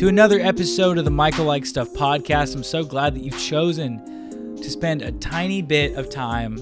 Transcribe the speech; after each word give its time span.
to 0.00 0.08
another 0.08 0.40
episode 0.40 0.96
of 0.96 1.04
the 1.04 1.10
Michael 1.10 1.44
Like 1.44 1.66
Stuff 1.66 1.90
podcast. 1.90 2.54
I'm 2.54 2.62
so 2.62 2.82
glad 2.82 3.14
that 3.14 3.20
you've 3.22 3.38
chosen 3.38 4.56
to 4.56 4.70
spend 4.70 5.02
a 5.02 5.12
tiny 5.12 5.60
bit 5.60 5.94
of 5.94 6.08
time 6.08 6.56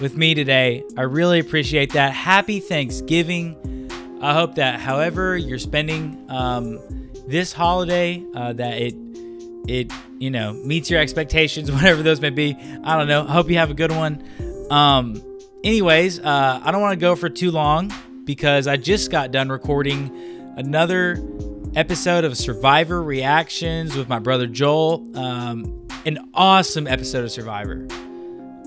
with 0.00 0.16
me 0.16 0.34
today. 0.34 0.82
I 0.96 1.02
really 1.02 1.38
appreciate 1.38 1.92
that. 1.92 2.12
Happy 2.12 2.58
Thanksgiving. 2.58 3.88
I 4.20 4.34
hope 4.34 4.56
that, 4.56 4.80
however 4.80 5.36
you're 5.36 5.60
spending 5.60 6.26
um, 6.28 6.80
this 7.28 7.52
holiday, 7.52 8.24
uh, 8.34 8.54
that 8.54 8.82
it 8.82 8.94
it 9.68 9.92
you 10.18 10.32
know 10.32 10.54
meets 10.54 10.90
your 10.90 11.00
expectations, 11.00 11.70
whatever 11.70 12.02
those 12.02 12.20
may 12.20 12.30
be. 12.30 12.56
I 12.82 12.98
don't 12.98 13.06
know. 13.06 13.24
I 13.24 13.30
hope 13.30 13.48
you 13.48 13.58
have 13.58 13.70
a 13.70 13.74
good 13.74 13.92
one. 13.92 14.20
Um, 14.68 15.22
anyways, 15.62 16.18
uh, 16.18 16.60
I 16.60 16.72
don't 16.72 16.80
want 16.80 16.98
to 16.98 17.00
go 17.00 17.14
for 17.14 17.28
too 17.28 17.52
long 17.52 17.92
because 18.24 18.66
I 18.66 18.76
just 18.78 19.12
got 19.12 19.30
done 19.30 19.48
recording 19.48 20.10
another 20.56 21.22
episode 21.78 22.24
of 22.24 22.36
Survivor 22.36 23.00
Reactions 23.00 23.94
with 23.94 24.08
my 24.08 24.18
brother 24.18 24.48
Joel. 24.48 25.08
Um, 25.16 25.86
an 26.04 26.18
awesome 26.34 26.88
episode 26.88 27.22
of 27.22 27.30
Survivor. 27.30 27.86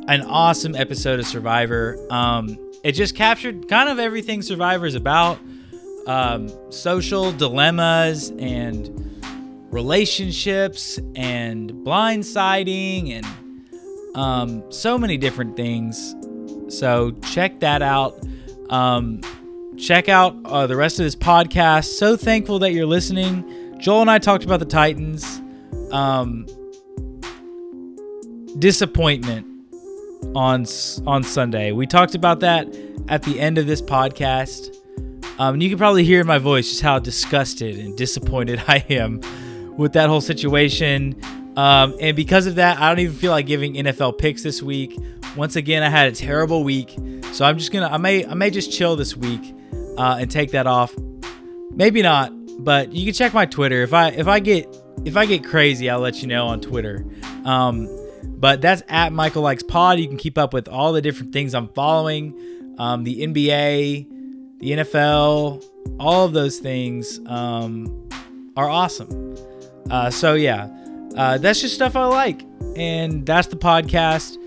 An 0.07 0.21
awesome 0.21 0.77
episode 0.77 1.19
of 1.19 1.25
Survivor. 1.25 1.97
Um, 2.09 2.57
it 2.85 2.93
just 2.93 3.13
captured 3.13 3.67
kind 3.67 3.89
of 3.89 3.99
everything 3.99 4.41
Survivor 4.41 4.85
is 4.85 4.95
about 4.95 5.39
um, 6.07 6.49
social 6.71 7.33
dilemmas 7.33 8.29
and 8.39 8.89
relationships 9.73 10.97
and 11.13 11.69
blindsiding 11.69 13.11
and 13.11 14.15
um, 14.15 14.71
so 14.71 14.97
many 14.97 15.17
different 15.17 15.57
things. 15.57 16.15
So 16.69 17.11
check 17.23 17.59
that 17.59 17.81
out. 17.81 18.17
Um, 18.69 19.19
check 19.81 20.07
out 20.07 20.37
uh, 20.45 20.67
the 20.67 20.75
rest 20.75 20.99
of 20.99 21.05
this 21.05 21.15
podcast. 21.15 21.85
So 21.85 22.15
thankful 22.15 22.59
that 22.59 22.71
you're 22.71 22.85
listening. 22.85 23.79
Joel 23.79 24.01
and 24.01 24.11
I 24.11 24.19
talked 24.19 24.43
about 24.43 24.59
the 24.59 24.65
Titans. 24.65 25.41
Um, 25.91 26.45
disappointment 28.59 29.47
on 30.35 30.65
on 31.07 31.23
Sunday. 31.23 31.71
We 31.71 31.87
talked 31.87 32.15
about 32.15 32.41
that 32.41 32.67
at 33.09 33.23
the 33.23 33.39
end 33.39 33.57
of 33.57 33.65
this 33.65 33.81
podcast. 33.81 34.77
Um, 35.39 35.55
and 35.55 35.63
you 35.63 35.69
can 35.69 35.77
probably 35.77 36.03
hear 36.03 36.21
in 36.21 36.27
my 36.27 36.37
voice 36.37 36.69
just 36.69 36.81
how 36.81 36.99
disgusted 36.99 37.79
and 37.79 37.97
disappointed 37.97 38.63
I 38.67 38.85
am 38.89 39.19
with 39.77 39.93
that 39.93 40.09
whole 40.09 40.21
situation. 40.21 41.19
Um, 41.57 41.95
and 41.99 42.15
because 42.15 42.45
of 42.45 42.55
that, 42.55 42.79
I 42.79 42.87
don't 42.87 42.99
even 42.99 43.15
feel 43.15 43.31
like 43.31 43.47
giving 43.47 43.73
NFL 43.73 44.19
picks 44.19 44.43
this 44.43 44.61
week. 44.61 44.97
Once 45.35 45.55
again, 45.55 45.81
I 45.81 45.89
had 45.89 46.07
a 46.07 46.15
terrible 46.15 46.63
week, 46.63 46.95
so 47.33 47.45
I'm 47.45 47.57
just 47.57 47.71
gonna 47.71 47.87
I 47.87 47.97
may 47.97 48.25
I 48.25 48.35
may 48.35 48.51
just 48.51 48.71
chill 48.71 48.95
this 48.95 49.17
week 49.17 49.55
uh, 49.97 50.17
and 50.19 50.29
take 50.29 50.51
that 50.51 50.67
off. 50.67 50.95
Maybe 51.71 52.01
not, 52.01 52.31
but 52.59 52.93
you 52.93 53.05
can 53.05 53.13
check 53.13 53.33
my 53.33 53.45
Twitter. 53.45 53.81
If 53.83 53.93
I 53.93 54.09
if 54.09 54.27
I 54.27 54.39
get 54.39 54.67
if 55.05 55.17
I 55.17 55.25
get 55.25 55.43
crazy, 55.43 55.89
I'll 55.89 55.99
let 55.99 56.21
you 56.21 56.27
know 56.27 56.47
on 56.47 56.61
Twitter. 56.61 57.05
Um, 57.45 57.89
but 58.23 58.61
that's 58.61 58.83
at 58.87 59.13
Michael 59.13 59.43
Likes 59.43 59.63
Pod. 59.63 59.99
You 59.99 60.07
can 60.07 60.17
keep 60.17 60.37
up 60.37 60.53
with 60.53 60.67
all 60.67 60.93
the 60.93 61.01
different 61.01 61.33
things 61.33 61.53
I'm 61.53 61.69
following, 61.69 62.75
um, 62.77 63.03
the 63.03 63.25
NBA, 63.25 64.59
the 64.59 64.71
NFL, 64.71 65.63
all 65.99 66.25
of 66.25 66.33
those 66.33 66.59
things 66.59 67.19
um, 67.27 68.09
are 68.55 68.69
awesome. 68.69 69.35
Uh, 69.89 70.09
so 70.09 70.33
yeah, 70.33 70.69
uh, 71.15 71.37
that's 71.37 71.61
just 71.61 71.75
stuff 71.75 71.95
I 71.95 72.05
like, 72.05 72.43
and 72.75 73.25
that's 73.25 73.47
the 73.47 73.57
podcast. 73.57 74.37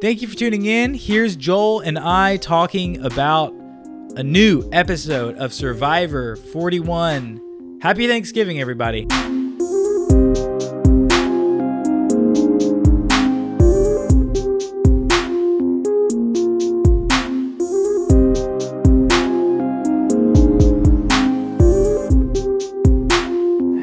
Thank 0.00 0.22
you 0.22 0.28
for 0.28 0.36
tuning 0.36 0.64
in. 0.64 0.94
Here's 0.94 1.36
Joel 1.36 1.80
and 1.80 1.98
I 1.98 2.38
talking 2.38 3.04
about 3.04 3.54
a 4.16 4.22
new 4.22 4.68
episode 4.72 5.36
of 5.36 5.52
Survivor 5.52 6.36
41. 6.36 7.78
Happy 7.80 8.08
Thanksgiving, 8.08 8.60
everybody. 8.60 9.06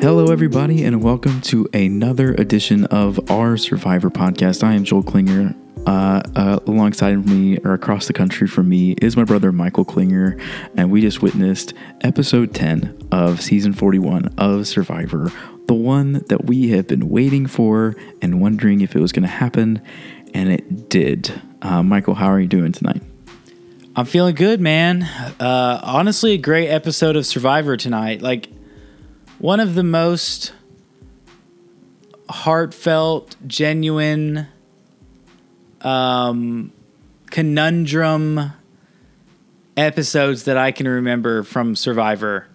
Hello, 0.01 0.31
everybody, 0.31 0.83
and 0.83 1.03
welcome 1.03 1.41
to 1.41 1.67
another 1.73 2.33
edition 2.33 2.85
of 2.85 3.19
our 3.31 3.57
Survivor 3.57 4.09
podcast. 4.09 4.63
I 4.63 4.73
am 4.73 4.83
Joel 4.83 5.03
Klinger. 5.03 5.55
Uh, 5.87 6.21
uh, 6.35 6.59
alongside 6.67 7.25
me, 7.25 7.57
or 7.59 7.73
across 7.73 8.07
the 8.07 8.13
country 8.13 8.45
from 8.45 8.67
me, 8.67 8.91
is 9.01 9.15
my 9.15 9.23
brother 9.23 9.53
Michael 9.53 9.85
Klinger, 9.85 10.37
and 10.75 10.91
we 10.91 10.99
just 10.99 11.21
witnessed 11.21 11.73
episode 12.01 12.53
10 12.53 13.07
of 13.13 13.41
season 13.41 13.71
41 13.71 14.33
of 14.37 14.67
Survivor, 14.67 15.31
the 15.67 15.73
one 15.73 16.25
that 16.27 16.43
we 16.43 16.71
have 16.71 16.87
been 16.87 17.07
waiting 17.07 17.47
for 17.47 17.95
and 18.21 18.41
wondering 18.41 18.81
if 18.81 18.97
it 18.97 18.99
was 18.99 19.13
going 19.13 19.23
to 19.23 19.29
happen, 19.29 19.81
and 20.33 20.49
it 20.49 20.89
did. 20.89 21.41
Uh, 21.61 21.81
Michael, 21.83 22.15
how 22.15 22.27
are 22.27 22.41
you 22.41 22.49
doing 22.49 22.73
tonight? 22.73 23.01
I'm 23.95 24.05
feeling 24.05 24.35
good, 24.35 24.59
man. 24.59 25.03
Uh, 25.39 25.79
honestly, 25.81 26.33
a 26.33 26.37
great 26.37 26.67
episode 26.67 27.15
of 27.15 27.25
Survivor 27.25 27.77
tonight. 27.77 28.21
Like, 28.21 28.49
one 29.39 29.61
of 29.61 29.73
the 29.73 29.83
most 29.83 30.51
heartfelt, 32.29 33.37
genuine, 33.47 34.47
um, 35.81 36.71
conundrum 37.27 38.51
episodes 39.75 40.43
that 40.43 40.57
I 40.57 40.71
can 40.71 40.87
remember 40.87 41.43
from 41.43 41.75
Survivor. 41.75 42.47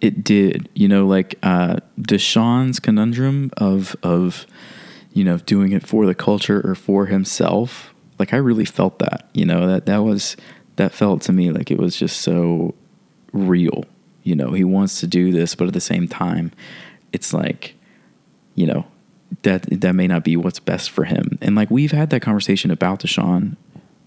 It 0.00 0.24
did, 0.24 0.68
you 0.74 0.88
know, 0.88 1.06
like 1.06 1.38
uh, 1.42 1.76
Deshawn's 2.00 2.80
conundrum 2.80 3.50
of 3.56 3.94
of 4.02 4.46
you 5.12 5.24
know 5.24 5.38
doing 5.38 5.72
it 5.72 5.86
for 5.86 6.06
the 6.06 6.14
culture 6.14 6.60
or 6.64 6.74
for 6.74 7.06
himself. 7.06 7.92
Like 8.18 8.34
I 8.34 8.36
really 8.36 8.66
felt 8.66 8.98
that, 8.98 9.28
you 9.32 9.46
know, 9.46 9.66
that 9.66 9.86
that 9.86 9.98
was 9.98 10.36
that 10.76 10.92
felt 10.92 11.22
to 11.22 11.32
me 11.32 11.50
like 11.50 11.70
it 11.70 11.78
was 11.78 11.96
just 11.96 12.20
so 12.20 12.74
real 13.32 13.84
you 14.22 14.34
know 14.34 14.52
he 14.52 14.64
wants 14.64 15.00
to 15.00 15.06
do 15.06 15.30
this 15.32 15.54
but 15.54 15.68
at 15.68 15.74
the 15.74 15.80
same 15.80 16.08
time 16.08 16.52
it's 17.12 17.32
like 17.32 17.74
you 18.54 18.66
know 18.66 18.86
that 19.42 19.62
that 19.80 19.94
may 19.94 20.06
not 20.06 20.24
be 20.24 20.36
what's 20.36 20.60
best 20.60 20.90
for 20.90 21.04
him 21.04 21.38
and 21.40 21.54
like 21.54 21.70
we've 21.70 21.92
had 21.92 22.10
that 22.10 22.20
conversation 22.20 22.70
about 22.70 23.00
Deshawn 23.00 23.56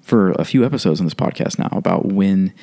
for 0.01 0.31
a 0.33 0.45
few 0.45 0.65
episodes 0.65 0.99
on 0.99 1.05
this 1.05 1.13
podcast 1.13 1.57
now 1.57 1.69
about 1.71 2.05
when 2.07 2.53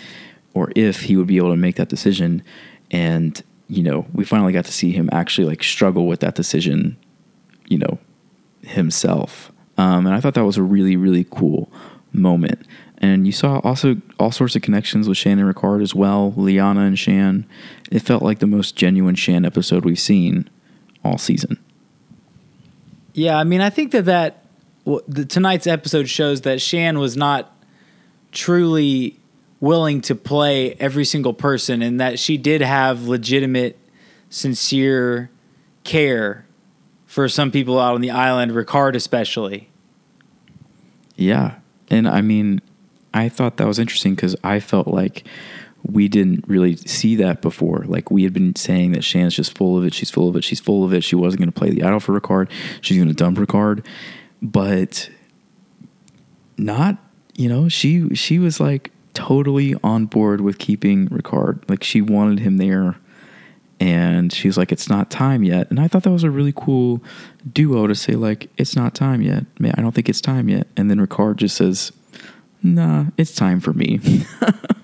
or 0.55 0.71
if 0.77 1.03
he 1.03 1.17
would 1.17 1.27
be 1.27 1.39
able 1.39 1.51
to 1.51 1.57
make 1.57 1.77
that 1.77 1.89
decision 1.89 2.43
and 2.91 3.43
you 3.69 3.83
know 3.83 4.07
we 4.13 4.25
finally 4.25 4.53
got 4.53 4.65
to 4.67 4.73
see 4.73 4.93
him 4.93 5.09
actually 5.13 5.47
like 5.47 5.63
struggle 5.63 6.07
with 6.07 6.21
that 6.21 6.35
decision 6.35 6.97
you 7.67 7.79
know 7.79 7.99
himself 8.63 9.51
um, 9.79 10.07
and 10.07 10.15
i 10.15 10.21
thought 10.21 10.35
that 10.35 10.45
was 10.45 10.59
a 10.59 10.63
really 10.63 10.97
really 10.97 11.27
cool 11.31 11.73
moment 12.13 12.67
and 13.01 13.25
you 13.25 13.33
saw 13.33 13.61
also 13.61 13.97
all 14.19 14.31
sorts 14.31 14.55
of 14.55 14.63
connections 14.63 15.09
with 15.09 15.17
Shannon 15.17 15.51
Ricard 15.51 15.83
as 15.83 15.95
well, 15.95 16.35
Liana 16.37 16.83
and 16.83 16.99
Shan. 16.99 17.47
It 17.91 18.01
felt 18.01 18.23
like 18.23 18.41
the 18.41 18.47
most 18.47 18.77
genuine 18.77 19.15
Shan 19.15 19.47
episode 19.47 19.87
we've 19.87 19.99
seen 19.99 20.51
all 21.03 21.17
season. 21.17 21.59
Yeah, 23.13 23.39
I 23.39 23.45
mean, 23.45 23.61
I 23.61 23.71
think 23.71 23.93
that 23.93 24.07
that 24.07 24.45
well, 24.85 25.03
the, 25.07 25.25
tonight's 25.25 25.67
episode 25.67 26.09
shows 26.09 26.43
that 26.43 26.61
Shan 26.61 26.99
was 26.99 27.17
not 27.17 27.55
truly 28.33 29.19
willing 29.61 30.01
to 30.01 30.15
play 30.15 30.75
every 30.75 31.05
single 31.05 31.35
person, 31.35 31.83
and 31.83 32.01
that 32.01 32.19
she 32.19 32.37
did 32.37 32.61
have 32.61 33.07
legitimate, 33.09 33.79
sincere 34.31 35.31
care 35.85 36.47
for 37.07 37.29
some 37.29 37.51
people 37.51 37.79
out 37.79 37.95
on 37.95 38.01
the 38.01 38.11
island, 38.11 38.53
Ricard 38.53 38.95
especially. 38.95 39.69
Yeah, 41.17 41.57
and 41.89 42.09
I 42.09 42.21
mean, 42.23 42.61
I 43.13 43.29
thought 43.29 43.57
that 43.59 43.67
was 43.67 43.79
interesting 43.79 44.15
because 44.15 44.37
I 44.43 44.61
felt 44.61 44.89
like 44.89 45.25
we 45.83 46.09
didn't 46.09 46.45
really 46.47 46.77
see 46.77 47.17
that 47.17 47.43
before. 47.43 47.85
Like 47.87 48.11
we 48.11 48.25
had 48.25 48.33
been 48.33 48.55
saying 48.57 48.93
that 48.93 49.05
Shan's 49.05 49.35
just 49.35 49.57
full 49.57 49.79
of 49.79 49.85
it. 49.85 49.95
She's 49.95 50.11
full 50.11 50.29
of 50.29 50.37
it. 50.37 50.45
She's 50.45 50.61
full 50.61 50.85
of 50.85 50.93
it. 50.93 51.03
She 51.03 51.17
wasn't 51.17 51.41
going 51.41 51.53
to 51.53 51.59
play 51.59 51.71
the 51.71 51.83
idol 51.83 52.01
for 52.01 52.19
Ricard. 52.19 52.51
She's 52.81 52.97
going 52.97 53.09
to 53.09 53.15
dump 53.15 53.39
Ricard, 53.39 53.85
but 54.43 55.11
not. 56.57 56.99
You 57.35 57.49
know, 57.49 57.69
she 57.69 58.15
she 58.15 58.39
was 58.39 58.61
like 58.61 58.91
totally 59.15 59.75
on 59.83 60.07
board 60.07 60.41
with 60.41 60.59
keeping 60.59 61.09
Ricard. 61.09 61.69
Like 61.71 61.83
she 61.83 62.03
wanted 62.03 62.41
him 62.41 62.59
there, 62.59 62.97
and 63.79 64.31
she's 64.31 64.59
like, 64.59 64.73
"It's 64.73 64.89
not 64.89 65.11
time 65.11 65.43
yet." 65.43 65.71
And 65.71 65.81
I 65.81 65.89
thought 65.89 66.03
that 66.03 66.11
was 66.11 66.25
a 66.25 66.31
really 66.31 66.53
cool 66.55 67.03
duo 67.51 67.87
to 67.87 67.95
say, 67.95 68.13
like, 68.13 68.51
"It's 68.59 68.77
not 68.77 68.95
time 68.95 69.23
yet." 69.23 69.47
Man, 69.59 69.75
I 69.79 69.81
don't 69.81 69.95
think 69.95 70.11
it's 70.11 70.21
time 70.21 70.51
yet. 70.51 70.67
And 70.77 70.91
then 70.91 71.05
Ricard 71.05 71.37
just 71.37 71.57
says, 71.57 71.93
nah, 72.63 73.07
it's 73.17 73.35
time 73.35 73.61
for 73.61 73.73
me. 73.73 74.01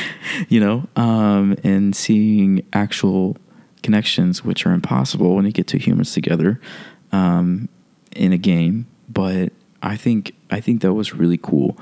you 0.48 0.60
know, 0.60 0.86
um, 0.96 1.56
and 1.64 1.94
seeing 1.94 2.66
actual 2.72 3.36
connections, 3.82 4.44
which 4.44 4.66
are 4.66 4.72
impossible 4.72 5.34
when 5.34 5.44
you 5.44 5.52
get 5.52 5.66
two 5.66 5.78
humans 5.78 6.12
together 6.12 6.60
um, 7.12 7.68
in 8.14 8.32
a 8.32 8.38
game. 8.38 8.86
But 9.08 9.52
I 9.82 9.96
think 9.96 10.34
I 10.50 10.60
think 10.60 10.82
that 10.82 10.94
was 10.94 11.14
really 11.14 11.38
cool. 11.38 11.76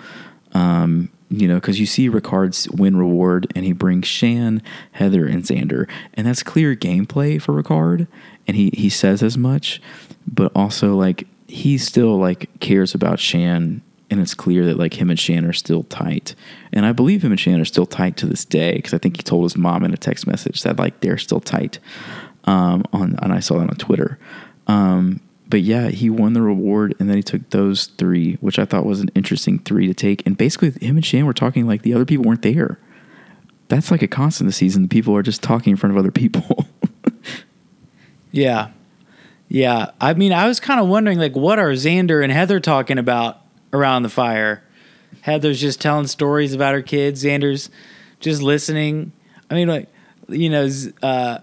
Um, 0.53 1.11
you 1.31 1.47
know, 1.47 1.55
because 1.55 1.79
you 1.79 1.87
see 1.87 2.09
Ricard's 2.09 2.69
win 2.71 2.97
reward 2.97 3.51
and 3.55 3.65
he 3.65 3.73
brings 3.73 4.09
Shan, 4.09 4.63
Heather, 4.93 5.27
and 5.27 5.45
Xander. 5.45 5.89
And 6.15 6.27
that's 6.27 6.43
clear 6.43 6.75
gameplay 6.75 7.41
for 7.41 7.61
Ricard. 7.61 8.09
And 8.49 8.57
he, 8.57 8.71
he 8.75 8.91
says 8.91 9.23
as 9.23 9.39
much, 9.39 9.81
but 10.27 10.51
also 10.57 10.97
like 10.97 11.29
he 11.47 11.79
still 11.79 12.19
like 12.19 12.51
cares 12.59 12.95
about 12.95 13.21
Shan 13.21 13.81
and 14.11 14.21
it's 14.21 14.35
clear 14.35 14.67
that 14.67 14.77
like 14.77 14.95
him 14.95 15.11
and 15.11 15.19
Shan 15.19 15.45
are 15.45 15.53
still 15.53 15.85
tight. 15.85 16.35
And 16.73 16.85
I 16.85 16.93
believe 16.93 17.23
him 17.23 17.33
and 17.33 17.41
Shan 17.41 17.61
are 17.61 17.65
still 17.65 17.87
tight 17.87 18.17
to 18.19 18.27
this 18.27 18.45
day 18.45 18.75
because 18.75 18.93
I 18.93 18.99
think 18.99 19.17
he 19.17 19.23
told 19.23 19.45
his 19.45 19.57
mom 19.57 19.85
in 19.85 19.95
a 19.95 19.97
text 19.97 20.27
message 20.27 20.63
that 20.63 20.79
like 20.79 21.01
they're 21.01 21.19
still 21.19 21.41
tight. 21.41 21.79
Um, 22.45 22.85
on 22.93 23.17
and 23.23 23.33
I 23.33 23.41
saw 23.41 23.59
that 23.59 23.71
on 23.71 23.77
Twitter. 23.77 24.19
Um, 24.67 25.21
but 25.51 25.63
yeah, 25.63 25.89
he 25.89 26.09
won 26.09 26.33
the 26.33 26.43
reward, 26.43 26.95
and 27.01 27.09
then 27.09 27.17
he 27.17 27.25
took 27.25 27.51
those 27.51 27.87
three, 27.87 28.35
which 28.35 28.59
I 28.59 28.65
thought 28.65 28.87
was 28.87 29.01
an 29.01 29.11
interesting 29.17 29.59
three 29.59 29.89
to 29.89 29.95
take. 29.95 30.25
And 30.25 30.39
basically, 30.39 30.71
him 30.71 30.97
and 30.97 31.05
Shan 31.05 31.27
were 31.27 31.33
talking 31.33 31.67
like 31.67 31.83
the 31.83 31.93
other 31.93 32.05
people 32.05 32.25
weren't 32.25 32.43
there. 32.43 32.79
That's 33.67 33.91
like 33.91 34.01
a 34.01 34.09
constant 34.09 34.47
this 34.49 34.57
season. 34.57 34.89
People 34.89 35.15
are 35.17 35.23
just 35.23 35.43
talking 35.43 35.73
in 35.73 35.77
front 35.77 35.93
of 35.93 35.99
other 35.99 36.13
people. 36.13 36.69
yeah, 38.33 38.71
yeah. 39.49 39.91
I 40.01 40.15
mean, 40.15 40.33
I 40.33 40.47
was 40.47 40.61
kind 40.61 40.81
of 40.81 40.87
wondering 40.87 41.19
like, 41.19 41.35
what 41.35 41.59
are 41.59 41.71
Xander 41.71 42.23
and 42.23 42.33
Heather 42.33 42.61
talking 42.61 42.99
about 42.99 43.40
around 43.73 44.03
the 44.03 44.09
fire? 44.09 44.63
Heather's 45.23 45.61
just 45.61 45.81
telling 45.81 46.07
stories 46.07 46.55
about 46.55 46.75
her 46.75 46.83
kids. 46.83 47.25
Xander's 47.25 47.71
just 48.21 48.43
listening. 48.43 49.13
I 49.51 49.55
mean, 49.55 49.69
like, 49.69 49.89
you 50.29 50.51
know, 50.51 50.69
uh, 51.03 51.39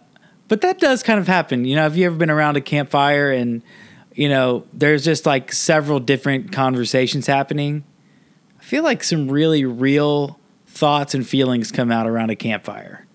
but 0.47 0.61
that 0.61 0.79
does 0.79 1.03
kind 1.03 1.19
of 1.19 1.27
happen. 1.27 1.65
You 1.65 1.75
know, 1.75 1.83
have 1.83 1.97
you 1.97 2.05
ever 2.05 2.15
been 2.15 2.29
around 2.29 2.57
a 2.57 2.61
campfire 2.61 3.31
and 3.31 3.61
you 4.17 4.27
know, 4.27 4.65
there's 4.73 5.05
just 5.05 5.27
like 5.27 5.53
several 5.53 5.99
different 5.99 6.51
conversations 6.51 7.27
happening. 7.27 7.83
I 8.59 8.63
feel 8.63 8.83
like 8.83 9.03
some 9.03 9.29
really 9.29 9.63
real 9.63 10.39
thoughts 10.65 11.13
and 11.13 11.25
feelings 11.25 11.71
come 11.71 11.91
out 11.91 12.07
around 12.07 12.31
a 12.31 12.35
campfire. 12.35 13.05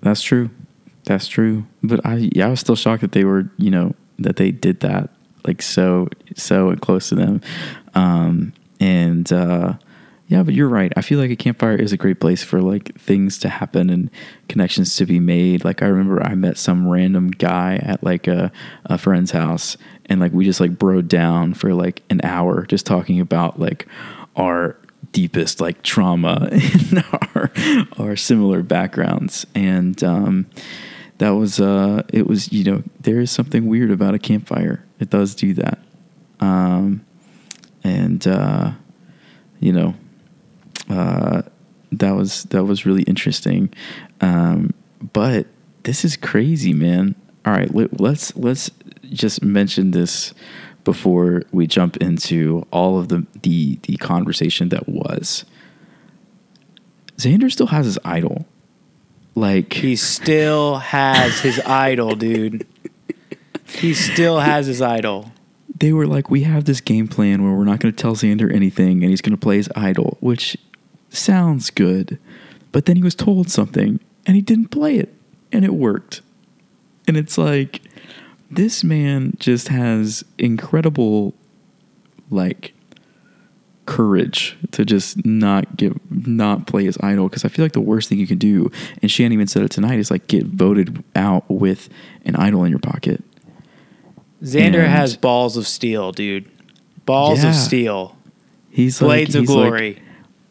That's 0.00 0.22
true. 0.22 0.48
That's 1.04 1.28
true. 1.28 1.66
But 1.82 2.04
I 2.06 2.30
yeah, 2.32 2.46
I 2.46 2.48
was 2.48 2.60
still 2.60 2.74
shocked 2.74 3.02
that 3.02 3.12
they 3.12 3.24
were, 3.24 3.50
you 3.58 3.70
know, 3.70 3.94
that 4.18 4.36
they 4.36 4.50
did 4.50 4.80
that 4.80 5.10
like 5.46 5.62
so 5.62 6.08
so 6.34 6.74
close 6.76 7.08
to 7.10 7.14
them. 7.14 7.40
Um 7.94 8.52
and 8.80 9.30
uh 9.32 9.74
yeah, 10.28 10.42
but 10.42 10.54
you're 10.54 10.68
right. 10.68 10.92
I 10.96 11.02
feel 11.02 11.20
like 11.20 11.30
a 11.30 11.36
campfire 11.36 11.76
is 11.76 11.92
a 11.92 11.96
great 11.96 12.18
place 12.20 12.42
for 12.42 12.60
like 12.60 12.98
things 12.98 13.38
to 13.40 13.48
happen 13.48 13.90
and 13.90 14.10
connections 14.48 14.96
to 14.96 15.06
be 15.06 15.20
made. 15.20 15.64
Like 15.64 15.82
I 15.82 15.86
remember 15.86 16.20
I 16.20 16.34
met 16.34 16.58
some 16.58 16.88
random 16.88 17.30
guy 17.30 17.76
at 17.76 18.02
like 18.02 18.26
a, 18.26 18.50
a 18.86 18.98
friend's 18.98 19.30
house 19.30 19.76
and 20.06 20.20
like 20.20 20.32
we 20.32 20.44
just 20.44 20.60
like 20.60 20.72
broed 20.72 21.06
down 21.06 21.54
for 21.54 21.74
like 21.74 22.02
an 22.10 22.20
hour 22.24 22.66
just 22.66 22.86
talking 22.86 23.20
about 23.20 23.60
like 23.60 23.86
our 24.34 24.76
deepest 25.12 25.60
like 25.60 25.82
trauma 25.82 26.48
in 26.52 26.98
our 26.98 27.52
our 27.98 28.16
similar 28.16 28.64
backgrounds. 28.64 29.46
And 29.54 30.02
um 30.02 30.46
that 31.18 31.30
was 31.30 31.60
uh 31.60 32.02
it 32.12 32.26
was, 32.26 32.52
you 32.52 32.64
know, 32.64 32.82
there 33.00 33.20
is 33.20 33.30
something 33.30 33.66
weird 33.66 33.90
about 33.90 34.14
a 34.14 34.18
campfire. 34.18 34.84
It 34.98 35.10
does 35.10 35.34
do 35.34 35.54
that. 35.54 35.78
Um 36.40 37.04
and 37.84 38.26
uh 38.26 38.72
you 39.60 39.72
know, 39.72 39.94
uh, 40.88 41.42
that 41.92 42.12
was 42.12 42.44
that 42.44 42.64
was 42.64 42.86
really 42.86 43.02
interesting. 43.02 43.72
Um, 44.20 44.74
but 45.12 45.46
this 45.84 46.04
is 46.04 46.16
crazy, 46.16 46.72
man. 46.72 47.14
All 47.44 47.52
right, 47.52 47.72
let, 47.74 48.00
let's 48.00 48.34
let's 48.36 48.70
just 49.04 49.42
mention 49.42 49.92
this 49.92 50.34
before 50.84 51.42
we 51.52 51.66
jump 51.66 51.96
into 51.98 52.66
all 52.70 52.98
of 52.98 53.08
the 53.08 53.26
the 53.42 53.78
the 53.82 53.96
conversation 53.96 54.68
that 54.70 54.88
was. 54.88 55.44
Xander 57.16 57.50
still 57.50 57.68
has 57.68 57.86
his 57.86 57.98
idol. 58.04 58.46
Like 59.36 59.74
he 59.74 59.94
still 59.94 60.78
has 60.78 61.38
his 61.40 61.60
idol, 61.60 62.16
dude. 62.16 62.66
He 63.68 63.94
still 63.94 64.40
has 64.40 64.66
his 64.66 64.82
idol. 64.82 65.30
They 65.78 65.92
were 65.92 66.06
like, 66.06 66.30
we 66.30 66.44
have 66.44 66.64
this 66.64 66.80
game 66.80 67.06
plan 67.06 67.44
where 67.44 67.52
we're 67.52 67.64
not 67.64 67.80
going 67.80 67.94
to 67.94 68.02
tell 68.02 68.14
Xander 68.14 68.52
anything, 68.52 69.02
and 69.02 69.10
he's 69.10 69.20
going 69.20 69.36
to 69.36 69.40
play 69.40 69.58
his 69.58 69.68
idol, 69.76 70.16
which 70.20 70.56
sounds 71.10 71.68
good. 71.70 72.18
But 72.72 72.86
then 72.86 72.96
he 72.96 73.02
was 73.02 73.14
told 73.14 73.50
something 73.50 74.00
and 74.26 74.36
he 74.36 74.42
didn't 74.42 74.68
play 74.68 74.96
it 74.96 75.14
and 75.52 75.64
it 75.64 75.74
worked. 75.74 76.22
And 77.06 77.16
it's 77.16 77.38
like 77.38 77.82
this 78.50 78.82
man 78.84 79.34
just 79.38 79.68
has 79.68 80.24
incredible 80.38 81.34
like 82.30 82.74
courage 83.86 84.56
to 84.72 84.84
just 84.84 85.24
not 85.24 85.76
give 85.76 85.98
not 86.10 86.66
play 86.66 86.86
as 86.86 86.98
idol 87.00 87.28
because 87.28 87.44
I 87.44 87.48
feel 87.48 87.64
like 87.64 87.72
the 87.72 87.80
worst 87.80 88.08
thing 88.08 88.18
you 88.18 88.26
can 88.26 88.38
do 88.38 88.70
and 89.00 89.10
Shan 89.10 89.32
even 89.32 89.46
said 89.46 89.62
it 89.62 89.70
tonight 89.70 89.98
is 89.98 90.10
like 90.10 90.26
get 90.26 90.44
voted 90.46 91.02
out 91.14 91.48
with 91.48 91.88
an 92.24 92.36
idol 92.36 92.64
in 92.64 92.70
your 92.70 92.80
pocket. 92.80 93.22
Xander 94.42 94.80
and 94.80 94.92
has 94.92 95.16
balls 95.16 95.56
of 95.56 95.66
steel, 95.66 96.12
dude. 96.12 96.50
Balls 97.06 97.42
yeah, 97.42 97.50
of 97.50 97.56
steel. 97.56 98.16
He's 98.70 98.98
blades 98.98 99.34
like, 99.34 99.42
of 99.42 99.46
glory. 99.46 99.94
Like, 99.94 100.02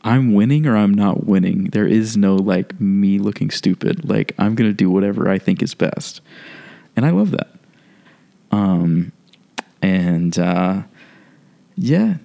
I'm 0.01 0.33
winning 0.33 0.67
or 0.67 0.77
I'm 0.77 0.93
not 0.93 1.25
winning. 1.25 1.65
There 1.65 1.87
is 1.87 2.15
no 2.15 2.35
like 2.35 2.79
me 2.79 3.19
looking 3.19 3.49
stupid. 3.49 4.07
Like 4.07 4.33
I'm 4.37 4.55
going 4.55 4.69
to 4.69 4.73
do 4.73 4.89
whatever 4.89 5.29
I 5.29 5.39
think 5.39 5.61
is 5.61 5.73
best. 5.73 6.21
And 6.95 7.05
I 7.05 7.09
love 7.09 7.31
that. 7.31 7.49
Um 8.51 9.11
and 9.81 10.37
uh 10.39 10.83
yeah, 11.75 12.17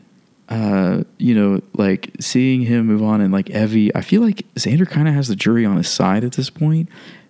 uh, 0.50 1.04
you 1.18 1.34
know, 1.34 1.62
like 1.74 2.10
seeing 2.18 2.62
him 2.62 2.86
move 2.86 3.02
on 3.02 3.20
and 3.20 3.32
like 3.32 3.46
Evvie, 3.46 3.92
I 3.94 4.00
feel 4.00 4.20
like 4.20 4.44
Xander 4.56 4.88
kind 4.88 5.06
of 5.06 5.14
has 5.14 5.28
the 5.28 5.36
jury 5.36 5.64
on 5.64 5.76
his 5.76 5.88
side 5.88 6.24
at 6.24 6.32
this 6.32 6.50
point 6.50 6.88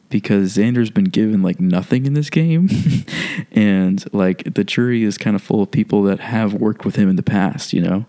because 0.08 0.56
Xander's 0.56 0.90
been 0.90 1.04
given 1.04 1.42
like 1.42 1.60
nothing 1.60 2.06
in 2.06 2.14
this 2.14 2.30
game. 2.30 2.68
and 3.52 4.02
like 4.14 4.54
the 4.54 4.64
jury 4.64 5.04
is 5.04 5.18
kind 5.18 5.36
of 5.36 5.42
full 5.42 5.62
of 5.62 5.70
people 5.70 6.02
that 6.04 6.18
have 6.20 6.54
worked 6.54 6.84
with 6.84 6.96
him 6.96 7.10
in 7.10 7.16
the 7.16 7.22
past, 7.22 7.74
you 7.74 7.82
know? 7.82 8.06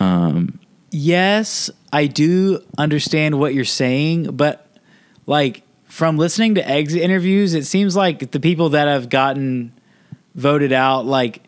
Um, 0.00 0.58
yes, 0.90 1.70
I 1.92 2.06
do 2.06 2.64
understand 2.76 3.38
what 3.38 3.54
you're 3.54 3.64
saying, 3.64 4.36
but 4.36 4.66
like 5.26 5.62
from 5.84 6.18
listening 6.18 6.56
to 6.56 6.68
exit 6.68 7.00
interviews, 7.00 7.54
it 7.54 7.64
seems 7.64 7.94
like 7.94 8.32
the 8.32 8.40
people 8.40 8.70
that 8.70 8.88
have 8.88 9.08
gotten 9.08 9.72
voted 10.34 10.72
out, 10.72 11.06
like 11.06 11.44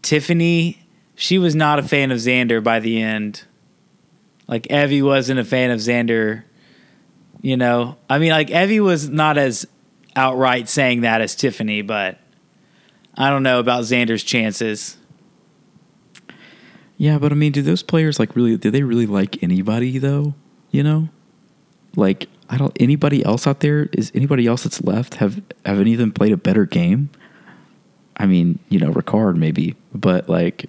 Tiffany, 0.00 0.81
she 1.22 1.38
was 1.38 1.54
not 1.54 1.78
a 1.78 1.84
fan 1.84 2.10
of 2.10 2.18
Xander 2.18 2.60
by 2.64 2.80
the 2.80 3.00
end. 3.00 3.44
Like 4.48 4.64
Evvie 4.64 5.04
wasn't 5.04 5.38
a 5.38 5.44
fan 5.44 5.70
of 5.70 5.78
Xander. 5.78 6.42
You 7.40 7.56
know, 7.56 7.96
I 8.10 8.18
mean, 8.18 8.32
like 8.32 8.48
Evvie 8.48 8.82
was 8.82 9.08
not 9.08 9.38
as 9.38 9.64
outright 10.16 10.68
saying 10.68 11.02
that 11.02 11.20
as 11.20 11.36
Tiffany, 11.36 11.82
but 11.82 12.18
I 13.16 13.30
don't 13.30 13.44
know 13.44 13.60
about 13.60 13.84
Xander's 13.84 14.24
chances. 14.24 14.96
Yeah, 16.96 17.18
but 17.18 17.30
I 17.30 17.36
mean, 17.36 17.52
do 17.52 17.62
those 17.62 17.84
players 17.84 18.18
like 18.18 18.34
really? 18.34 18.56
Do 18.56 18.72
they 18.72 18.82
really 18.82 19.06
like 19.06 19.44
anybody 19.44 19.98
though? 19.98 20.34
You 20.72 20.82
know, 20.82 21.08
like 21.94 22.28
I 22.50 22.58
don't. 22.58 22.76
Anybody 22.80 23.24
else 23.24 23.46
out 23.46 23.60
there? 23.60 23.88
Is 23.92 24.10
anybody 24.12 24.48
else 24.48 24.64
that's 24.64 24.82
left? 24.82 25.14
Have 25.14 25.40
have 25.64 25.78
any 25.78 25.92
of 25.92 26.00
them 26.00 26.10
played 26.10 26.32
a 26.32 26.36
better 26.36 26.66
game? 26.66 27.10
I 28.16 28.26
mean, 28.26 28.58
you 28.70 28.80
know, 28.80 28.90
Ricard 28.90 29.36
maybe, 29.36 29.76
but 29.94 30.28
like, 30.28 30.66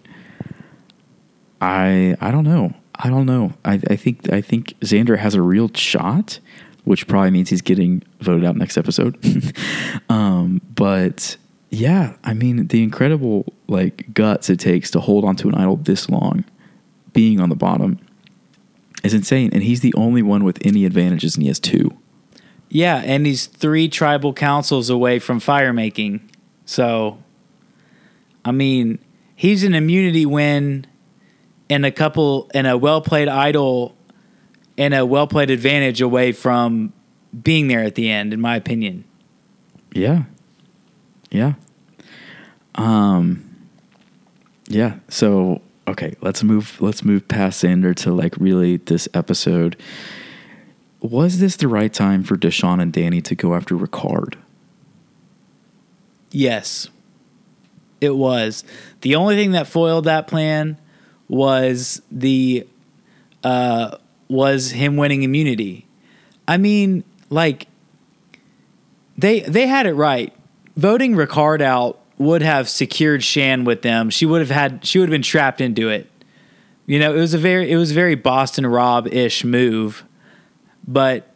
I 1.64 2.18
I 2.20 2.32
don't 2.32 2.44
know. 2.44 2.74
I 2.96 3.10
don't 3.10 3.26
know. 3.26 3.54
I 3.64 3.80
I 3.90 3.96
think 3.96 4.32
I 4.32 4.42
think 4.42 4.78
Xander 4.82 5.18
has 5.18 5.34
a 5.34 5.42
real 5.42 5.70
shot, 5.74 6.40
which 6.84 7.08
probably 7.08 7.32
means 7.32 7.50
he's 7.50 7.62
getting 7.62 8.04
voted 8.20 8.44
out 8.44 8.58
next 8.58 8.78
episode. 8.78 9.18
um, 10.10 10.62
but 10.76 11.38
yeah, 11.70 12.16
I 12.24 12.34
mean 12.34 12.68
the 12.68 12.84
incredible 12.84 13.54
like 13.68 14.14
guts 14.14 14.50
it 14.50 14.60
takes 14.60 14.92
to 14.92 15.00
hold 15.00 15.24
onto 15.24 15.48
an 15.48 15.56
idol 15.56 15.78
this 15.78 16.10
long, 16.10 16.44
being 17.14 17.40
on 17.40 17.48
the 17.48 17.56
bottom, 17.56 17.98
is 19.06 19.14
insane. 19.14 19.50
And 19.54 19.64
he's 19.64 19.80
the 19.80 19.94
only 19.96 20.22
one 20.22 20.44
with 20.44 20.60
any 20.66 20.86
advantages, 20.86 21.36
and 21.36 21.44
he 21.44 21.48
has 21.48 21.62
two. 21.62 21.98
Yeah, 22.68 22.98
and 23.06 23.26
he's 23.26 23.46
three 23.46 23.88
tribal 23.88 24.34
councils 24.34 24.90
away 24.90 25.20
from 25.20 25.40
fire 25.40 25.72
making. 25.72 26.30
So, 26.66 27.20
I 28.44 28.52
mean, 28.52 29.00
he's 29.36 29.64
an 29.64 29.76
immunity 29.76 30.26
win, 30.26 30.88
and 31.70 31.86
a 31.86 31.92
couple 31.92 32.50
and 32.54 32.68
a 32.68 32.78
well 32.78 33.02
played 33.02 33.28
idol, 33.28 33.96
and 34.78 34.94
a 34.94 35.06
well 35.06 35.28
played 35.28 35.50
advantage 35.50 36.02
away 36.02 36.32
from 36.32 36.94
being 37.42 37.68
there 37.68 37.84
at 37.84 37.96
the 37.96 38.10
end, 38.10 38.34
in 38.34 38.42
my 38.42 38.56
opinion. 38.56 39.06
Yeah, 39.94 40.24
yeah. 41.32 41.54
Um. 42.76 43.50
Yeah. 44.68 44.96
So 45.10 45.62
okay, 45.88 46.16
let's 46.22 46.44
move. 46.44 46.80
Let's 46.82 47.04
move 47.04 47.28
past 47.28 47.64
Xander 47.64 47.96
to 47.98 48.14
like 48.14 48.36
really 48.38 48.78
this 48.78 49.08
episode. 49.14 49.78
Was 51.02 51.40
this 51.40 51.58
the 51.58 51.68
right 51.68 51.92
time 51.92 52.24
for 52.24 52.38
Deshawn 52.38 52.82
and 52.82 52.94
Danny 52.94 53.22
to 53.22 53.36
go 53.36 53.56
after 53.56 53.76
Ricard? 53.76 54.36
Yes, 56.32 56.90
it 58.00 58.16
was. 58.16 58.64
The 59.02 59.16
only 59.16 59.36
thing 59.36 59.52
that 59.52 59.68
foiled 59.68 60.06
that 60.06 60.28
plan 60.28 60.78
was 61.28 62.02
the 62.12 62.68
uh, 63.44 63.98
was 64.28 64.72
him 64.72 64.98
winning 64.98 65.24
immunity. 65.24 65.88
I 66.48 66.58
mean, 66.58 67.04
like 67.30 67.68
they 69.18 69.42
they 69.42 69.68
had 69.68 69.86
it 69.86 69.94
right. 69.94 70.34
Voting 70.76 71.16
Ricard 71.16 71.62
out 71.62 72.00
would 72.18 72.42
have 72.42 72.70
secured 72.70 73.24
Shan 73.24 73.64
with 73.64 73.82
them. 73.82 74.10
She 74.10 74.26
would 74.26 74.42
have 74.42 74.50
had 74.50 74.86
she 74.86 75.00
would 75.00 75.10
have 75.10 75.14
been 75.14 75.22
trapped 75.22 75.62
into 75.62 75.90
it. 75.90 76.10
You 76.86 77.00
know, 77.00 77.16
it 77.16 77.20
was 77.20 77.34
a 77.34 77.38
very 77.38 77.72
it 77.72 77.78
was 77.78 77.92
a 77.92 77.96
very 77.96 78.16
Boston 78.16 78.66
Rob 78.66 79.08
ish 79.08 79.44
move, 79.44 80.04
but 80.88 81.30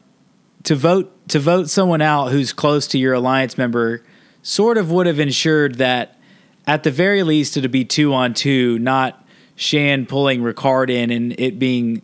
to 0.63 0.75
vote 0.75 1.13
to 1.29 1.39
vote 1.39 1.69
someone 1.69 2.01
out 2.01 2.31
who's 2.31 2.53
close 2.53 2.87
to 2.87 2.97
your 2.97 3.13
alliance 3.13 3.57
member 3.57 4.03
sort 4.41 4.77
of 4.77 4.91
would 4.91 5.07
have 5.07 5.19
ensured 5.19 5.75
that 5.75 6.17
at 6.65 6.83
the 6.83 6.91
very 6.91 7.23
least 7.23 7.57
it'd 7.57 7.71
be 7.71 7.85
two 7.85 8.13
on 8.13 8.33
two, 8.33 8.77
not 8.79 9.25
Shan 9.57 10.05
pulling 10.05 10.41
Ricard 10.41 10.89
in 10.89 11.11
and 11.11 11.37
it 11.37 11.59
being 11.59 12.01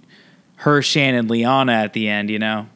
her, 0.58 0.82
Shan, 0.82 1.16
and 1.16 1.30
Liana 1.30 1.72
at 1.72 1.94
the 1.94 2.10
end. 2.10 2.30
You 2.30 2.40
know, 2.40 2.68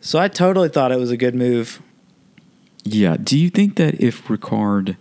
so 0.00 0.18
I 0.18 0.26
totally 0.26 0.68
thought 0.68 0.90
it 0.90 0.98
was 0.98 1.12
a 1.12 1.16
good 1.16 1.36
move. 1.36 1.80
Yeah. 2.82 3.16
Do 3.16 3.38
you 3.38 3.48
think 3.48 3.76
that 3.76 4.00
if 4.00 4.26
Ricard 4.26 4.96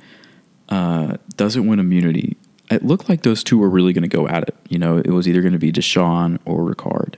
uh, 0.70 1.18
doesn't 1.36 1.68
win 1.68 1.80
immunity, 1.80 2.38
it 2.72 2.86
looked 2.86 3.10
like 3.10 3.24
those 3.24 3.44
two 3.44 3.58
were 3.58 3.70
really 3.70 3.94
going 3.94 4.10
to 4.10 4.18
go 4.18 4.28
at 4.28 4.44
it. 4.44 4.56
You 4.70 4.80
know, 4.80 4.98
it 4.98 5.10
was 5.10 5.28
either 5.28 5.42
going 5.42 5.54
to 5.54 5.60
be 5.60 5.72
Deshawn 5.72 6.40
or 6.46 6.64
Ricard. 6.64 7.16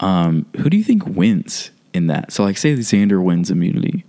Um, 0.00 0.46
who 0.56 0.70
do 0.70 0.76
you 0.76 0.84
think 0.84 1.06
wins 1.06 1.70
in 1.92 2.06
that? 2.06 2.32
So, 2.32 2.42
like, 2.42 2.56
say 2.56 2.74
Xander 2.74 3.22
wins 3.22 3.50
immunity. 3.50 4.04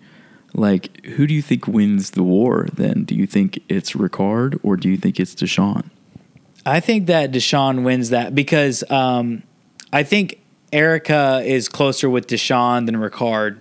Like, 0.54 1.06
who 1.06 1.28
do 1.28 1.34
you 1.34 1.42
think 1.42 1.68
wins 1.68 2.12
the 2.12 2.24
war 2.24 2.68
then? 2.74 3.04
Do 3.04 3.16
you 3.16 3.28
think 3.28 3.62
it's 3.68 3.92
Ricard 3.92 4.60
or 4.64 4.78
do 4.78 4.90
you 4.90 4.98
think 4.98 5.20
it's 5.20 5.36
Deshawn? 5.36 5.90
I 6.66 6.80
think 6.80 7.08
that 7.08 7.32
Deshawn 7.32 7.84
wins 7.84 8.12
that 8.12 8.36
because 8.36 8.84
um, 8.90 9.44
I 9.92 10.04
think 10.04 10.40
Erika 10.72 11.42
is 11.44 11.68
closer 11.68 12.10
with 12.10 12.28
Deshawn 12.28 12.86
than 12.86 12.96
Ricard 12.96 13.58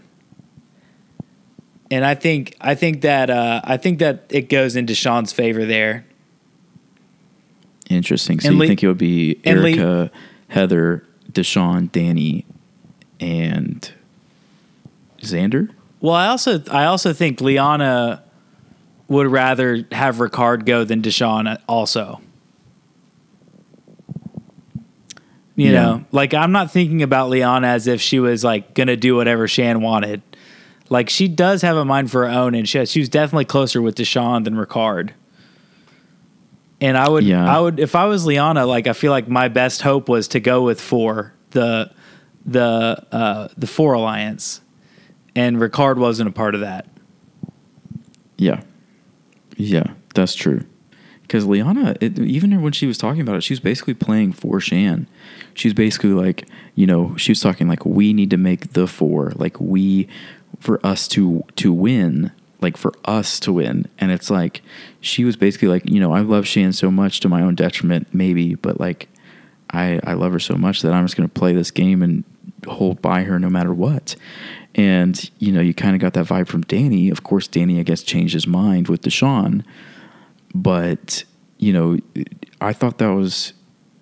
and 1.91 2.05
I 2.05 2.15
think 2.15 2.57
I 2.61 2.75
think 2.75 3.03
that 3.03 3.31
uh, 3.31 3.61
I 3.65 3.77
think 3.77 3.99
that 3.99 4.27
it 4.31 4.49
goes 4.49 4.77
in 4.77 4.87
Deshawn's 4.87 5.33
favor 5.33 5.65
there. 5.65 6.05
Interesting. 7.89 8.39
So 8.41 8.49
and 8.49 8.57
you 8.57 8.61
Le- 8.61 8.67
think 8.69 8.83
it 8.83 8.87
would 8.87 8.99
be 8.99 9.41
Erika, 9.45 9.81
Le- 9.81 10.11
Heather, 10.49 11.05
Deshawn, 11.33 11.91
Danny, 11.91 12.47
and 13.19 13.93
Xander? 15.19 15.71
Well, 16.01 16.15
I 16.15 16.29
also 16.29 16.63
I 16.71 16.85
also 16.85 17.13
think 17.13 17.41
Liana 17.41 18.23
would 19.09 19.27
rather 19.27 19.85
have 19.91 20.17
Ricard 20.17 20.65
go 20.65 20.85
than 20.85 21.03
Deshawn 21.03 21.61
also. 21.69 22.21
You 25.61 25.73
yeah. 25.73 25.83
know, 25.83 26.05
like 26.11 26.33
I'm 26.33 26.53
not 26.53 26.71
thinking 26.71 27.03
about 27.03 27.29
Liana 27.29 27.67
as 27.67 27.87
if 27.87 28.01
she 28.01 28.19
was 28.19 28.43
like 28.43 28.73
gonna 28.73 28.97
do 28.97 29.15
whatever 29.15 29.47
Shan 29.47 29.83
wanted. 29.83 30.23
Like 30.89 31.11
she 31.11 31.29
does 31.29 31.61
have 31.61 31.77
a 31.77 31.85
mind 31.85 32.11
for 32.11 32.27
her 32.27 32.33
own, 32.33 32.55
and 32.55 32.67
she, 32.67 32.87
she 32.87 32.99
was 32.99 33.11
definitely 33.11 33.45
closer 33.45 33.83
with 33.83 33.95
Deshawn 33.95 34.45
than 34.45 34.55
Ricard. 34.55 35.11
And 36.81 36.97
I 36.97 37.11
would, 37.11 37.25
yeah. 37.25 37.45
I 37.45 37.61
would, 37.61 37.79
if 37.79 37.95
I 37.95 38.07
was 38.07 38.25
Liana, 38.25 38.65
like 38.65 38.87
I 38.87 38.95
feel 38.95 39.11
like 39.13 39.29
my 39.29 39.49
best 39.49 39.83
hope 39.83 40.09
was 40.09 40.29
to 40.29 40.41
go 40.41 40.63
with 40.63 40.81
four, 40.81 41.35
the, 41.51 41.93
the, 42.47 43.07
uh, 43.13 43.49
the 43.59 43.67
four 43.67 43.93
alliance, 43.93 44.63
and 45.37 45.59
Ricard 45.59 45.99
wasn't 45.99 46.31
a 46.31 46.33
part 46.33 46.55
of 46.55 46.63
that. 46.63 46.87
Yeah, 48.39 48.63
yeah, 49.59 49.93
that's 50.15 50.35
true. 50.35 50.65
Because 51.21 51.45
Liana, 51.45 51.97
it, 52.01 52.19
even 52.19 52.63
when 52.63 52.73
she 52.73 52.87
was 52.87 52.97
talking 52.97 53.21
about 53.21 53.37
it, 53.37 53.43
she 53.43 53.53
was 53.53 53.61
basically 53.61 53.93
playing 53.93 54.33
for 54.33 54.59
Shan. 54.59 55.07
She 55.61 55.69
was 55.69 55.75
basically 55.75 56.15
like, 56.15 56.49
you 56.75 56.87
know, 56.87 57.15
she 57.19 57.33
was 57.33 57.41
talking 57.41 57.69
like, 57.69 57.85
we 57.85 58.15
need 58.15 58.31
to 58.31 58.39
make 58.39 58.73
the 58.73 58.87
four. 58.87 59.33
Like 59.37 59.61
we 59.61 60.09
for 60.59 60.85
us 60.85 61.07
to 61.09 61.45
to 61.57 61.71
win 61.71 62.33
like 62.63 62.79
for 62.79 62.95
us 63.05 63.39
to 63.41 63.53
win. 63.53 63.87
And 63.99 64.11
it's 64.11 64.31
like 64.31 64.63
she 65.03 65.23
was 65.23 65.37
basically 65.37 65.69
like 65.69 65.87
you 65.89 66.01
know 66.01 66.15
i 66.15 66.21
love 66.21 66.47
shan 66.47 66.73
so 66.73 66.91
much 66.91 67.21
to 67.21 67.29
my 67.29 67.43
own 67.43 67.55
detriment 67.55 68.09
maybe 68.15 68.55
but 68.55 68.81
like 68.81 69.09
i 69.71 70.01
i 70.05 70.15
love 70.15 70.33
her 70.33 70.39
so 70.39 70.55
much 70.55 70.81
that 70.81 70.95
i'm 70.95 71.05
just 71.05 71.17
going 71.17 71.29
to 71.29 71.39
play 71.39 71.53
this 71.53 71.71
game 71.71 72.03
and 72.03 72.25
hold 72.67 73.03
by 73.03 73.23
her 73.23 73.39
no 73.39 73.51
matter 73.51 73.75
what. 73.75 74.17
And 74.75 75.31
you 75.39 75.53
know 75.53 75.61
you 75.61 75.75
kind 75.75 75.95
of 75.95 76.01
got 76.01 76.15
that 76.15 76.25
vibe 76.25 76.49
from 76.49 76.63
danny. 76.63 77.11
Of 77.11 77.23
course 77.23 77.47
danny 77.47 77.79
i 77.79 77.83
guess 77.83 78.03
changed 78.03 78.33
his 78.33 78.47
mind 78.47 78.89
with 78.89 79.03
deshawn 79.03 79.63
but 80.55 81.25
you 81.59 81.75
know 81.75 81.99
i 82.63 82.73
thought 82.73 82.97
that 82.97 83.09
was 83.09 83.53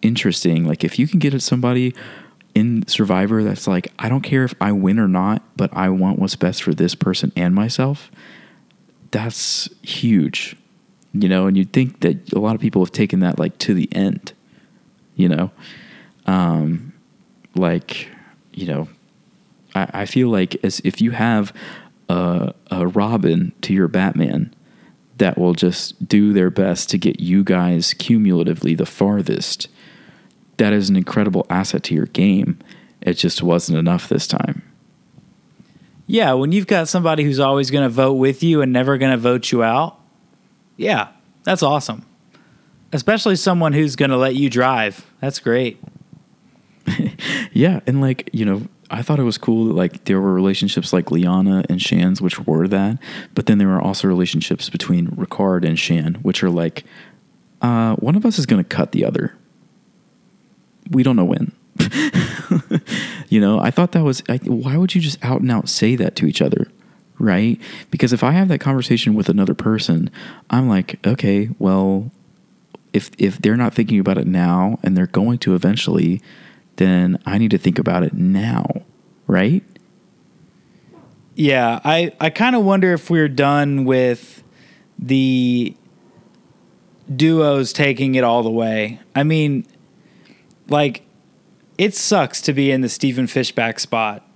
interesting 0.00 0.64
like 0.64 0.84
if 0.84 0.98
you 0.98 1.08
can 1.08 1.18
get 1.18 1.34
at 1.34 1.42
somebody 1.42 1.94
in 2.58 2.86
Survivor 2.88 3.44
that's 3.44 3.66
like, 3.66 3.92
I 3.98 4.08
don't 4.08 4.22
care 4.22 4.44
if 4.44 4.54
I 4.60 4.72
win 4.72 4.98
or 4.98 5.08
not, 5.08 5.42
but 5.56 5.70
I 5.72 5.88
want 5.90 6.18
what's 6.18 6.36
best 6.36 6.62
for 6.62 6.74
this 6.74 6.94
person 6.94 7.32
and 7.36 7.54
myself, 7.54 8.10
that's 9.10 9.68
huge. 9.82 10.56
You 11.12 11.28
know, 11.28 11.46
and 11.46 11.56
you'd 11.56 11.72
think 11.72 12.00
that 12.00 12.32
a 12.32 12.38
lot 12.38 12.54
of 12.54 12.60
people 12.60 12.84
have 12.84 12.92
taken 12.92 13.20
that 13.20 13.38
like 13.38 13.56
to 13.58 13.74
the 13.74 13.88
end, 13.92 14.32
you 15.14 15.28
know? 15.28 15.50
Um, 16.26 16.92
like, 17.54 18.08
you 18.52 18.66
know, 18.66 18.88
I, 19.74 19.88
I 20.02 20.06
feel 20.06 20.28
like 20.28 20.56
as 20.64 20.80
if 20.84 21.00
you 21.00 21.12
have 21.12 21.52
a, 22.08 22.52
a 22.70 22.86
Robin 22.88 23.52
to 23.62 23.72
your 23.72 23.88
Batman 23.88 24.54
that 25.16 25.38
will 25.38 25.54
just 25.54 26.06
do 26.06 26.32
their 26.32 26.50
best 26.50 26.90
to 26.90 26.98
get 26.98 27.20
you 27.20 27.42
guys 27.42 27.94
cumulatively 27.94 28.74
the 28.74 28.86
farthest 28.86 29.68
that 30.58 30.72
is 30.72 30.90
an 30.90 30.96
incredible 30.96 31.46
asset 31.48 31.82
to 31.84 31.94
your 31.94 32.06
game. 32.06 32.58
It 33.00 33.14
just 33.14 33.42
wasn't 33.42 33.78
enough 33.78 34.08
this 34.08 34.26
time. 34.26 34.62
Yeah, 36.06 36.32
when 36.34 36.52
you've 36.52 36.66
got 36.66 36.88
somebody 36.88 37.22
who's 37.22 37.40
always 37.40 37.70
going 37.70 37.84
to 37.84 37.88
vote 37.88 38.14
with 38.14 38.42
you 38.42 38.62
and 38.62 38.72
never 38.72 38.98
going 38.98 39.12
to 39.12 39.18
vote 39.18 39.52
you 39.52 39.62
out, 39.62 39.98
yeah, 40.76 41.08
that's 41.44 41.62
awesome. 41.62 42.04
Especially 42.92 43.36
someone 43.36 43.72
who's 43.72 43.94
going 43.94 44.10
to 44.10 44.16
let 44.16 44.34
you 44.34 44.48
drive. 44.48 45.06
That's 45.20 45.38
great. 45.38 45.78
yeah, 47.52 47.80
and 47.86 48.00
like, 48.00 48.30
you 48.32 48.46
know, 48.46 48.62
I 48.90 49.02
thought 49.02 49.18
it 49.18 49.24
was 49.24 49.36
cool 49.36 49.66
that 49.66 49.74
like 49.74 50.04
there 50.04 50.18
were 50.18 50.32
relationships 50.32 50.94
like 50.94 51.10
Liana 51.10 51.62
and 51.68 51.80
Shan's, 51.80 52.22
which 52.22 52.38
were 52.46 52.66
that, 52.68 52.98
but 53.34 53.44
then 53.44 53.58
there 53.58 53.68
were 53.68 53.80
also 53.80 54.08
relationships 54.08 54.70
between 54.70 55.08
Ricard 55.08 55.66
and 55.66 55.78
Shan, 55.78 56.14
which 56.22 56.42
are 56.42 56.50
like, 56.50 56.84
uh, 57.60 57.96
one 57.96 58.16
of 58.16 58.24
us 58.24 58.38
is 58.38 58.46
going 58.46 58.62
to 58.62 58.68
cut 58.68 58.92
the 58.92 59.04
other 59.04 59.34
we 60.90 61.02
don't 61.02 61.16
know 61.16 61.25
when. 61.25 61.52
you 63.28 63.40
know, 63.40 63.61
I 63.61 63.71
thought 63.71 63.92
that 63.92 64.02
was, 64.02 64.23
why 64.45 64.76
would 64.76 64.95
you 64.95 65.00
just 65.00 65.23
out 65.25 65.40
and 65.40 65.50
out 65.50 65.68
say 65.68 65.97
that 65.97 66.16
to 66.16 66.26
each 66.26 66.42
other? 66.42 66.68
Right? 67.18 67.61
Because 67.90 68.12
if 68.12 68.23
I 68.23 68.33
have 68.33 68.49
that 68.49 68.61
conversation 68.61 69.14
with 69.14 69.28
another 69.28 69.54
person, 69.54 70.11
I'm 70.50 70.68
like, 70.68 71.04
okay, 71.07 71.50
well, 71.59 72.12
if 72.92 73.11
if 73.18 73.38
they're 73.38 73.57
not 73.57 73.75
thinking 73.75 73.99
about 73.99 74.18
it 74.18 74.26
now 74.26 74.78
and 74.83 74.97
they're 74.97 75.07
going 75.07 75.38
to 75.38 75.54
eventually, 75.54 76.23
then 76.76 77.18
I 77.26 77.38
need 77.38 77.50
to 77.50 77.59
think 77.59 77.78
about 77.78 78.02
it 78.02 78.14
now, 78.14 78.83
right? 79.26 79.62
Yeah, 81.35 81.80
I 81.85 82.12
I 82.21 82.30
kind 82.30 82.57
of 82.57 82.64
wonder 82.64 82.92
if 82.92 83.11
we're 83.11 83.28
done 83.28 83.85
with 83.85 84.42
the 84.99 85.75
duos 87.14 87.73
taking 87.73 88.14
it 88.16 88.25
all 88.25 88.42
the 88.42 88.50
way. 88.50 89.00
I 89.14 89.23
mean, 89.23 89.66
like 90.68 91.02
it 91.76 91.94
sucks 91.94 92.40
to 92.42 92.52
be 92.52 92.70
in 92.70 92.80
the 92.80 92.88
Stephen 92.88 93.26
Fishbach 93.26 93.78
spot 93.78 94.26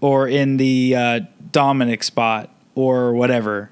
or 0.00 0.28
in 0.28 0.56
the 0.56 0.94
uh, 0.94 1.20
Dominic 1.50 2.02
spot 2.02 2.54
or 2.74 3.12
whatever. 3.12 3.70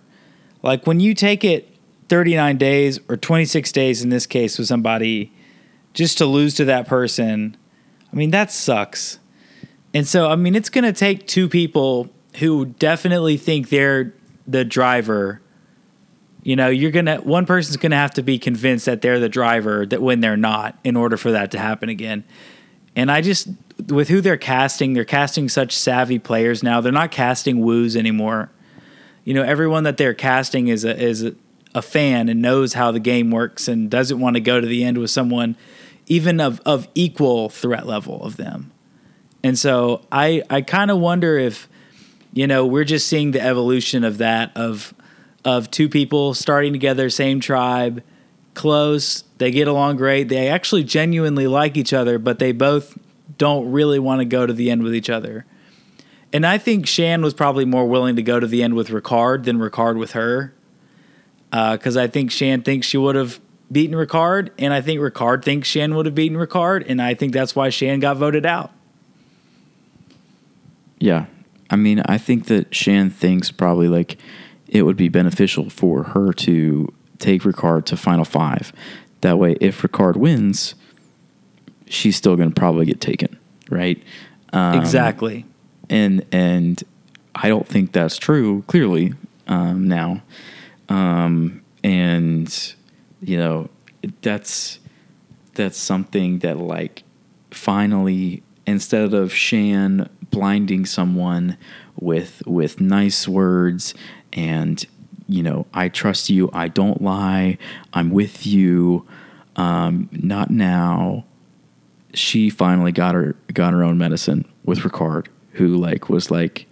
Like 0.62 0.87
when 0.87 1.00
you 1.00 1.15
take 1.15 1.45
it 1.45 1.76
39 2.09 2.59
days 2.59 3.00
or 3.09 3.17
26 3.17 3.71
days 3.73 4.03
in 4.03 4.11
this 4.11 4.26
case 4.26 4.59
with 4.59 4.67
somebody 4.67 5.33
just 5.95 6.19
to 6.19 6.26
lose 6.26 6.55
to 6.55 6.65
that 6.65 6.88
person, 6.88 7.57
I 8.12 8.17
mean, 8.17 8.31
that 8.31 8.50
sucks. 8.50 9.19
And 9.95 10.07
so, 10.07 10.29
I 10.29 10.37
mean, 10.37 10.55
it's 10.55 10.69
going 10.69 10.85
to 10.85 10.93
take 10.93 11.26
two 11.26 11.49
people 11.49 12.11
who 12.37 12.67
definitely 12.67 13.37
think 13.37 13.69
they're 13.69 14.15
the 14.47 14.65
driver 14.65 15.41
you 16.47 16.55
know, 16.55 16.69
you're 16.69 16.93
gonna 16.93 17.17
one 17.17 17.45
person's 17.45 17.76
gonna 17.76 17.97
have 17.97 18.12
to 18.15 18.23
be 18.23 18.38
convinced 18.38 18.87
that 18.87 19.03
they're 19.03 19.19
the 19.19 19.29
driver 19.29 19.85
that 19.85 20.00
when 20.00 20.21
they're 20.21 20.37
not, 20.37 20.79
in 20.85 20.95
order 20.95 21.17
for 21.17 21.33
that 21.33 21.50
to 21.50 21.59
happen 21.59 21.88
again. 21.88 22.23
And 22.95 23.11
I 23.11 23.21
just 23.21 23.49
with 23.88 24.09
who 24.09 24.21
they're 24.21 24.37
casting, 24.37 24.93
they're 24.93 25.05
casting 25.05 25.49
such 25.49 25.76
savvy 25.76 26.21
players 26.21 26.62
now. 26.62 26.81
They're 26.81 26.93
not 26.93 27.11
casting 27.11 27.62
woos 27.62 27.97
anymore. 27.97 28.53
You 29.25 29.35
know, 29.35 29.43
everyone 29.43 29.83
that 29.83 29.97
they're 29.97 30.15
casting 30.15 30.69
is 30.69 30.85
a 30.85 30.97
is 30.97 31.25
a, 31.25 31.35
a 31.75 31.83
fan 31.83 32.29
and 32.29 32.41
knows 32.41 32.75
how 32.75 32.93
the 32.93 33.00
game 33.00 33.33
works 33.33 33.67
and 33.67 33.91
doesn't 33.91 34.21
want 34.21 34.37
to 34.37 34.41
go 34.41 34.61
to 34.61 34.67
the 34.69 34.85
end 34.85 34.99
with 34.99 35.11
someone 35.11 35.57
even 36.07 36.41
of, 36.41 36.61
of 36.65 36.87
equal 36.95 37.49
threat 37.49 37.88
level 37.88 38.23
of 38.23 38.37
them. 38.37 38.71
And 39.43 39.59
so 39.59 40.07
I 40.12 40.45
I 40.49 40.61
kind 40.61 40.93
of 40.93 40.99
wonder 40.99 41.38
if 41.38 41.69
you 42.33 42.47
know 42.47 42.65
we're 42.65 42.85
just 42.85 43.09
seeing 43.09 43.33
the 43.33 43.43
evolution 43.43 44.05
of 44.05 44.19
that 44.19 44.57
of 44.57 44.95
of 45.47 45.71
two 45.71 45.88
people 45.88 46.35
starting 46.35 46.73
together, 46.73 47.09
same 47.09 47.38
tribe, 47.38 48.03
close. 48.55 49.23
They 49.38 49.53
get 49.53 49.69
along 49.69 49.97
great. 49.97 50.29
They 50.29 50.49
actually 50.49 50.83
genuinely 50.83 51.47
like 51.47 51.76
each 51.76 51.93
other, 51.93 52.19
but 52.19 52.41
they 52.41 52.50
both 52.50 52.99
don't 53.38 53.71
really 53.71 54.00
want 54.00 54.21
to 54.21 54.25
go 54.25 54.45
to 54.45 54.53
the 54.53 54.71
end 54.71 54.83
with 54.83 54.95
each 54.95 55.09
other. 55.09 55.47
And 56.33 56.45
I 56.45 56.59
think 56.59 56.88
Shan 56.88 57.23
was 57.23 57.33
probably 57.33 57.65
more 57.65 57.87
willing 57.87 58.17
to 58.17 58.23
go 58.23 58.41
to 58.41 58.47
the 58.47 58.62
end 58.65 58.75
with 58.75 58.88
Ricard 58.88 59.45
than 59.45 59.59
Ricard 59.59 59.99
with 59.99 60.12
her. 60.12 60.53
Because 61.50 61.97
uh, 61.97 62.03
I 62.03 62.07
think 62.09 62.33
Shan 62.33 62.62
thinks 62.62 62.88
she 62.88 62.99
would 62.99 63.15
have 63.15 63.41
beaten 63.71 63.97
Ricard, 63.97 64.50
and 64.59 64.75
I 64.75 64.81
think 64.81 65.00
Ricard 65.00 65.45
thinks 65.45 65.69
Shan 65.69 65.95
would 65.95 66.07
have 66.07 66.15
beaten 66.15 66.37
Ricard, 66.37 66.85
and 66.88 67.00
I 67.00 67.15
think 67.15 67.33
that's 67.33 67.55
why 67.55 67.71
Shan 67.71 68.00
got 68.00 68.17
voted 68.17 68.45
out. 68.45 68.73
Yeah. 70.99 71.26
I 71.71 71.76
mean, 71.76 72.03
I 72.05 72.19
think 72.19 72.47
that 72.47 72.75
Shan 72.75 73.11
thinks 73.11 73.53
probably 73.53 73.88
like 73.88 74.19
it 74.69 74.83
would 74.83 74.97
be 74.97 75.09
beneficial 75.09 75.71
for 75.71 76.03
her 76.05 76.33
to 76.33 76.93
take 77.19 77.43
Ricard 77.43 77.85
to 77.87 77.97
Final 77.97 78.25
Five. 78.25 78.73
That 79.21 79.39
way, 79.39 79.57
if 79.61 79.83
Ricard 79.83 80.17
wins, 80.17 80.75
she's 81.87 82.17
still 82.17 82.37
going 82.37 82.51
to 82.51 82.55
probably 82.55 82.87
get 82.87 83.01
taken, 83.01 83.39
right? 83.71 84.03
Um, 84.53 84.79
exactly. 84.79 85.45
And 85.89 86.25
and 86.33 86.83
I 87.35 87.49
don't 87.49 87.67
think 87.67 87.93
that's 87.93 88.17
true. 88.19 88.65
Clearly, 88.67 89.15
um, 89.47 89.87
now, 89.89 90.23
um, 90.89 91.63
and 91.85 92.75
you 93.21 93.37
know, 93.37 93.71
that's 94.23 94.81
that's 95.55 95.79
something 95.79 96.41
that 96.41 96.59
like 96.59 97.03
finally 97.51 98.43
instead 98.67 99.15
of 99.15 99.33
Shan 99.33 100.09
blinding 100.31 100.85
someone 100.87 101.57
with 101.99 102.43
with 102.47 102.81
nice 102.81 103.27
words 103.27 103.95
and 104.37 104.85
you 105.26 105.43
know 105.43 105.66
I 105.75 105.88
trust 105.88 106.31
you 106.31 106.50
I 106.52 106.69
don't 106.69 107.02
lie 107.02 107.59
I'm 107.93 108.11
with 108.11 108.47
you 108.47 109.07
um, 109.57 110.11
not 110.12 110.50
now. 110.50 111.25
She 112.12 112.50
finally 112.50 112.93
got 112.93 113.14
her 113.14 113.35
got 113.52 113.73
her 113.73 113.83
own 113.83 113.99
medicine 113.99 114.45
with 114.64 114.81
Ricard 114.81 115.26
who 115.52 115.76
like 115.76 116.09
was 116.09 116.31
like 116.31 116.66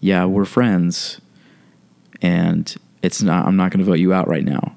yeah 0.00 0.24
we're 0.24 0.44
friends 0.44 1.20
and 2.22 2.74
it's 3.02 3.20
not 3.20 3.46
I'm 3.46 3.56
not 3.56 3.72
going 3.72 3.80
to 3.80 3.84
vote 3.84 3.98
you 3.98 4.12
out 4.12 4.28
right 4.28 4.44
now. 4.44 4.76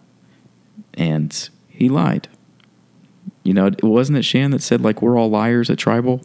And 0.95 1.49
he 1.69 1.89
lied. 1.89 2.27
You 3.43 3.53
know 3.53 3.69
wasn't 3.83 4.17
it 4.17 4.25
Shan 4.25 4.51
that 4.51 4.63
said 4.63 4.81
like 4.81 5.01
we're 5.01 5.17
all 5.17 5.29
liars 5.29 5.69
at 5.69 5.77
tribal? 5.77 6.21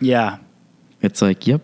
Yeah. 0.00 0.38
It's 1.02 1.22
like, 1.22 1.46
yep, 1.46 1.62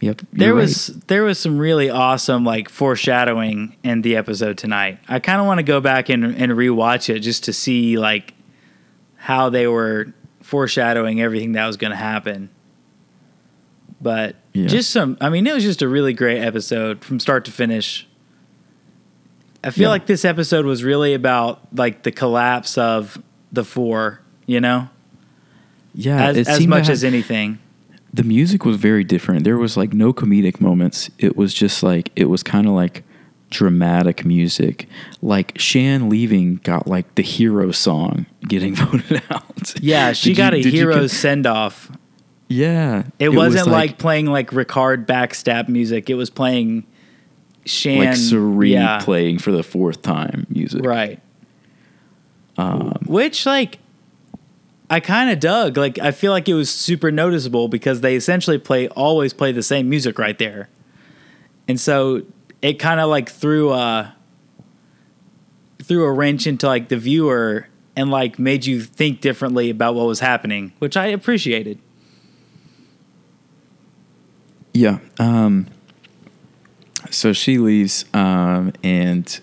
yep. 0.00 0.20
There 0.32 0.54
was 0.54 0.90
right. 0.90 1.06
there 1.08 1.24
was 1.24 1.38
some 1.38 1.58
really 1.58 1.90
awesome 1.90 2.44
like 2.44 2.68
foreshadowing 2.68 3.76
in 3.82 4.02
the 4.02 4.16
episode 4.16 4.58
tonight. 4.58 4.98
I 5.08 5.18
kind 5.20 5.40
of 5.40 5.46
want 5.46 5.58
to 5.58 5.64
go 5.64 5.80
back 5.80 6.08
and 6.08 6.24
and 6.24 6.52
rewatch 6.52 7.14
it 7.14 7.20
just 7.20 7.44
to 7.44 7.52
see 7.52 7.98
like 7.98 8.34
how 9.16 9.50
they 9.50 9.66
were 9.66 10.14
foreshadowing 10.46 11.20
everything 11.20 11.52
that 11.52 11.66
was 11.66 11.76
going 11.76 11.90
to 11.90 11.96
happen. 11.96 12.50
But 14.00 14.36
yeah. 14.52 14.66
just 14.66 14.90
some, 14.90 15.16
I 15.20 15.30
mean, 15.30 15.46
it 15.46 15.54
was 15.54 15.64
just 15.64 15.82
a 15.82 15.88
really 15.88 16.12
great 16.12 16.40
episode 16.40 17.04
from 17.04 17.18
start 17.18 17.44
to 17.46 17.50
finish. 17.50 18.06
I 19.64 19.70
feel 19.70 19.84
yeah. 19.84 19.88
like 19.88 20.06
this 20.06 20.24
episode 20.24 20.64
was 20.64 20.84
really 20.84 21.14
about 21.14 21.60
like 21.74 22.04
the 22.04 22.12
collapse 22.12 22.78
of 22.78 23.20
the 23.50 23.64
four, 23.64 24.20
you 24.46 24.60
know? 24.60 24.88
Yeah, 25.94 26.26
as, 26.26 26.46
as 26.46 26.66
much 26.66 26.88
as 26.90 27.02
anything 27.02 27.58
the 28.16 28.24
music 28.24 28.64
was 28.64 28.76
very 28.76 29.04
different. 29.04 29.44
There 29.44 29.58
was 29.58 29.76
like 29.76 29.92
no 29.92 30.12
comedic 30.12 30.60
moments. 30.60 31.10
It 31.18 31.36
was 31.36 31.52
just 31.52 31.82
like 31.82 32.10
it 32.16 32.26
was 32.26 32.42
kind 32.42 32.66
of 32.66 32.72
like 32.72 33.04
dramatic 33.50 34.24
music. 34.24 34.88
Like 35.20 35.58
Shan 35.58 36.08
leaving 36.08 36.56
got 36.56 36.86
like 36.86 37.14
the 37.14 37.22
hero 37.22 37.70
song 37.72 38.24
getting 38.48 38.74
voted 38.74 39.22
out. 39.30 39.74
Yeah, 39.82 40.12
she 40.12 40.30
did 40.30 40.36
got 40.36 40.58
you, 40.58 40.66
a 40.66 40.70
hero 40.70 41.06
send 41.06 41.46
off. 41.46 41.90
Yeah. 42.48 43.04
It, 43.18 43.26
it 43.26 43.28
wasn't 43.34 43.66
was 43.66 43.72
like, 43.72 43.90
like, 43.90 43.98
playing 43.98 44.26
like 44.26 44.50
Ricard 44.50 45.04
backstab 45.04 45.68
music. 45.68 46.08
It 46.08 46.14
was 46.14 46.30
playing 46.30 46.86
Shan 47.66 47.98
like 47.98 48.16
Cirie 48.16 48.72
yeah. 48.72 49.00
playing 49.02 49.40
for 49.40 49.52
the 49.52 49.62
fourth 49.62 50.00
time 50.00 50.46
music. 50.48 50.84
Right. 50.86 51.20
Um, 52.56 52.94
Which 53.04 53.44
like 53.44 53.78
I 54.88 55.00
kind 55.00 55.30
of 55.30 55.40
dug. 55.40 55.76
Like 55.76 55.98
I 55.98 56.12
feel 56.12 56.32
like 56.32 56.48
it 56.48 56.54
was 56.54 56.70
super 56.70 57.10
noticeable 57.10 57.68
because 57.68 58.00
they 58.00 58.14
essentially 58.16 58.58
play 58.58 58.88
always 58.88 59.32
play 59.32 59.52
the 59.52 59.62
same 59.62 59.88
music 59.88 60.18
right 60.18 60.38
there, 60.38 60.68
and 61.66 61.80
so 61.80 62.22
it 62.62 62.74
kind 62.74 63.00
of 63.00 63.08
like 63.08 63.28
threw 63.28 63.72
a 63.72 64.14
threw 65.82 66.04
a 66.04 66.12
wrench 66.12 66.46
into 66.46 66.66
like 66.66 66.88
the 66.88 66.96
viewer 66.96 67.68
and 67.96 68.10
like 68.10 68.38
made 68.38 68.66
you 68.66 68.80
think 68.80 69.20
differently 69.20 69.70
about 69.70 69.94
what 69.94 70.06
was 70.06 70.20
happening, 70.20 70.72
which 70.78 70.96
I 70.96 71.06
appreciated. 71.06 71.78
Yeah. 74.72 74.98
Um, 75.18 75.68
so 77.10 77.32
she 77.32 77.56
leaves, 77.56 78.04
um, 78.12 78.72
and 78.82 79.40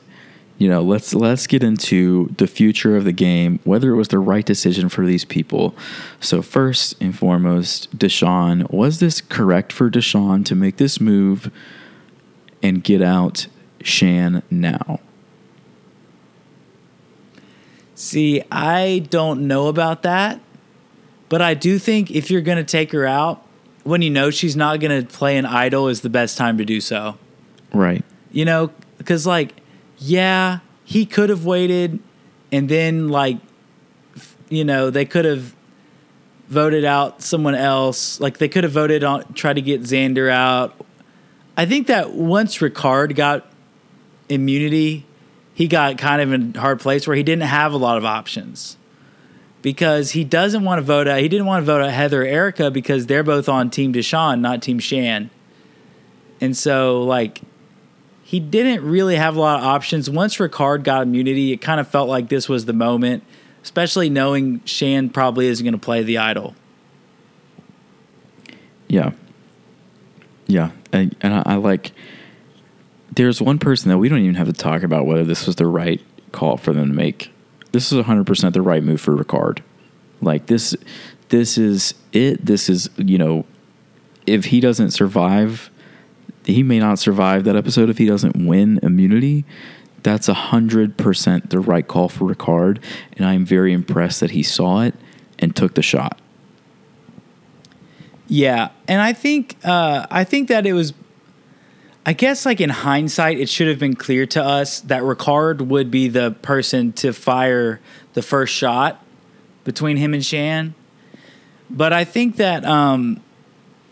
you 0.57 0.69
know, 0.69 0.81
let's 0.81 1.13
let's 1.13 1.47
get 1.47 1.63
into 1.63 2.33
the 2.37 2.47
future 2.47 2.95
of 2.95 3.03
the 3.03 3.11
game, 3.11 3.59
whether 3.63 3.91
it 3.91 3.95
was 3.95 4.09
the 4.09 4.19
right 4.19 4.45
decision 4.45 4.87
for 4.89 5.05
these 5.05 5.25
people. 5.25 5.75
So 6.19 6.41
first 6.41 6.95
and 7.01 7.17
foremost, 7.17 7.97
Deshawn, 7.97 8.69
was 8.71 8.99
this 8.99 9.19
correct 9.19 9.73
for 9.73 9.89
Deshawn 9.89 10.45
to 10.45 10.55
make 10.55 10.77
this 10.77 11.01
move 11.01 11.51
and 12.61 12.83
get 12.83 13.01
out 13.01 13.47
Shan 13.81 14.43
now? 14.49 14.99
See, 17.95 18.43
I 18.51 19.05
don't 19.09 19.47
know 19.47 19.67
about 19.67 20.03
that, 20.03 20.39
but 21.29 21.41
I 21.41 21.53
do 21.53 21.79
think 21.79 22.11
if 22.11 22.29
you're 22.29 22.41
going 22.41 22.57
to 22.57 22.63
take 22.63 22.91
her 22.91 23.05
out, 23.05 23.45
when 23.83 24.01
you 24.01 24.09
know 24.09 24.29
she's 24.29 24.55
not 24.55 24.79
going 24.79 25.05
to 25.05 25.13
play 25.13 25.37
an 25.37 25.45
idol 25.45 25.87
is 25.87 26.01
the 26.01 26.09
best 26.09 26.37
time 26.37 26.57
to 26.57 26.65
do 26.65 26.79
so. 26.79 27.17
Right. 27.73 28.03
You 28.31 28.45
know, 28.45 28.71
because 28.97 29.27
like 29.27 29.53
yeah, 30.03 30.59
he 30.83 31.05
could 31.05 31.29
have 31.29 31.45
waited 31.45 31.99
and 32.51 32.67
then 32.67 33.07
like 33.07 33.37
you 34.49 34.63
know, 34.63 34.89
they 34.89 35.05
could 35.05 35.25
have 35.25 35.55
voted 36.47 36.85
out 36.85 37.21
someone 37.21 37.55
else. 37.55 38.19
Like 38.19 38.37
they 38.37 38.49
could 38.49 38.63
have 38.63 38.73
voted 38.73 39.03
on 39.03 39.33
try 39.33 39.53
to 39.53 39.61
get 39.61 39.81
Xander 39.81 40.29
out. 40.29 40.79
I 41.55 41.65
think 41.65 41.87
that 41.87 42.11
once 42.11 42.57
Ricard 42.57 43.15
got 43.15 43.47
immunity, 44.29 45.05
he 45.53 45.67
got 45.67 45.97
kind 45.97 46.21
of 46.21 46.33
in 46.33 46.53
a 46.55 46.59
hard 46.59 46.79
place 46.81 47.07
where 47.07 47.15
he 47.15 47.23
didn't 47.23 47.43
have 47.43 47.73
a 47.73 47.77
lot 47.77 47.97
of 47.97 48.05
options. 48.05 48.77
Because 49.61 50.11
he 50.11 50.25
doesn't 50.25 50.65
want 50.65 50.79
to 50.79 50.83
vote 50.83 51.07
out 51.07 51.19
he 51.19 51.29
didn't 51.29 51.45
want 51.45 51.61
to 51.61 51.65
vote 51.65 51.81
out 51.81 51.89
Heather 51.89 52.23
or 52.23 52.25
Erika 52.25 52.69
because 52.69 53.07
they're 53.07 53.23
both 53.23 53.47
on 53.47 53.69
Team 53.69 53.93
Deshawn, 53.93 54.41
not 54.41 54.61
Team 54.61 54.77
Shan. 54.77 55.29
And 56.41 56.57
so 56.57 57.03
like 57.03 57.41
he 58.33 58.39
didn't 58.39 58.83
really 58.83 59.15
have 59.15 59.35
a 59.35 59.39
lot 59.39 59.59
of 59.59 59.65
options. 59.65 60.09
Once 60.09 60.37
Ricard 60.37 60.81
got 60.83 61.03
immunity, 61.03 61.51
it 61.51 61.57
kind 61.57 61.79
of 61.79 61.87
felt 61.87 62.09
like 62.09 62.29
this 62.29 62.49
was 62.49 62.65
the 62.65 62.73
moment, 62.73 63.23
especially 63.61 64.09
knowing 64.09 64.59
Shan 64.65 65.11
probably 65.11 65.45
isn't 65.45 65.63
going 65.63 65.73
to 65.73 65.77
play 65.77 66.01
the 66.01 66.17
idol. 66.17 66.55
Yeah. 68.87 69.11
Yeah. 70.47 70.71
And, 70.91 71.15
and 71.21 71.35
I, 71.35 71.43
I 71.45 71.55
like, 71.57 71.91
there's 73.11 73.39
one 73.39 73.59
person 73.59 73.89
that 73.89 73.99
we 73.99 74.09
don't 74.09 74.17
even 74.17 74.33
have 74.33 74.47
to 74.47 74.53
talk 74.53 74.81
about 74.81 75.05
whether 75.05 75.23
this 75.23 75.45
was 75.45 75.57
the 75.57 75.67
right 75.67 76.01
call 76.31 76.57
for 76.57 76.73
them 76.73 76.87
to 76.87 76.93
make. 76.95 77.31
This 77.71 77.91
is 77.91 78.03
100% 78.03 78.53
the 78.53 78.63
right 78.63 78.83
move 78.83 78.99
for 78.99 79.15
Ricard. 79.15 79.59
Like 80.21 80.47
this, 80.47 80.75
this 81.29 81.59
is 81.59 81.93
it. 82.13 82.43
This 82.43 82.67
is, 82.67 82.89
you 82.97 83.19
know, 83.19 83.45
if 84.25 84.45
he 84.45 84.59
doesn't 84.59 84.89
survive 84.89 85.69
he 86.45 86.63
may 86.63 86.79
not 86.79 86.99
survive 86.99 87.43
that 87.45 87.55
episode 87.55 87.89
if 87.89 87.97
he 87.97 88.05
doesn't 88.05 88.45
win 88.45 88.79
immunity. 88.83 89.45
That's 90.01 90.27
a 90.27 90.33
hundred 90.33 90.97
percent 90.97 91.49
the 91.49 91.59
right 91.59 91.87
call 91.87 92.09
for 92.09 92.33
Ricard, 92.33 92.81
and 93.17 93.25
I'm 93.25 93.45
very 93.45 93.71
impressed 93.71 94.19
that 94.19 94.31
he 94.31 94.43
saw 94.43 94.81
it 94.81 94.95
and 95.39 95.55
took 95.55 95.75
the 95.75 95.81
shot. 95.81 96.19
Yeah, 98.27 98.69
and 98.87 99.01
I 99.01 99.13
think 99.13 99.57
uh, 99.63 100.05
I 100.09 100.23
think 100.23 100.49
that 100.49 100.65
it 100.65 100.73
was. 100.73 100.93
I 102.05 102.11
guess, 102.11 102.45
like 102.45 102.59
in 102.59 102.69
hindsight, 102.69 103.39
it 103.39 103.47
should 103.47 103.69
have 103.69 103.79
been 103.79 103.95
clear 103.95 104.25
to 104.25 104.43
us 104.43 104.81
that 104.81 105.03
Ricard 105.03 105.61
would 105.61 105.89
be 105.89 106.09
the 106.09 106.31
person 106.31 106.91
to 106.93 107.13
fire 107.13 107.79
the 108.13 108.21
first 108.21 108.53
shot 108.53 109.01
between 109.63 109.95
him 109.95 110.13
and 110.13 110.25
Shan. 110.25 110.75
But 111.69 111.93
I 111.93 112.03
think 112.03 112.35
that, 112.35 112.65
um, 112.65 113.21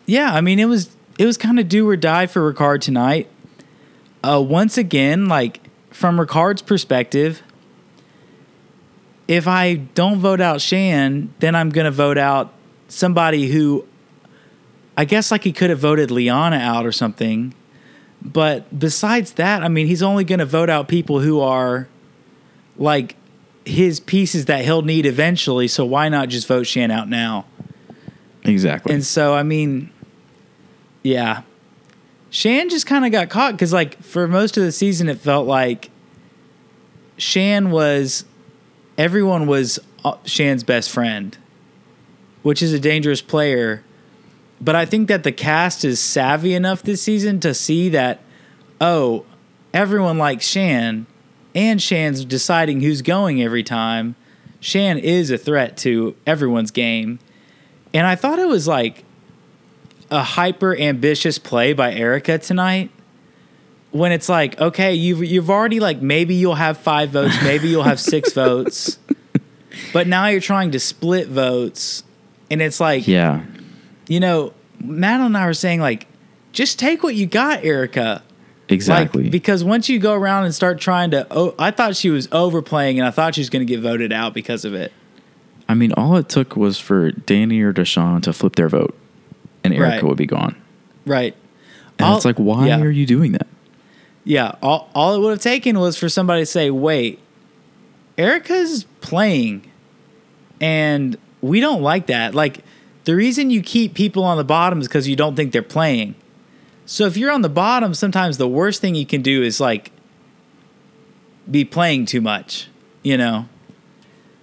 yeah, 0.07 0.33
I 0.33 0.41
mean, 0.41 0.59
it 0.59 0.65
was 0.65 0.93
it 1.17 1.25
was 1.25 1.37
kind 1.37 1.59
of 1.59 1.67
do 1.69 1.87
or 1.87 1.95
die 1.95 2.27
for 2.27 2.51
Ricard 2.51 2.81
tonight. 2.81 3.29
Uh, 4.23 4.43
once 4.45 4.77
again, 4.77 5.27
like 5.27 5.61
from 5.89 6.17
Ricard's 6.17 6.61
perspective, 6.61 7.41
if 9.27 9.47
I 9.47 9.75
don't 9.75 10.19
vote 10.19 10.41
out 10.41 10.61
Shan, 10.61 11.33
then 11.39 11.55
I'm 11.55 11.69
going 11.69 11.85
to 11.85 11.91
vote 11.91 12.17
out 12.17 12.53
somebody 12.87 13.47
who 13.47 13.85
I 14.97 15.05
guess 15.05 15.31
like 15.31 15.43
he 15.43 15.53
could 15.53 15.69
have 15.69 15.79
voted 15.79 16.11
Liana 16.11 16.57
out 16.57 16.85
or 16.85 16.91
something. 16.91 17.53
But 18.21 18.77
besides 18.77 19.33
that, 19.33 19.63
I 19.63 19.67
mean, 19.67 19.87
he's 19.87 20.03
only 20.03 20.23
going 20.23 20.39
to 20.39 20.45
vote 20.45 20.69
out 20.69 20.87
people 20.87 21.21
who 21.21 21.39
are 21.39 21.87
like 22.77 23.15
his 23.65 23.99
pieces 23.99 24.45
that 24.45 24.63
he'll 24.63 24.81
need 24.83 25.05
eventually. 25.05 25.67
So 25.67 25.85
why 25.85 26.09
not 26.09 26.29
just 26.29 26.47
vote 26.47 26.63
Shan 26.63 26.91
out 26.91 27.09
now? 27.09 27.45
Exactly. 28.43 28.93
And 28.93 29.03
so, 29.03 29.33
I 29.33 29.43
mean, 29.43 29.91
yeah, 31.03 31.43
Shan 32.29 32.69
just 32.69 32.85
kind 32.85 33.05
of 33.05 33.11
got 33.11 33.29
caught 33.29 33.53
because, 33.53 33.73
like, 33.73 34.01
for 34.01 34.27
most 34.27 34.57
of 34.57 34.63
the 34.63 34.71
season, 34.71 35.09
it 35.09 35.19
felt 35.19 35.47
like 35.47 35.89
Shan 37.17 37.71
was 37.71 38.25
everyone 38.97 39.47
was 39.47 39.79
uh, 40.05 40.15
Shan's 40.25 40.63
best 40.63 40.89
friend, 40.89 41.37
which 42.43 42.61
is 42.61 42.73
a 42.73 42.79
dangerous 42.79 43.21
player. 43.21 43.83
But 44.61 44.75
I 44.75 44.85
think 44.85 45.07
that 45.07 45.23
the 45.23 45.31
cast 45.31 45.83
is 45.83 45.99
savvy 45.99 46.53
enough 46.53 46.83
this 46.83 47.01
season 47.01 47.39
to 47.39 47.53
see 47.53 47.89
that, 47.89 48.21
oh, 48.79 49.25
everyone 49.73 50.17
likes 50.17 50.45
Shan, 50.45 51.07
and 51.55 51.81
Shan's 51.81 52.23
deciding 52.23 52.81
who's 52.81 53.01
going 53.01 53.41
every 53.41 53.63
time. 53.63 54.15
Shan 54.59 54.99
is 54.99 55.31
a 55.31 55.37
threat 55.37 55.75
to 55.77 56.15
everyone's 56.27 56.71
game. 56.71 57.19
And 57.93 58.05
I 58.05 58.15
thought 58.15 58.39
it 58.39 58.47
was 58.47 58.67
like 58.67 59.03
a 60.11 60.21
hyper 60.21 60.75
ambitious 60.75 61.39
play 61.39 61.73
by 61.73 61.93
Erika 61.93 62.37
tonight. 62.37 62.91
When 63.91 64.11
it's 64.11 64.29
like, 64.29 64.59
okay, 64.59 64.93
you've 64.93 65.23
you've 65.23 65.49
already 65.49 65.79
like 65.79 66.01
maybe 66.01 66.35
you'll 66.35 66.55
have 66.55 66.77
five 66.77 67.09
votes, 67.09 67.35
maybe 67.43 67.67
you'll 67.67 67.83
have 67.83 67.99
six 67.99 68.31
votes, 68.33 68.99
but 69.91 70.07
now 70.07 70.27
you're 70.27 70.39
trying 70.39 70.71
to 70.71 70.79
split 70.79 71.27
votes, 71.27 72.03
and 72.49 72.61
it's 72.61 72.79
like, 72.79 73.07
yeah. 73.07 73.43
you 74.07 74.19
know, 74.19 74.53
Matt 74.79 75.19
and 75.19 75.37
I 75.37 75.45
were 75.45 75.53
saying 75.53 75.81
like, 75.81 76.07
just 76.53 76.79
take 76.79 77.03
what 77.03 77.15
you 77.15 77.25
got, 77.25 77.65
Erika. 77.65 78.23
Exactly. 78.69 79.23
Like, 79.23 79.31
because 79.31 79.63
once 79.63 79.89
you 79.89 79.99
go 79.99 80.13
around 80.13 80.45
and 80.45 80.55
start 80.55 80.79
trying 80.79 81.11
to, 81.11 81.27
oh, 81.29 81.53
I 81.59 81.71
thought 81.71 81.95
she 81.95 82.09
was 82.09 82.29
overplaying, 82.31 82.99
and 82.99 83.07
I 83.07 83.11
thought 83.11 83.35
she 83.35 83.41
was 83.41 83.49
going 83.49 83.65
to 83.65 83.71
get 83.71 83.81
voted 83.81 84.13
out 84.13 84.33
because 84.33 84.63
of 84.63 84.73
it. 84.73 84.93
I 85.67 85.73
mean, 85.73 85.93
all 85.93 86.15
it 86.17 86.29
took 86.29 86.55
was 86.55 86.79
for 86.79 87.11
Danny 87.11 87.61
or 87.61 87.73
Deshawn 87.73 88.23
to 88.23 88.33
flip 88.33 88.55
their 88.55 88.69
vote, 88.69 88.97
and 89.63 89.73
Erika 89.73 89.91
Right. 89.95 90.03
would 90.03 90.17
be 90.17 90.25
gone. 90.25 90.55
Right. 91.05 91.35
And 91.99 92.07
All- 92.07 92.15
it's 92.17 92.25
like, 92.25 92.37
why 92.37 92.67
yeah. 92.67 92.79
are 92.81 92.89
you 92.91 93.05
doing 93.05 93.31
that? 93.33 93.47
Yeah, 94.23 94.53
all, 94.61 94.89
all 94.93 95.15
it 95.15 95.19
would 95.19 95.31
have 95.31 95.39
taken 95.41 95.79
was 95.79 95.97
for 95.97 96.07
somebody 96.07 96.43
to 96.43 96.45
say, 96.45 96.69
wait, 96.69 97.19
Erika's 98.19 98.85
playing, 99.01 99.63
and 100.59 101.17
we 101.41 101.59
don't 101.59 101.81
like 101.81 102.05
that. 102.07 102.35
Like, 102.35 102.59
the 103.05 103.15
reason 103.15 103.49
you 103.49 103.63
keep 103.63 103.95
people 103.95 104.23
on 104.23 104.37
the 104.37 104.43
bottom 104.43 104.79
is 104.79 104.87
because 104.87 105.07
you 105.07 105.15
don't 105.15 105.35
think 105.35 105.51
they're 105.53 105.63
playing. 105.63 106.13
So 106.85 107.05
if 107.07 107.17
you're 107.17 107.31
on 107.31 107.41
the 107.41 107.49
bottom, 107.49 107.95
sometimes 107.95 108.37
the 108.37 108.47
worst 108.47 108.79
thing 108.79 108.93
you 108.93 109.07
can 109.07 109.23
do 109.23 109.41
is, 109.41 109.59
like, 109.59 109.91
be 111.49 111.65
playing 111.65 112.05
too 112.05 112.21
much, 112.21 112.67
you 113.01 113.17
know? 113.17 113.47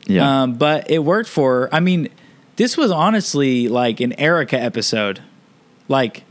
Yeah. 0.06 0.42
Um, 0.42 0.54
but 0.54 0.90
it 0.90 1.00
worked 1.04 1.28
for 1.28 1.60
her. 1.60 1.74
I 1.74 1.78
mean, 1.80 2.08
this 2.58 2.76
was 2.76 2.90
honestly 2.90 3.68
like 3.68 4.00
an 4.00 4.18
Erika 4.18 4.60
episode. 4.60 5.22
Like, 5.86 6.24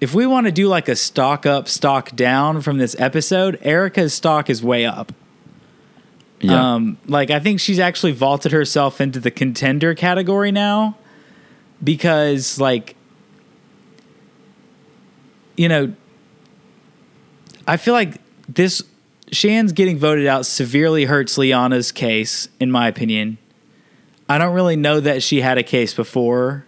if 0.00 0.12
we 0.12 0.26
want 0.26 0.46
to 0.46 0.52
do 0.52 0.66
like 0.66 0.88
a 0.88 0.96
stock 0.96 1.46
up, 1.46 1.68
stock 1.68 2.14
down 2.16 2.60
from 2.60 2.78
this 2.78 2.96
episode, 2.98 3.58
Erika's 3.62 4.12
stock 4.12 4.50
is 4.50 4.64
way 4.64 4.84
up. 4.84 5.12
yeah. 6.40 6.74
Um, 6.74 6.98
like 7.06 7.30
I 7.30 7.38
think 7.38 7.60
she's 7.60 7.78
actually 7.78 8.12
vaulted 8.12 8.50
herself 8.50 9.00
into 9.00 9.20
the 9.20 9.30
contender 9.30 9.94
category 9.94 10.50
now 10.50 10.96
because 11.82 12.58
like 12.58 12.96
you 15.56 15.68
know 15.68 15.94
I 17.68 17.76
feel 17.76 17.94
like 17.94 18.20
this 18.48 18.82
Shan's 19.30 19.72
getting 19.72 19.98
voted 19.98 20.26
out 20.26 20.46
severely 20.46 21.04
hurts 21.04 21.38
Liana's 21.38 21.92
case 21.92 22.48
in 22.58 22.72
my 22.72 22.88
opinion. 22.88 23.38
I 24.28 24.38
don't 24.38 24.54
really 24.54 24.76
know 24.76 25.00
that 25.00 25.22
she 25.22 25.40
had 25.40 25.58
a 25.58 25.62
case 25.62 25.92
before, 25.94 26.64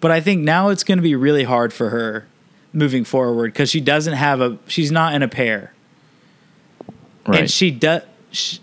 but 0.00 0.10
I 0.10 0.20
think 0.20 0.42
now 0.42 0.68
it's 0.68 0.84
going 0.84 0.98
to 0.98 1.02
be 1.02 1.16
really 1.16 1.44
hard 1.44 1.72
for 1.72 1.90
her 1.90 2.26
moving 2.72 3.04
forward 3.04 3.54
cuz 3.54 3.70
she 3.70 3.80
doesn't 3.80 4.14
have 4.14 4.40
a 4.40 4.58
she's 4.66 4.92
not 4.92 5.14
in 5.14 5.22
a 5.22 5.28
pair 5.28 5.72
right. 7.26 7.40
and 7.40 7.50
she 7.50 7.70
does 7.70 8.02
she, 8.30 8.58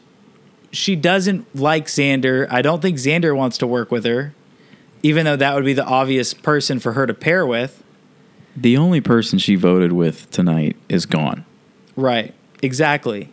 she 0.71 0.95
doesn't 0.95 1.55
like 1.55 1.87
Xander. 1.87 2.47
I 2.49 2.61
don't 2.61 2.81
think 2.81 2.97
Xander 2.97 3.35
wants 3.35 3.57
to 3.59 3.67
work 3.67 3.91
with 3.91 4.05
her, 4.05 4.33
even 5.01 5.25
though 5.25 5.35
that 5.35 5.55
would 5.55 5.65
be 5.65 5.73
the 5.73 5.85
obvious 5.85 6.33
person 6.33 6.79
for 6.79 6.93
her 6.93 7.05
to 7.07 7.13
pair 7.13 7.45
with. 7.45 7.81
the 8.55 8.77
only 8.77 9.01
person 9.01 9.39
she 9.39 9.55
voted 9.55 9.91
with 9.93 10.29
tonight 10.31 10.75
is 10.89 11.05
gone. 11.07 11.43
Right. 11.95 12.33
Exactly. 12.61 13.29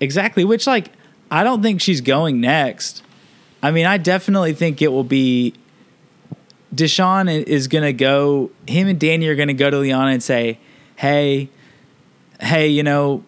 Exactly. 0.00 0.44
Which 0.44 0.66
like 0.66 0.90
I 1.30 1.42
don't 1.42 1.62
think 1.62 1.80
she's 1.80 2.00
going 2.00 2.40
next. 2.40 3.02
I 3.66 3.72
mean, 3.72 3.84
I 3.84 3.98
definitely 3.98 4.52
think 4.52 4.80
it 4.80 4.92
will 4.92 5.02
be 5.02 5.52
Deshawn 6.72 7.28
is 7.28 7.66
gonna 7.66 7.92
go 7.92 8.52
him 8.68 8.86
and 8.86 8.96
Danny 8.96 9.26
are 9.26 9.34
gonna 9.34 9.54
go 9.54 9.68
to 9.68 9.78
Liana 9.78 10.12
and 10.12 10.22
say, 10.22 10.60
Hey, 10.94 11.48
hey, 12.40 12.68
you 12.68 12.84
know, 12.84 13.24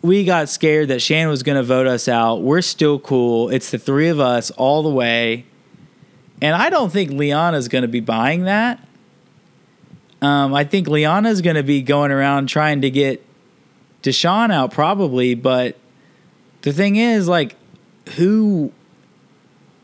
we 0.00 0.24
got 0.24 0.48
scared 0.48 0.86
that 0.90 1.02
Shan 1.02 1.26
was 1.26 1.42
gonna 1.42 1.64
vote 1.64 1.88
us 1.88 2.06
out. 2.06 2.36
We're 2.36 2.62
still 2.62 3.00
cool. 3.00 3.48
It's 3.48 3.72
the 3.72 3.78
three 3.78 4.06
of 4.06 4.20
us 4.20 4.52
all 4.52 4.84
the 4.84 4.90
way. 4.90 5.44
And 6.40 6.54
I 6.54 6.70
don't 6.70 6.92
think 6.92 7.10
Liana's 7.10 7.66
gonna 7.66 7.88
be 7.88 7.98
buying 7.98 8.44
that. 8.44 8.78
Um, 10.22 10.54
I 10.54 10.62
think 10.62 10.86
Liana's 10.86 11.42
gonna 11.42 11.64
be 11.64 11.82
going 11.82 12.12
around 12.12 12.46
trying 12.46 12.82
to 12.82 12.90
get 12.90 13.26
Deshawn 14.04 14.52
out 14.52 14.70
probably, 14.70 15.34
but 15.34 15.76
the 16.62 16.72
thing 16.72 16.94
is, 16.94 17.26
like, 17.26 17.56
who? 18.10 18.72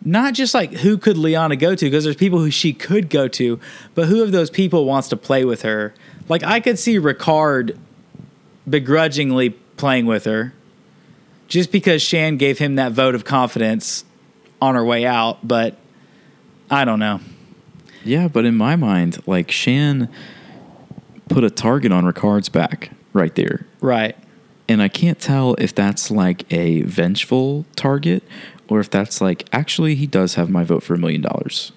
Not 0.05 0.35
just 0.35 0.53
like 0.53 0.73
who 0.73 0.99
could 0.99 1.17
Liana 1.17 1.57
go 1.57 1.75
to 1.75 1.85
because 1.87 2.05
there's 2.05 2.17
people 2.17 2.39
who 2.39 2.51
she 2.51 2.73
could 2.75 3.09
go 3.09 3.27
to, 3.29 3.59
but 3.95 4.07
who 4.07 4.23
of 4.23 4.33
those 4.33 4.51
people 4.51 4.85
wants 4.85 5.09
to 5.09 5.17
play 5.17 5.45
with 5.45 5.63
her? 5.63 5.95
Like 6.29 6.43
I 6.43 6.61
could 6.61 6.79
see 6.79 6.99
Ricard 6.99 7.79
begrudgingly 8.69 9.51
playing 9.77 10.07
with 10.07 10.25
her, 10.25 10.53
just 11.49 11.73
because 11.73 12.03
Shan 12.03 12.37
gave 12.37 12.59
him 12.59 12.75
that 12.77 12.93
vote 12.93 13.15
of 13.15 13.25
confidence 13.25 14.05
on 14.61 14.75
her 14.75 14.85
way 14.85 15.07
out. 15.07 15.47
But 15.47 15.79
I 16.71 16.85
don't 16.85 16.99
know. 16.99 17.21
Yeah, 18.05 18.29
but 18.29 18.45
in 18.45 18.55
my 18.55 18.77
mind, 18.77 19.27
like 19.27 19.51
Shan 19.51 20.11
put 21.31 21.45
a 21.45 21.51
target 21.51 21.93
on 21.93 22.05
Ricard's 22.05 22.51
back 22.51 22.91
right 23.15 23.35
there. 23.35 23.67
Right? 23.81 24.17
And 24.69 24.83
I 24.83 24.89
can't 24.89 25.19
tell 25.19 25.55
if 25.55 25.75
that's 25.75 26.11
like 26.11 26.51
a 26.53 26.83
vengeful 26.83 27.65
target 27.77 28.23
or 28.69 28.81
if 28.81 28.91
that's 28.91 29.21
like 29.21 29.49
actually 29.53 29.95
he 29.95 30.07
does 30.07 30.35
have 30.35 30.51
my 30.51 30.65
vote 30.65 30.83
for 30.83 30.95
a 30.95 30.99
million 30.99 31.21
dollars. 31.21 31.73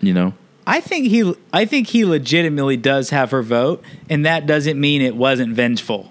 You 0.00 0.14
know? 0.14 0.34
I 0.66 0.80
think 0.80 1.08
he 1.08 1.34
I 1.52 1.64
think 1.64 1.88
he 1.88 2.04
legitimately 2.04 2.76
does 2.76 3.10
have 3.10 3.30
her 3.30 3.42
vote, 3.42 3.82
and 4.08 4.24
that 4.24 4.46
doesn't 4.46 4.80
mean 4.80 5.02
it 5.02 5.16
wasn't 5.16 5.54
vengeful. 5.54 6.10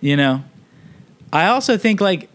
You 0.00 0.16
know? 0.16 0.44
I 1.32 1.46
also 1.46 1.76
think 1.76 2.00
like 2.00 2.28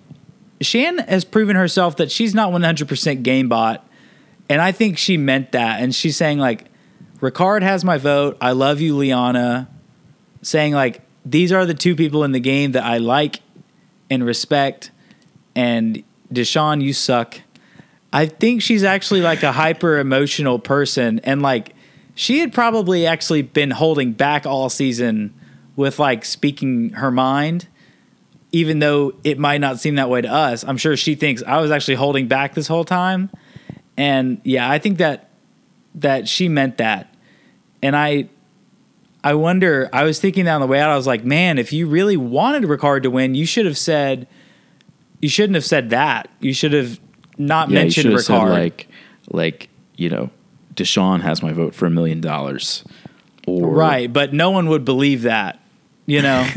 Shan 0.61 0.97
has 0.99 1.23
proven 1.23 1.55
herself 1.55 1.97
that 1.97 2.11
she's 2.11 2.35
not 2.35 2.51
100% 2.51 3.23
game 3.23 3.47
bot, 3.47 3.87
and 4.49 4.61
I 4.61 4.71
think 4.71 4.97
she 4.97 5.17
meant 5.17 5.51
that 5.51 5.81
and 5.81 5.93
she's 5.93 6.17
saying 6.17 6.39
like 6.39 6.65
Ricard 7.21 7.61
has 7.61 7.83
my 7.83 7.97
vote. 7.97 8.37
I 8.41 8.53
love 8.53 8.81
you 8.81 8.95
Liana. 8.95 9.69
Saying 10.41 10.73
like 10.73 11.01
these 11.25 11.51
are 11.51 11.65
the 11.65 11.73
two 11.73 11.95
people 11.95 12.23
in 12.23 12.31
the 12.31 12.39
game 12.39 12.71
that 12.71 12.83
I 12.83 12.97
like 12.97 13.41
and 14.09 14.25
respect 14.25 14.89
and 15.53 16.03
Deshawn 16.33 16.81
you 16.81 16.93
suck. 16.93 17.41
I 18.11 18.25
think 18.25 18.61
she's 18.61 18.83
actually 18.83 19.21
like 19.21 19.43
a 19.43 19.51
hyper 19.51 19.97
emotional 19.99 20.59
person 20.59 21.19
and 21.23 21.41
like 21.41 21.75
she 22.15 22.39
had 22.39 22.53
probably 22.53 23.05
actually 23.05 23.43
been 23.43 23.71
holding 23.71 24.13
back 24.13 24.45
all 24.45 24.69
season 24.69 25.33
with 25.75 25.99
like 25.99 26.25
speaking 26.25 26.89
her 26.91 27.11
mind 27.11 27.67
even 28.51 28.79
though 28.79 29.13
it 29.23 29.37
might 29.37 29.61
not 29.61 29.79
seem 29.79 29.95
that 29.95 30.09
way 30.09 30.21
to 30.21 30.27
us. 30.27 30.63
I'm 30.63 30.77
sure 30.77 30.97
she 30.97 31.15
thinks 31.15 31.43
I 31.43 31.59
was 31.61 31.71
actually 31.71 31.95
holding 31.95 32.27
back 32.27 32.55
this 32.55 32.67
whole 32.67 32.83
time. 32.83 33.29
And 33.95 34.41
yeah, 34.43 34.69
I 34.69 34.79
think 34.79 34.97
that 34.97 35.29
that 35.95 36.27
she 36.27 36.49
meant 36.49 36.77
that. 36.77 37.13
And 37.81 37.95
I 37.95 38.29
I 39.23 39.33
wonder, 39.33 39.89
I 39.91 40.03
was 40.03 40.19
thinking 40.19 40.47
on 40.47 40.61
the 40.61 40.67
way 40.67 40.79
out, 40.79 40.89
I 40.89 40.95
was 40.95 41.05
like, 41.05 41.25
man, 41.25 41.57
if 41.57 41.73
you 41.73 41.87
really 41.87 42.15
wanted 42.15 42.63
Ricard 42.63 43.03
to 43.03 43.11
win, 43.11 43.35
you 43.35 43.45
should 43.45 43.65
have 43.65 43.77
said 43.77 44.27
you 45.21 45.29
shouldn't 45.29 45.55
have 45.55 45.65
said 45.65 45.89
that. 45.91 46.29
You 46.39 46.53
should 46.53 46.73
have 46.73 46.99
not 47.37 47.69
Yeah, 47.69 47.79
you 47.79 47.83
mentioned 47.85 48.03
should 48.03 48.11
have 48.13 48.21
Ricard. 48.21 48.25
said 48.25 48.59
like 48.59 48.87
like, 49.31 49.69
you 49.95 50.09
know, 50.09 50.29
Deshawn 50.75 51.21
has 51.21 51.43
my 51.43 51.53
vote 51.53 51.75
for 51.75 51.85
a 51.85 51.89
million 51.89 52.19
dollars. 52.21 52.83
Or 53.47 53.69
Right, 53.69 54.11
but 54.11 54.33
no 54.33 54.49
one 54.51 54.69
would 54.69 54.85
believe 54.85 55.23
that. 55.23 55.59
You 56.05 56.21
know, 56.21 56.47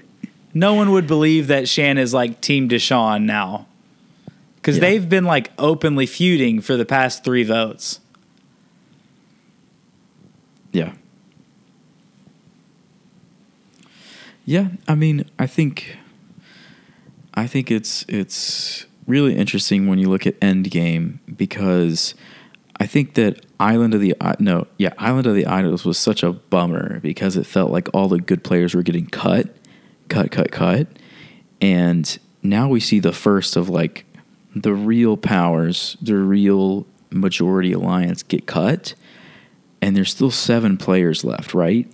no 0.54 0.74
one 0.74 0.90
would 0.92 1.06
believe 1.06 1.46
that 1.48 1.68
Shan 1.68 1.96
is 1.98 2.12
like 2.12 2.40
Team 2.42 2.68
Deshawn 2.68 3.22
now, 3.24 3.66
because 4.56 4.76
Yeah. 4.76 4.80
they've 4.82 5.08
been 5.08 5.24
like 5.24 5.50
openly 5.58 6.04
feuding 6.06 6.60
for 6.60 6.76
the 6.76 6.84
past 6.84 7.24
three 7.24 7.44
votes. 7.44 8.00
Yeah. 10.72 10.92
Yeah, 14.44 14.68
I 14.86 14.94
mean, 14.94 15.24
I 15.38 15.46
think 15.46 15.96
I 17.38 17.46
think 17.46 17.70
it's 17.70 18.04
it's 18.08 18.84
really 19.06 19.36
interesting 19.36 19.86
when 19.86 20.00
you 20.00 20.08
look 20.08 20.26
at 20.26 20.38
Endgame 20.40 21.18
because 21.36 22.16
I 22.80 22.86
think 22.86 23.14
that 23.14 23.46
Island 23.60 23.94
of 23.94 24.00
the 24.00 24.16
no, 24.40 24.66
yeah, 24.76 24.92
Island 24.98 25.28
of 25.28 25.36
the 25.36 25.46
Idols 25.46 25.84
was 25.84 25.98
such 25.98 26.24
a 26.24 26.32
bummer 26.32 26.98
because 26.98 27.36
it 27.36 27.46
felt 27.46 27.70
like 27.70 27.88
all 27.94 28.08
the 28.08 28.18
good 28.18 28.42
players 28.42 28.74
were 28.74 28.82
getting 28.82 29.06
cut, 29.06 29.54
cut, 30.08 30.32
cut, 30.32 30.50
cut, 30.50 30.88
and 31.60 32.18
now 32.42 32.68
we 32.68 32.80
see 32.80 32.98
the 32.98 33.12
first 33.12 33.56
of 33.56 33.68
like 33.68 34.04
the 34.56 34.74
real 34.74 35.16
powers, 35.16 35.96
the 36.02 36.16
real 36.16 36.86
majority 37.10 37.72
alliance 37.72 38.24
get 38.24 38.46
cut, 38.46 38.94
and 39.80 39.96
there's 39.96 40.10
still 40.10 40.32
seven 40.32 40.76
players 40.76 41.22
left, 41.22 41.54
right? 41.54 41.88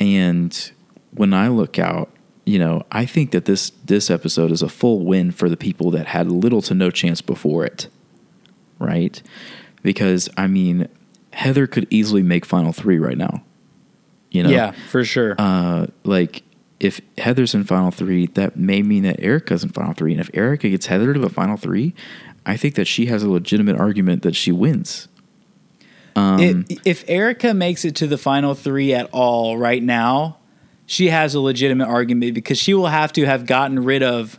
And 0.00 0.72
when 1.12 1.32
I 1.32 1.48
look 1.48 1.78
out, 1.78 2.10
you 2.46 2.60
know, 2.60 2.86
I 2.92 3.04
think 3.04 3.32
that 3.32 3.44
this 3.44 3.70
this 3.84 4.08
episode 4.08 4.52
is 4.52 4.62
a 4.62 4.68
full 4.68 5.04
win 5.04 5.32
for 5.32 5.48
the 5.48 5.56
people 5.56 5.90
that 5.90 6.06
had 6.06 6.30
little 6.30 6.62
to 6.62 6.74
no 6.74 6.90
chance 6.90 7.20
before 7.20 7.66
it, 7.66 7.88
right? 8.78 9.20
Because 9.82 10.30
I 10.36 10.46
mean, 10.46 10.88
Heather 11.32 11.66
could 11.66 11.88
easily 11.90 12.22
make 12.22 12.46
final 12.46 12.72
three 12.72 12.98
right 12.98 13.18
now. 13.18 13.42
You 14.30 14.44
know, 14.44 14.50
yeah, 14.50 14.72
for 14.90 15.04
sure. 15.04 15.34
Uh, 15.38 15.88
like 16.04 16.44
if 16.78 17.00
Heather's 17.18 17.52
in 17.52 17.64
final 17.64 17.90
three, 17.90 18.26
that 18.28 18.56
may 18.56 18.80
mean 18.80 19.02
that 19.02 19.18
Erika's 19.18 19.64
in 19.64 19.70
final 19.70 19.92
three, 19.92 20.12
and 20.12 20.20
if 20.20 20.30
Erika 20.32 20.68
gets 20.68 20.86
Heather 20.86 21.12
to 21.12 21.18
the 21.18 21.30
final 21.30 21.56
three, 21.56 21.94
I 22.44 22.56
think 22.56 22.76
that 22.76 22.86
she 22.86 23.06
has 23.06 23.24
a 23.24 23.28
legitimate 23.28 23.76
argument 23.76 24.22
that 24.22 24.36
she 24.36 24.52
wins. 24.52 25.08
Um, 26.14 26.64
if, 26.68 26.86
if 26.86 27.04
Erika 27.08 27.52
makes 27.54 27.84
it 27.84 27.96
to 27.96 28.06
the 28.06 28.16
final 28.16 28.54
three 28.54 28.94
at 28.94 29.10
all 29.12 29.58
right 29.58 29.82
now, 29.82 30.35
she 30.86 31.08
has 31.08 31.34
a 31.34 31.40
legitimate 31.40 31.88
argument 31.88 32.34
because 32.34 32.58
she 32.58 32.72
will 32.72 32.86
have 32.86 33.12
to 33.14 33.26
have 33.26 33.44
gotten 33.44 33.82
rid 33.82 34.02
of 34.02 34.38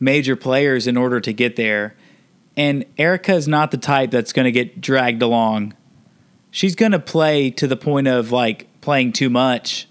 major 0.00 0.34
players 0.34 0.86
in 0.86 0.96
order 0.96 1.20
to 1.20 1.32
get 1.32 1.56
there. 1.56 1.94
And 2.56 2.86
Erika 2.96 3.34
is 3.34 3.46
not 3.46 3.70
the 3.70 3.76
type 3.76 4.10
that's 4.10 4.32
going 4.32 4.44
to 4.44 4.52
get 4.52 4.80
dragged 4.80 5.22
along. 5.22 5.74
She's 6.50 6.74
going 6.74 6.92
to 6.92 6.98
play 6.98 7.50
to 7.50 7.66
the 7.66 7.76
point 7.76 8.08
of 8.08 8.32
like 8.32 8.68
playing 8.80 9.12
too 9.12 9.28
much. 9.28 9.86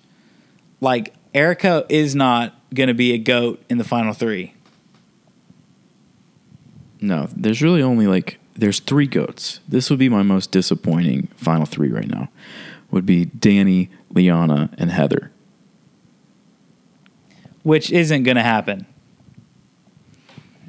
Like 0.82 1.13
Erika 1.34 1.86
is 1.89 2.15
not 2.15 2.60
going 2.73 2.88
to 2.88 2.93
be 2.93 3.13
a 3.13 3.17
goat 3.17 3.63
in 3.69 3.77
the 3.77 3.84
final 3.84 4.13
3. 4.13 4.53
No, 7.01 7.27
there's 7.36 7.62
really 7.62 7.84
only 7.84 8.08
like 8.08 8.39
there's 8.56 8.79
three 8.79 9.08
goats. 9.08 9.60
This 9.67 9.89
would 9.89 9.99
be 9.99 10.10
my 10.10 10.23
most 10.23 10.51
disappointing 10.51 11.27
final 11.36 11.65
3 11.65 11.89
right 11.89 12.08
now. 12.08 12.29
Would 12.91 13.06
be 13.06 13.25
Danny, 13.25 13.89
Liana, 14.10 14.69
and 14.77 14.89
Heather 14.89 15.32
which 17.63 17.91
isn't 17.91 18.23
going 18.23 18.38
to 18.38 18.43
happen. 18.43 18.86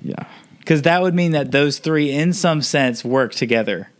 Yeah. 0.03 0.27
Because 0.59 0.83
that 0.83 1.03
would 1.03 1.15
mean 1.15 1.33
that 1.33 1.51
those 1.51 1.79
three, 1.79 2.11
in 2.11 2.33
some 2.33 2.63
sense, 2.63 3.05
work 3.05 3.35
together. 3.35 3.91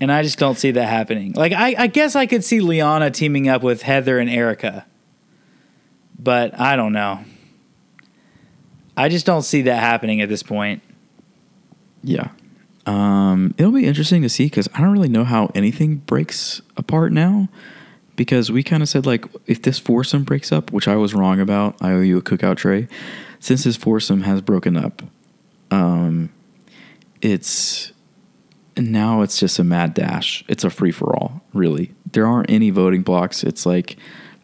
And 0.00 0.12
I 0.12 0.22
just 0.22 0.38
don't 0.38 0.56
see 0.56 0.70
that 0.72 0.86
happening. 0.86 1.32
Like, 1.32 1.52
I, 1.52 1.74
I 1.76 1.86
guess 1.86 2.14
I 2.14 2.26
could 2.26 2.44
see 2.44 2.60
Liana 2.60 3.10
teaming 3.10 3.48
up 3.48 3.62
with 3.62 3.82
Heather 3.82 4.18
and 4.18 4.28
Erika. 4.28 4.86
But 6.18 6.58
I 6.58 6.76
don't 6.76 6.92
know. 6.92 7.24
I 8.96 9.08
just 9.08 9.26
don't 9.26 9.42
see 9.42 9.62
that 9.62 9.80
happening 9.80 10.20
at 10.20 10.28
this 10.28 10.42
point. 10.42 10.82
Yeah. 12.02 12.30
Um, 12.86 13.54
it'll 13.58 13.72
be 13.72 13.86
interesting 13.86 14.22
to 14.22 14.28
see 14.28 14.46
because 14.46 14.68
I 14.74 14.80
don't 14.80 14.92
really 14.92 15.08
know 15.08 15.24
how 15.24 15.50
anything 15.54 15.96
breaks 15.96 16.62
apart 16.76 17.12
now 17.12 17.48
because 18.18 18.50
we 18.50 18.64
kind 18.64 18.82
of 18.82 18.88
said 18.88 19.06
like 19.06 19.24
if 19.46 19.62
this 19.62 19.78
foursome 19.78 20.24
breaks 20.24 20.50
up, 20.52 20.72
which 20.72 20.88
I 20.88 20.96
was 20.96 21.14
wrong 21.14 21.40
about, 21.40 21.76
I 21.80 21.92
owe 21.92 22.00
you 22.00 22.18
a 22.18 22.22
cookout 22.22 22.56
tray. 22.56 22.88
Since 23.38 23.62
this 23.62 23.76
foursome 23.76 24.22
has 24.22 24.42
broken 24.42 24.76
up, 24.76 25.02
um, 25.70 26.30
it's 27.22 27.92
now 28.76 29.22
it's 29.22 29.38
just 29.38 29.60
a 29.60 29.64
mad 29.64 29.94
dash. 29.94 30.44
It's 30.48 30.64
a 30.64 30.70
free 30.70 30.90
for 30.90 31.16
all, 31.16 31.42
really. 31.54 31.94
There 32.12 32.26
aren't 32.26 32.50
any 32.50 32.70
voting 32.70 33.02
blocks. 33.02 33.44
It's 33.44 33.64
like 33.64 33.96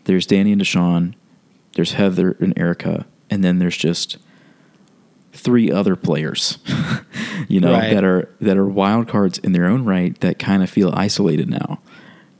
there's 0.04 0.24
Danny 0.24 0.52
and 0.52 0.62
Deshawn, 0.62 1.14
there's 1.74 1.94
Heather 1.94 2.36
and 2.40 2.56
Erika, 2.56 3.06
and 3.28 3.42
then 3.42 3.58
there's 3.58 3.76
just 3.76 4.18
three 5.32 5.68
other 5.68 5.96
players, 5.96 6.58
you 7.48 7.58
know, 7.58 7.72
right. 7.72 7.92
that 7.92 8.04
are 8.04 8.32
that 8.40 8.56
are 8.56 8.68
wild 8.68 9.08
cards 9.08 9.38
in 9.38 9.50
their 9.50 9.66
own 9.66 9.84
right 9.84 10.18
that 10.20 10.38
kind 10.38 10.62
of 10.62 10.70
feel 10.70 10.92
isolated 10.94 11.50
now. 11.50 11.80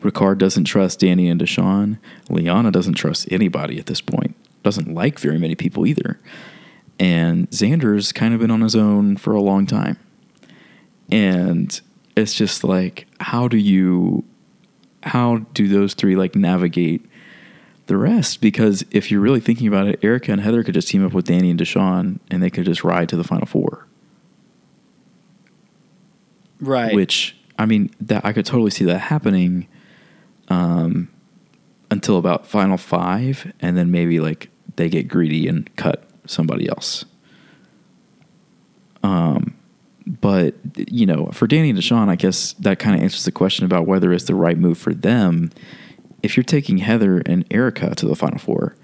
Ricard 0.05 0.39
doesn't 0.39 0.65
trust 0.65 1.01
Danny 1.01 1.29
and 1.29 1.41
Deshawn. 1.41 1.99
Liana 2.29 2.71
doesn't 2.71 2.95
trust 2.95 3.27
anybody 3.33 3.79
at 3.79 3.87
this 3.87 4.03
point. 4.03 4.37
Doesn't 4.63 4.95
like 4.95 5.19
very 5.19 5.39
many 5.39 5.55
people 5.55 5.87
either. 5.87 6.21
And 7.01 7.51
Xander's 7.51 8.13
kind 8.13 8.35
of 8.35 8.41
been 8.41 8.51
on 8.51 8.61
his 8.61 8.77
own 8.77 9.17
for 9.17 9.33
a 9.33 9.41
long 9.41 9.67
time. 9.67 9.99
And 11.11 11.81
it's 12.17 12.35
just 12.35 12.65
like, 12.65 13.07
how 13.19 13.49
do 13.49 13.57
you, 13.57 14.25
how 15.03 15.39
do 15.55 15.69
those 15.69 15.95
three 15.95 16.17
like 16.17 16.35
navigate 16.35 17.05
the 17.87 17.97
rest? 17.97 18.43
Because 18.43 18.85
if 18.91 19.11
you're 19.11 19.21
really 19.21 19.41
thinking 19.41 19.67
about 19.67 19.89
it, 19.89 19.99
Erika 20.03 20.33
and 20.33 20.41
Heather 20.41 20.63
could 20.63 20.75
just 20.75 20.89
team 20.89 21.05
up 21.05 21.15
with 21.15 21.27
Danny 21.27 21.51
and 21.51 21.59
Deshawn 21.59 22.21
and 22.31 22.43
they 22.43 22.51
could 22.51 22.67
just 22.67 22.85
ride 22.85 23.09
to 23.09 23.17
the 23.17 23.25
final 23.25 23.47
four. 23.47 23.87
Right. 26.61 26.95
Which, 26.95 27.37
I 27.59 27.65
mean, 27.65 27.91
that 28.03 28.25
I 28.25 28.35
could 28.35 28.47
totally 28.47 28.71
see 28.71 28.85
that 28.85 28.99
happening 28.99 29.67
um, 30.49 31.09
until 31.91 32.19
about 32.19 32.47
final 32.47 32.77
five, 32.77 33.53
and 33.61 33.77
then 33.77 33.91
maybe 33.91 34.21
like 34.21 34.49
they 34.77 34.89
get 34.89 35.09
greedy 35.09 35.49
and 35.49 35.75
cut 35.77 36.09
somebody 36.27 36.69
else. 36.69 37.05
Um, 39.03 39.57
but 40.07 40.55
you 40.77 41.07
know, 41.07 41.27
for 41.33 41.47
Danny 41.47 41.71
and 41.71 41.79
Deshawn, 41.79 42.09
I 42.09 42.17
guess 42.17 42.53
that 42.55 42.79
kind 42.79 42.97
of 42.97 43.03
answers 43.03 43.25
the 43.25 43.33
question 43.33 43.65
about 43.65 43.87
whether 43.87 44.13
it's 44.13 44.25
the 44.25 44.35
right 44.35 44.59
move 44.59 44.79
for 44.79 44.95
them. 44.95 45.51
If 46.23 46.37
you're 46.37 46.45
taking 46.45 46.79
Heather 46.79 47.23
and 47.27 47.45
Erika 47.51 47.95
to 47.95 48.07
the 48.07 48.17
final 48.17 48.39
four, 48.39 48.77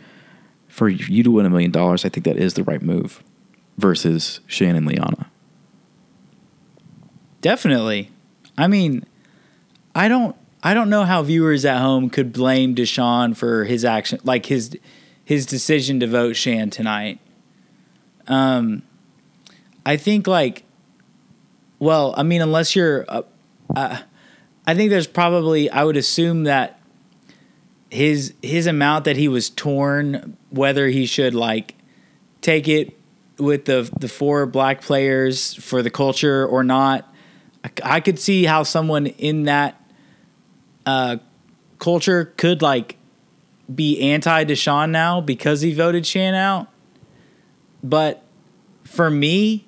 for 0.69 0.89
you 0.89 1.23
to 1.23 1.31
win 1.31 1.47
a 1.47 1.51
million 1.51 1.71
dollars, 1.71 2.05
I 2.05 2.11
think 2.11 2.25
that 2.25 2.37
is 2.37 2.55
the 2.55 2.65
right 2.65 2.83
move 2.83 3.23
versus 3.77 4.41
Shannon 4.47 4.77
and 4.77 4.87
Liana. 4.87 5.31
Definitely. 7.41 8.11
I 8.59 8.69
mean, 8.69 9.05
I 9.95 10.09
don't 10.09 10.37
I 10.63 10.75
don't 10.75 10.91
know 10.91 11.05
how 11.05 11.23
viewers 11.23 11.65
at 11.65 11.79
home 11.81 12.11
could 12.11 12.33
blame 12.33 12.75
Deshawn 12.75 13.37
for 13.37 13.65
his 13.65 13.85
action, 13.85 14.21
like 14.25 14.47
his 14.47 14.77
his 15.25 15.47
decision 15.47 16.01
to 16.01 16.07
vote 16.07 16.35
Shan 16.35 16.71
tonight. 16.71 17.19
Um, 18.27 18.83
I 19.87 19.97
think 19.97 20.27
like, 20.27 20.65
well, 21.79 22.15
I 22.17 22.23
mean, 22.23 22.43
unless 22.43 22.77
you're, 22.77 23.05
uh, 23.09 23.23
uh, 23.75 23.99
I 24.67 24.75
think 24.75 24.91
there's 24.91 25.07
probably 25.07 25.71
I 25.71 25.85
would 25.85 25.97
assume 25.97 26.45
that 26.45 26.81
his 27.91 28.35
his 28.43 28.67
amount 28.67 29.07
that 29.07 29.17
he 29.17 29.29
was 29.29 29.51
torn 29.51 30.37
whether 30.51 30.89
he 30.89 31.07
should 31.07 31.35
like 31.35 31.75
take 32.41 32.69
it 32.69 32.99
with 33.39 33.65
the 33.65 33.91
the 33.99 34.09
four 34.09 34.47
black 34.47 34.83
players 34.83 35.55
for 35.55 35.83
the 35.83 35.91
culture 35.91 36.47
or 36.47 36.63
not. 36.63 37.13
I, 37.65 37.71
I 37.97 38.01
could 38.01 38.19
see 38.19 38.45
how 38.45 38.63
someone 38.63 39.07
in 39.07 39.45
that 39.45 39.80
uh, 40.87 41.17
culture 41.79 42.27
could 42.37 42.63
like 42.63 42.97
be 43.73 44.01
anti 44.01 44.45
Deshawn 44.45 44.91
now 44.91 45.21
because 45.21 45.61
he 45.61 45.73
voted 45.73 46.07
Shan 46.07 46.35
out. 46.35 46.69
But 47.83 48.23
for 48.85 49.11
me, 49.11 49.67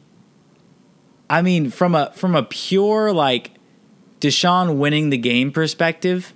I 1.31 1.42
mean, 1.42 1.70
from 1.70 1.94
a 1.94 2.12
from 2.14 2.35
a 2.35 2.42
pure 2.42 3.12
like 3.12 3.53
Deshawn 4.20 4.77
winning 4.77 5.11
the 5.11 5.18
game 5.18 5.51
perspective, 5.51 6.35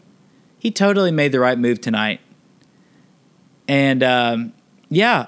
he 0.59 0.71
totally 0.71 1.11
made 1.11 1.33
the 1.33 1.41
right 1.41 1.59
move 1.59 1.81
tonight. 1.81 2.21
And 3.69 4.03
um, 4.03 4.53
yeah, 4.89 5.27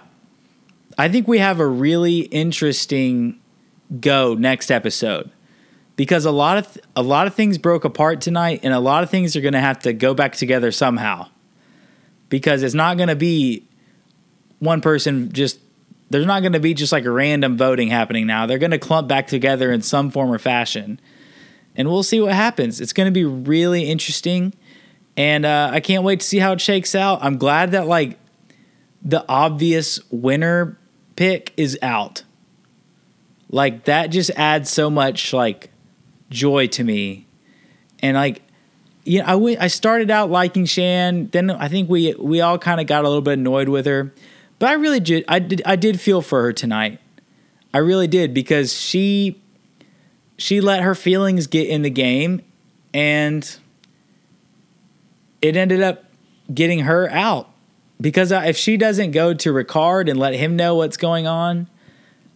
I 0.96 1.08
think 1.08 1.28
we 1.28 1.38
have 1.38 1.60
a 1.60 1.66
really 1.66 2.20
interesting 2.20 3.40
go 4.00 4.34
next 4.34 4.70
episode 4.70 5.30
because 5.98 6.24
a 6.24 6.30
lot 6.30 6.58
of 6.58 6.72
th- 6.72 6.86
a 6.94 7.02
lot 7.02 7.26
of 7.26 7.34
things 7.34 7.58
broke 7.58 7.84
apart 7.84 8.20
tonight, 8.20 8.60
and 8.62 8.72
a 8.72 8.78
lot 8.78 9.02
of 9.02 9.10
things 9.10 9.34
are 9.34 9.40
going 9.40 9.52
to 9.52 9.60
have 9.60 9.80
to 9.80 9.92
go 9.92 10.14
back 10.14 10.36
together 10.36 10.70
somehow. 10.70 11.26
Because 12.28 12.62
it's 12.62 12.74
not 12.74 12.96
going 12.96 13.08
to 13.08 13.16
be 13.16 13.66
one 14.60 14.80
person 14.80 15.32
just. 15.32 15.58
There's 16.08 16.24
not 16.24 16.40
going 16.40 16.52
to 16.54 16.60
be 16.60 16.72
just 16.72 16.92
like 16.92 17.04
a 17.04 17.10
random 17.10 17.58
voting 17.58 17.88
happening 17.88 18.26
now. 18.26 18.46
They're 18.46 18.58
going 18.58 18.70
to 18.70 18.78
clump 18.78 19.08
back 19.08 19.26
together 19.26 19.72
in 19.72 19.82
some 19.82 20.10
form 20.10 20.30
or 20.32 20.38
fashion, 20.38 21.00
and 21.74 21.88
we'll 21.88 22.04
see 22.04 22.20
what 22.20 22.32
happens. 22.32 22.80
It's 22.80 22.92
going 22.92 23.08
to 23.08 23.12
be 23.12 23.24
really 23.24 23.90
interesting, 23.90 24.54
and 25.16 25.44
uh, 25.44 25.70
I 25.72 25.80
can't 25.80 26.04
wait 26.04 26.20
to 26.20 26.26
see 26.26 26.38
how 26.38 26.52
it 26.52 26.60
shakes 26.60 26.94
out. 26.94 27.18
I'm 27.22 27.38
glad 27.38 27.72
that 27.72 27.88
like 27.88 28.20
the 29.02 29.24
obvious 29.28 29.98
winner 30.12 30.78
pick 31.16 31.52
is 31.56 31.76
out. 31.82 32.22
Like 33.50 33.86
that 33.86 34.06
just 34.06 34.30
adds 34.36 34.70
so 34.70 34.90
much 34.90 35.32
like 35.32 35.70
joy 36.30 36.66
to 36.68 36.84
me. 36.84 37.26
And 38.00 38.16
like, 38.16 38.42
you 39.04 39.20
know, 39.20 39.24
I, 39.26 39.32
w- 39.32 39.56
I 39.58 39.68
started 39.68 40.10
out 40.10 40.30
liking 40.30 40.66
Shan. 40.66 41.28
Then 41.28 41.50
I 41.50 41.68
think 41.68 41.88
we 41.88 42.14
we 42.14 42.40
all 42.40 42.58
kind 42.58 42.80
of 42.80 42.86
got 42.86 43.04
a 43.04 43.08
little 43.08 43.22
bit 43.22 43.38
annoyed 43.38 43.68
with 43.68 43.86
her, 43.86 44.12
but 44.58 44.68
I 44.68 44.74
really 44.74 45.00
did 45.00 45.24
I 45.28 45.38
did 45.38 45.62
I 45.64 45.76
did 45.76 46.00
feel 46.00 46.22
for 46.22 46.42
her 46.42 46.52
tonight. 46.52 47.00
I 47.72 47.78
really 47.78 48.06
did 48.06 48.34
because 48.34 48.72
she 48.72 49.40
she 50.36 50.60
let 50.60 50.82
her 50.82 50.94
feelings 50.94 51.46
get 51.46 51.68
in 51.68 51.82
the 51.82 51.90
game 51.90 52.42
and 52.94 53.58
it 55.42 55.56
ended 55.56 55.82
up 55.82 56.04
getting 56.52 56.80
her 56.80 57.10
out 57.10 57.50
because 58.00 58.30
if 58.32 58.56
she 58.56 58.76
doesn't 58.76 59.10
go 59.10 59.34
to 59.34 59.52
Ricard 59.52 60.08
and 60.08 60.18
let 60.18 60.34
him 60.34 60.56
know 60.56 60.76
what's 60.76 60.96
going 60.96 61.26
on, 61.26 61.68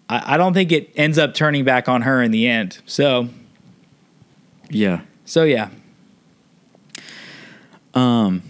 I, 0.09 0.35
I 0.35 0.37
don't 0.37 0.55
think 0.55 0.73
it 0.73 0.91
ends 0.97 1.19
up 1.19 1.35
turning 1.35 1.65
back 1.65 1.89
on 1.89 2.03
her 2.03 2.23
in 2.23 2.31
the 2.31 2.49
end. 2.49 2.79
So, 2.87 3.29
Yeah. 4.73 5.03
so 5.25 5.45
yeah, 5.45 5.69
Um, 7.95 8.43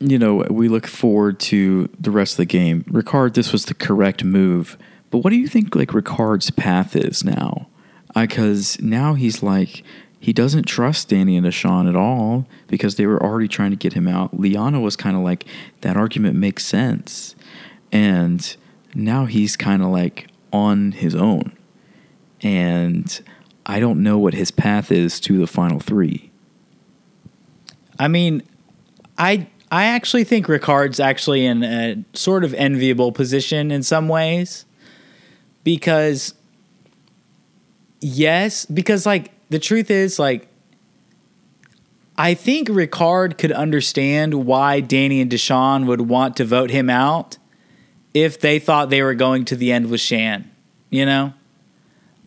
you 0.00 0.18
know, 0.18 0.46
we 0.50 0.68
look 0.68 0.86
forward 0.86 1.38
to 1.40 1.88
the 2.00 2.10
rest 2.10 2.34
of 2.34 2.38
the 2.38 2.46
game. 2.46 2.84
Ricard, 2.84 3.34
this 3.34 3.52
was 3.52 3.66
the 3.66 3.74
correct 3.74 4.24
move. 4.24 4.78
But 5.10 5.18
what 5.18 5.30
do 5.30 5.36
you 5.36 5.46
think 5.48 5.74
like 5.74 5.90
Ricard's 5.90 6.50
path 6.50 6.96
is 6.96 7.22
now? 7.22 7.68
Because 8.14 8.80
now 8.80 9.14
he's 9.14 9.42
like 9.42 9.82
he 10.18 10.32
doesn't 10.32 10.64
trust 10.64 11.10
Danny 11.10 11.36
and 11.36 11.46
Deshawn 11.46 11.88
at 11.88 11.94
all 11.94 12.46
because 12.66 12.96
they 12.96 13.06
were 13.06 13.22
already 13.22 13.48
trying 13.48 13.70
to 13.70 13.76
get 13.76 13.92
him 13.92 14.08
out. 14.08 14.38
Liana 14.38 14.80
was 14.80 14.96
kind 14.96 15.16
of 15.16 15.22
like 15.22 15.44
that 15.82 15.96
argument 15.96 16.36
makes 16.36 16.64
sense, 16.64 17.36
and 17.92 18.56
now 18.94 19.26
he's 19.26 19.56
kind 19.56 19.82
of 19.82 19.88
like 19.88 20.28
on 20.52 20.92
his 20.92 21.14
own, 21.14 21.56
and 22.42 23.20
I 23.66 23.80
don't 23.80 24.02
know 24.02 24.16
what 24.16 24.32
his 24.32 24.52
path 24.52 24.92
is 24.92 25.18
to 25.20 25.38
the 25.38 25.46
final 25.48 25.80
three. 25.80 26.30
I 27.98 28.06
mean, 28.06 28.42
I 29.18 29.48
I 29.70 29.86
actually 29.86 30.24
think 30.24 30.46
Ricard's 30.46 31.00
actually 31.00 31.44
in 31.44 31.64
a 31.64 32.04
sort 32.12 32.44
of 32.44 32.54
enviable 32.54 33.10
position 33.10 33.72
in 33.72 33.82
some 33.82 34.08
ways 34.08 34.64
because 35.64 36.34
yes, 38.00 38.64
because 38.66 39.04
like 39.04 39.32
the 39.50 39.58
truth 39.58 39.90
is 39.90 40.20
like 40.20 40.46
I 42.16 42.34
think 42.34 42.68
Ricard 42.68 43.36
could 43.36 43.52
understand 43.52 44.46
why 44.46 44.80
Danny 44.80 45.20
and 45.20 45.30
Deshawn 45.30 45.86
would 45.86 46.02
want 46.02 46.36
to 46.36 46.44
vote 46.44 46.70
him 46.70 46.88
out 46.88 47.36
if 48.14 48.40
they 48.40 48.60
thought 48.60 48.88
they 48.90 49.02
were 49.02 49.14
going 49.14 49.44
to 49.46 49.56
the 49.56 49.72
end 49.72 49.90
with 49.90 50.00
Shan, 50.00 50.50
you 50.88 51.04
know? 51.04 51.34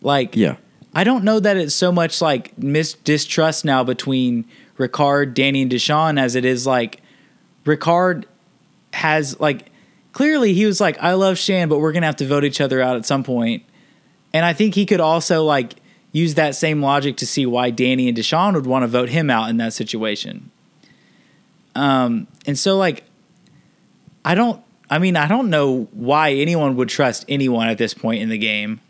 Like 0.02 0.36
Yeah. 0.36 0.56
I 0.94 1.04
don't 1.04 1.24
know 1.24 1.38
that 1.38 1.56
it's 1.56 1.74
so 1.74 1.92
much 1.92 2.20
like 2.20 2.56
mis- 2.58 2.94
distrust 2.94 3.64
now 3.64 3.84
between 3.84 4.44
Ricard, 4.78 5.34
Danny, 5.34 5.62
and 5.62 5.70
Deshawn 5.70 6.18
as 6.18 6.34
it 6.34 6.44
is 6.44 6.66
like 6.66 7.00
Ricard 7.64 8.24
has 8.92 9.38
like 9.38 9.70
clearly 10.12 10.54
he 10.54 10.66
was 10.66 10.80
like, 10.80 10.98
I 11.00 11.14
love 11.14 11.38
Shan, 11.38 11.68
but 11.68 11.78
we're 11.78 11.92
gonna 11.92 12.06
have 12.06 12.16
to 12.16 12.26
vote 12.26 12.44
each 12.44 12.60
other 12.60 12.80
out 12.80 12.96
at 12.96 13.06
some 13.06 13.22
point. 13.22 13.64
And 14.32 14.44
I 14.44 14.52
think 14.52 14.74
he 14.74 14.86
could 14.86 15.00
also 15.00 15.44
like 15.44 15.74
use 16.12 16.34
that 16.34 16.56
same 16.56 16.82
logic 16.82 17.16
to 17.18 17.26
see 17.26 17.46
why 17.46 17.70
Danny 17.70 18.08
and 18.08 18.16
Deshawn 18.16 18.54
would 18.54 18.66
want 18.66 18.82
to 18.82 18.88
vote 18.88 19.10
him 19.10 19.30
out 19.30 19.48
in 19.48 19.58
that 19.58 19.72
situation. 19.72 20.50
Um, 21.76 22.26
and 22.46 22.58
so 22.58 22.76
like 22.76 23.04
I 24.24 24.34
don't 24.34 24.60
I 24.90 24.98
mean, 24.98 25.16
I 25.16 25.28
don't 25.28 25.50
know 25.50 25.88
why 25.92 26.32
anyone 26.32 26.74
would 26.76 26.88
trust 26.88 27.24
anyone 27.28 27.68
at 27.68 27.78
this 27.78 27.94
point 27.94 28.22
in 28.22 28.28
the 28.28 28.38
game. 28.38 28.80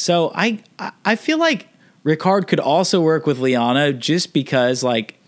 So 0.00 0.32
I 0.34 0.60
I- 1.04 1.16
feel 1.16 1.38
like 1.38 1.68
Ricard 2.06 2.48
could 2.48 2.58
also 2.58 3.02
work 3.02 3.26
with 3.26 3.38
Liana 3.38 3.92
just 3.92 4.32
because 4.32 4.82
like 4.82 5.18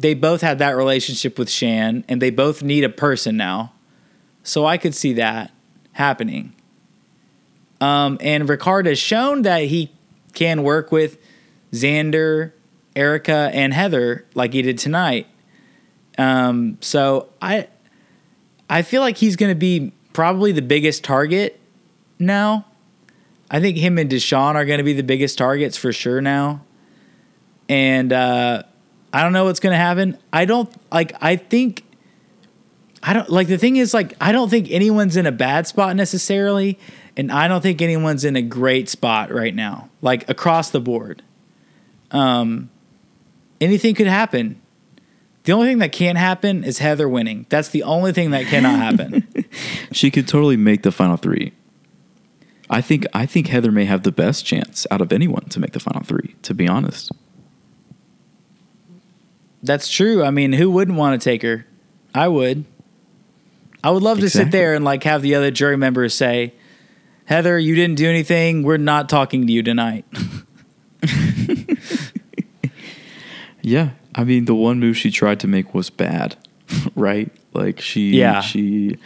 they 0.00 0.14
both 0.14 0.40
had 0.40 0.58
that 0.58 0.76
relationship 0.76 1.38
with 1.38 1.48
Shan 1.48 2.04
and 2.08 2.20
they 2.20 2.30
both 2.30 2.60
need 2.60 2.82
a 2.82 2.88
person 2.88 3.36
now. 3.36 3.72
So 4.42 4.66
I 4.66 4.78
could 4.78 4.96
see 4.96 5.12
that 5.12 5.52
happening. 5.92 6.54
Um, 7.80 8.18
and 8.20 8.48
Ricard 8.48 8.86
has 8.86 8.98
shown 8.98 9.42
that 9.42 9.62
he 9.62 9.92
can 10.34 10.64
work 10.64 10.90
with 10.90 11.16
Xander, 11.70 12.50
Erika, 12.96 13.48
and 13.52 13.72
Heather 13.72 14.26
like 14.34 14.54
he 14.54 14.62
did 14.62 14.78
tonight. 14.78 15.28
Um, 16.18 16.78
so 16.80 17.28
I 17.40 17.68
I 18.68 18.82
feel 18.82 19.02
like 19.02 19.18
he's 19.18 19.36
going 19.36 19.52
to 19.52 19.58
be 19.58 19.92
probably 20.12 20.50
the 20.50 20.62
biggest 20.62 21.04
target 21.04 21.60
now. 22.18 22.64
I 23.50 23.60
think 23.60 23.76
him 23.76 23.98
and 23.98 24.10
Deshawn 24.10 24.54
are 24.54 24.64
going 24.64 24.78
to 24.78 24.84
be 24.84 24.92
the 24.92 25.02
biggest 25.02 25.38
targets 25.38 25.76
for 25.76 25.92
sure 25.92 26.20
now. 26.20 26.62
And 27.68 28.12
uh, 28.12 28.62
I 29.12 29.22
don't 29.22 29.32
know 29.32 29.44
what's 29.44 29.60
going 29.60 29.72
to 29.72 29.78
happen. 29.78 30.18
I 30.32 30.44
don't 30.44 30.70
like. 30.92 31.12
I 31.20 31.36
think. 31.36 31.84
I 33.00 33.12
don't 33.12 33.30
like 33.30 33.46
the 33.46 33.58
thing 33.58 33.76
is 33.76 33.94
like 33.94 34.14
I 34.20 34.32
don't 34.32 34.48
think 34.48 34.70
anyone's 34.70 35.16
in 35.16 35.24
a 35.24 35.32
bad 35.32 35.66
spot 35.66 35.94
necessarily, 35.94 36.78
and 37.16 37.30
I 37.30 37.46
don't 37.46 37.60
think 37.60 37.80
anyone's 37.80 38.24
in 38.24 38.36
a 38.36 38.42
great 38.42 38.88
spot 38.88 39.32
right 39.32 39.54
now. 39.54 39.88
Like 40.02 40.28
across 40.28 40.70
the 40.70 40.80
board, 40.80 41.22
um, 42.10 42.70
anything 43.60 43.94
could 43.94 44.08
happen. 44.08 44.60
The 45.44 45.52
only 45.52 45.68
thing 45.68 45.78
that 45.78 45.92
can't 45.92 46.18
happen 46.18 46.64
is 46.64 46.78
Heather 46.78 47.08
winning. 47.08 47.46
That's 47.48 47.68
the 47.68 47.84
only 47.84 48.12
thing 48.12 48.32
that 48.32 48.46
cannot 48.46 48.78
happen. 48.78 49.26
She 49.92 50.10
could 50.10 50.28
totally 50.28 50.58
make 50.58 50.82
the 50.82 50.92
final 50.92 51.16
three. 51.16 51.54
I 52.70 52.80
think 52.80 53.06
I 53.14 53.24
think 53.26 53.48
Heather 53.48 53.72
may 53.72 53.84
have 53.86 54.02
the 54.02 54.12
best 54.12 54.44
chance 54.44 54.86
out 54.90 55.00
of 55.00 55.12
anyone 55.12 55.44
to 55.50 55.60
make 55.60 55.72
the 55.72 55.80
final 55.80 56.02
three. 56.02 56.34
To 56.42 56.54
be 56.54 56.68
honest, 56.68 57.10
That's 59.62 59.88
true. 59.88 60.22
I 60.22 60.30
mean, 60.30 60.52
who 60.52 60.70
wouldn't 60.70 60.96
want 60.98 61.20
to 61.20 61.24
take 61.24 61.42
her? 61.42 61.66
I 62.14 62.28
would. 62.28 62.64
I 63.82 63.90
would 63.90 64.02
love 64.02 64.20
to 64.20 64.28
sit 64.30 64.50
there 64.50 64.74
and 64.74 64.84
like 64.84 65.04
have 65.04 65.22
the 65.22 65.34
other 65.34 65.50
jury 65.50 65.76
members 65.76 66.12
say, 66.14 66.52
"Heather, 67.26 67.58
you 67.58 67.74
didn't 67.74 67.96
do 67.96 68.08
anything. 68.08 68.62
We're 68.64 68.76
not 68.76 69.08
talking 69.08 69.46
to 69.46 69.52
you 69.52 69.62
tonight." 69.62 70.04
yeah. 73.62 73.90
I 74.14 74.24
mean, 74.24 74.46
the 74.46 74.54
one 74.54 74.80
move 74.80 74.96
she 74.96 75.10
tried 75.10 75.40
to 75.40 75.46
make 75.46 75.74
was 75.74 75.90
bad, 75.90 76.36
right? 76.96 77.30
Like 77.54 77.80
she, 77.80 78.10
Yeah. 78.18 78.40
she, 78.40 78.96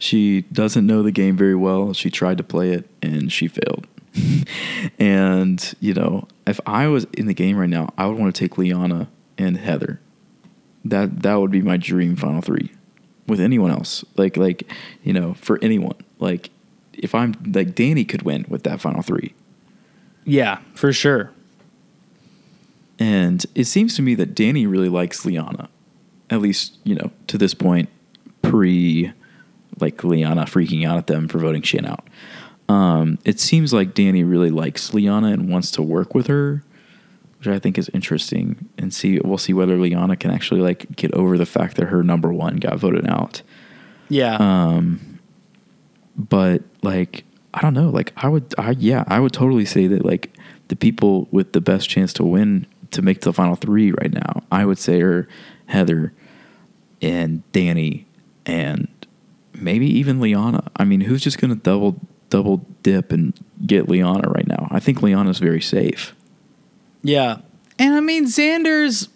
she 0.00 0.40
doesn't 0.50 0.86
know 0.86 1.02
the 1.02 1.12
game 1.12 1.36
very 1.36 1.54
well. 1.54 1.92
She 1.92 2.10
tried 2.10 2.38
to 2.38 2.42
play 2.42 2.72
it 2.72 2.88
and 3.02 3.30
she 3.30 3.46
failed. 3.46 3.86
and 4.98 5.74
you 5.78 5.94
know, 5.94 6.26
if 6.46 6.58
I 6.66 6.88
was 6.88 7.04
in 7.12 7.26
the 7.26 7.34
game 7.34 7.56
right 7.58 7.68
now, 7.68 7.92
I 7.96 8.06
would 8.06 8.18
want 8.18 8.34
to 8.34 8.38
take 8.38 8.58
Liana 8.58 9.08
and 9.38 9.58
Heather. 9.58 10.00
That 10.84 11.22
that 11.22 11.34
would 11.34 11.50
be 11.50 11.60
my 11.60 11.76
dream 11.76 12.16
final 12.16 12.40
three. 12.40 12.72
With 13.26 13.40
anyone 13.40 13.70
else, 13.70 14.02
like 14.16 14.38
like 14.38 14.72
you 15.04 15.12
know, 15.12 15.34
for 15.34 15.58
anyone, 15.62 15.96
like 16.18 16.50
if 16.94 17.14
I'm 17.14 17.34
like 17.54 17.74
Danny 17.74 18.04
could 18.04 18.22
win 18.22 18.46
with 18.48 18.64
that 18.64 18.80
final 18.80 19.02
three. 19.02 19.34
yeah, 20.24 20.60
for 20.74 20.92
sure. 20.92 21.30
And 22.98 23.44
it 23.54 23.64
seems 23.64 23.94
to 23.96 24.02
me 24.02 24.14
that 24.16 24.34
Danny 24.34 24.66
really 24.66 24.88
likes 24.88 25.24
Liana, 25.24 25.68
at 26.30 26.40
least 26.40 26.78
you 26.84 26.94
know 26.94 27.12
to 27.26 27.36
this 27.36 27.52
point, 27.52 27.90
pre 28.42 29.12
like 29.80 30.02
Liana 30.04 30.42
freaking 30.42 30.86
out 30.86 30.98
at 30.98 31.06
them 31.06 31.28
for 31.28 31.38
voting 31.38 31.62
Shan 31.62 31.86
out. 31.86 32.06
Um, 32.68 33.18
it 33.24 33.40
seems 33.40 33.72
like 33.72 33.94
Danny 33.94 34.22
really 34.22 34.50
likes 34.50 34.94
Liana 34.94 35.28
and 35.28 35.48
wants 35.48 35.70
to 35.72 35.82
work 35.82 36.14
with 36.14 36.28
her, 36.28 36.62
which 37.38 37.48
I 37.48 37.58
think 37.58 37.78
is 37.78 37.90
interesting. 37.92 38.68
And 38.78 38.94
see, 38.94 39.18
we'll 39.24 39.38
see 39.38 39.52
whether 39.52 39.76
Liana 39.76 40.16
can 40.16 40.30
actually 40.30 40.60
like 40.60 40.94
get 40.94 41.12
over 41.14 41.36
the 41.36 41.46
fact 41.46 41.76
that 41.76 41.86
her 41.86 42.02
number 42.02 42.32
one 42.32 42.56
got 42.56 42.78
voted 42.78 43.08
out. 43.08 43.42
Yeah. 44.08 44.36
Um, 44.38 45.18
but 46.16 46.62
like 46.82 47.24
I 47.54 47.60
don't 47.62 47.74
know, 47.74 47.90
like 47.90 48.12
I 48.16 48.28
would, 48.28 48.54
I 48.58 48.72
yeah, 48.72 49.04
I 49.08 49.18
would 49.18 49.32
totally 49.32 49.64
say 49.64 49.86
that 49.88 50.04
like 50.04 50.36
the 50.68 50.76
people 50.76 51.26
with 51.32 51.52
the 51.52 51.60
best 51.60 51.88
chance 51.88 52.12
to 52.14 52.24
win 52.24 52.66
to 52.92 53.02
make 53.02 53.22
the 53.22 53.32
final 53.32 53.56
three 53.56 53.92
right 53.92 54.12
now, 54.12 54.42
I 54.52 54.64
would 54.64 54.78
say 54.78 55.00
are 55.02 55.28
Heather 55.66 56.12
and 57.02 57.42
Danny 57.52 58.06
and 58.46 58.88
maybe 59.60 59.86
even 59.86 60.20
Liana. 60.20 60.70
I 60.76 60.84
mean, 60.84 61.00
who's 61.02 61.22
just 61.22 61.38
gonna 61.38 61.54
double 61.54 62.00
double 62.28 62.64
dip 62.82 63.12
and 63.12 63.32
get 63.66 63.88
Liana 63.88 64.28
right 64.30 64.46
now? 64.46 64.68
I 64.70 64.80
think 64.80 65.02
Liana's 65.02 65.38
very 65.38 65.60
safe. 65.60 66.14
yeah. 67.02 67.38
And 67.78 67.94
I 67.94 68.00
mean, 68.00 68.26
Xander's 68.26 69.08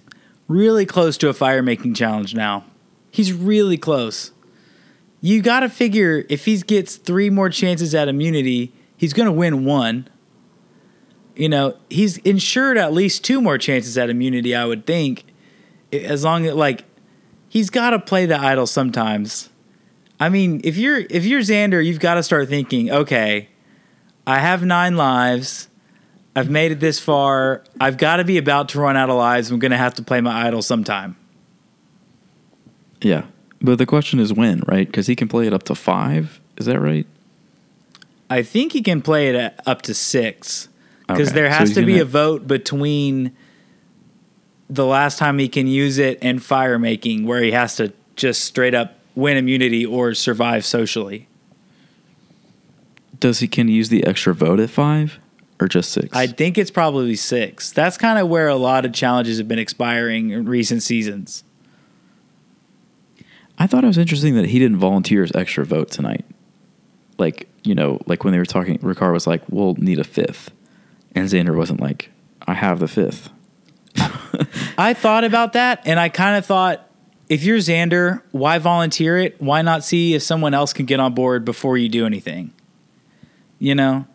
really 0.49 0.86
close 0.86 1.18
to 1.18 1.28
a 1.28 1.34
fire 1.34 1.62
making 1.62 1.92
challenge 1.92 2.34
now. 2.34 2.64
He's 3.11 3.30
really 3.30 3.76
close. 3.76 4.30
You 5.20 5.42
got 5.42 5.61
to 5.61 5.68
figure 5.68 6.24
if 6.30 6.47
he 6.47 6.57
gets 6.59 6.97
three 6.97 7.28
more 7.28 7.51
chances 7.51 7.95
at 7.95 8.09
immunity, 8.09 8.72
he's 8.97 9.12
going 9.12 9.26
to 9.26 9.32
win 9.32 9.66
one. 9.66 10.09
You 11.36 11.51
know, 11.51 11.76
he's 11.90 12.16
insured 12.18 12.78
at 12.78 12.95
least 12.95 13.22
two 13.22 13.42
more 13.42 13.59
chances 13.59 13.99
at 13.99 14.09
immunity, 14.09 14.55
I 14.55 14.64
would 14.64 14.86
think. 14.86 15.24
As 15.92 16.24
long 16.24 16.47
as, 16.47 16.55
like, 16.55 16.84
he's 17.49 17.68
got 17.68 17.90
to 17.90 17.99
play 17.99 18.24
the 18.24 18.40
idol 18.40 18.66
sometimes. 18.66 19.51
I 20.24 20.30
mean, 20.30 20.62
if 20.64 20.78
you're 20.78 21.00
if 21.10 21.26
you're 21.26 21.42
Xander, 21.42 21.84
you've 21.84 22.00
got 22.00 22.14
to 22.14 22.22
start 22.22 22.48
thinking, 22.48 22.90
okay, 22.90 23.50
I 24.26 24.38
have 24.38 24.64
nine 24.64 24.96
lives. 24.96 25.68
I've 26.34 26.48
made 26.48 26.72
it 26.72 26.80
this 26.80 26.98
far. 26.98 27.62
I've 27.78 27.98
got 27.98 28.16
to 28.16 28.24
be 28.24 28.38
about 28.38 28.70
to 28.70 28.80
run 28.80 28.96
out 28.96 29.10
of 29.10 29.16
lives. 29.16 29.50
I'm 29.50 29.58
going 29.58 29.72
to 29.72 29.76
have 29.76 29.92
to 29.96 30.02
play 30.02 30.22
my 30.22 30.46
idol 30.46 30.62
sometime. 30.62 31.18
Yeah, 33.02 33.26
but 33.60 33.76
the 33.76 33.84
question 33.84 34.18
is 34.18 34.32
when, 34.32 34.62
right? 34.66 34.86
Because 34.86 35.06
he 35.06 35.14
can 35.14 35.28
play 35.28 35.46
it 35.46 35.52
up 35.52 35.64
to 35.64 35.74
five. 35.74 36.40
Is 36.56 36.64
that 36.64 36.80
right? 36.80 37.06
I 38.30 38.42
think 38.42 38.72
he 38.72 38.80
can 38.80 39.02
play 39.02 39.28
it 39.28 39.60
up 39.66 39.82
to 39.82 39.92
six 39.92 40.70
because 41.06 41.28
Okay, 41.28 41.34
there 41.34 41.50
has 41.50 41.68
he's 41.68 41.76
to 41.76 41.84
be 41.84 41.98
a 41.98 42.06
vote 42.06 42.46
between 42.46 43.36
the 44.70 44.86
last 44.86 45.18
time 45.18 45.38
he 45.38 45.50
can 45.50 45.66
use 45.66 45.98
it 45.98 46.18
and 46.22 46.42
fire 46.42 46.78
making, 46.78 47.26
where 47.26 47.42
he 47.42 47.50
has 47.50 47.76
to 47.76 47.92
just 48.16 48.44
straight 48.44 48.74
up 48.74 48.93
win 49.14 49.36
immunity 49.36 49.84
or 49.86 50.14
survive 50.14 50.64
socially. 50.64 51.28
Does 53.18 53.40
he 53.40 53.48
can 53.48 53.68
he 53.68 53.74
use 53.74 53.88
the 53.88 54.04
extra 54.04 54.34
vote 54.34 54.60
at 54.60 54.70
five 54.70 55.18
or 55.60 55.68
just 55.68 55.92
six? 55.92 56.14
I 56.16 56.26
think 56.26 56.58
it's 56.58 56.70
probably 56.70 57.16
six. 57.16 57.72
That's 57.72 57.96
kind 57.96 58.18
of 58.18 58.28
where 58.28 58.48
a 58.48 58.56
lot 58.56 58.84
of 58.84 58.92
challenges 58.92 59.38
have 59.38 59.48
been 59.48 59.58
expiring 59.58 60.30
in 60.30 60.46
recent 60.46 60.82
seasons. 60.82 61.44
I 63.56 63.66
thought 63.66 63.84
it 63.84 63.86
was 63.86 63.98
interesting 63.98 64.34
that 64.34 64.46
he 64.46 64.58
didn't 64.58 64.78
volunteer 64.78 65.22
his 65.22 65.32
extra 65.34 65.64
vote 65.64 65.90
tonight. 65.90 66.24
Like, 67.18 67.48
you 67.62 67.74
know, 67.74 68.00
like 68.06 68.24
when 68.24 68.32
they 68.32 68.38
were 68.38 68.44
talking, 68.44 68.78
Ricard 68.78 69.12
was 69.12 69.26
like, 69.26 69.42
we'll 69.48 69.74
need 69.74 70.00
a 70.00 70.04
fifth. 70.04 70.50
And 71.14 71.28
Xander 71.28 71.56
wasn't 71.56 71.80
like, 71.80 72.10
I 72.46 72.54
have 72.54 72.80
the 72.80 72.88
fifth. 72.88 73.30
I 74.76 74.94
thought 74.94 75.22
about 75.22 75.52
that, 75.52 75.82
and 75.84 76.00
I 76.00 76.08
kind 76.08 76.36
of 76.36 76.44
thought, 76.44 76.90
if 77.28 77.42
you're 77.44 77.58
Xander, 77.58 78.22
why 78.32 78.58
volunteer 78.58 79.18
it? 79.18 79.40
Why 79.40 79.62
not 79.62 79.84
see 79.84 80.14
if 80.14 80.22
someone 80.22 80.54
else 80.54 80.72
can 80.72 80.86
get 80.86 81.00
on 81.00 81.14
board 81.14 81.44
before 81.44 81.76
you 81.78 81.88
do 81.88 82.06
anything? 82.06 82.52
You 83.58 83.74
know, 83.74 84.06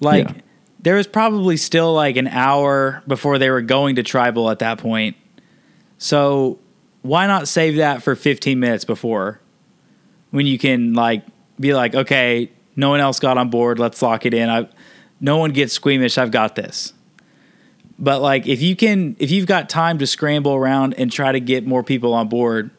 like 0.00 0.28
Yeah. 0.28 0.34
there 0.80 0.94
was 0.96 1.06
probably 1.06 1.56
still 1.56 1.92
like 1.94 2.16
an 2.16 2.28
hour 2.28 3.02
before 3.08 3.38
they 3.38 3.50
were 3.50 3.62
going 3.62 3.96
to 3.96 4.02
tribal 4.02 4.50
at 4.50 4.60
that 4.60 4.78
point. 4.78 5.16
So 5.98 6.58
why 7.02 7.26
not 7.26 7.48
save 7.48 7.76
that 7.76 8.02
for 8.02 8.14
15 8.14 8.58
minutes 8.60 8.84
before, 8.84 9.40
when 10.30 10.46
you 10.46 10.58
can 10.58 10.94
like 10.94 11.24
be 11.58 11.74
like, 11.74 11.94
okay, 11.94 12.50
no 12.76 12.90
one 12.90 13.00
else 13.00 13.18
got 13.20 13.38
on 13.38 13.50
board, 13.50 13.78
let's 13.78 14.00
lock 14.02 14.26
it 14.26 14.34
in. 14.34 14.48
I, 14.48 14.68
no 15.20 15.38
one 15.38 15.52
gets 15.52 15.72
squeamish. 15.72 16.18
I've 16.18 16.30
got 16.32 16.54
this. 16.56 16.92
But 18.04 18.20
like 18.20 18.46
if 18.46 18.60
you 18.60 18.76
can 18.76 19.16
if 19.18 19.30
you've 19.30 19.46
got 19.46 19.70
time 19.70 19.98
to 19.98 20.06
scramble 20.06 20.52
around 20.52 20.92
and 20.94 21.10
try 21.10 21.32
to 21.32 21.40
get 21.40 21.66
more 21.66 21.82
people 21.82 22.12
on 22.12 22.28
board, 22.28 22.70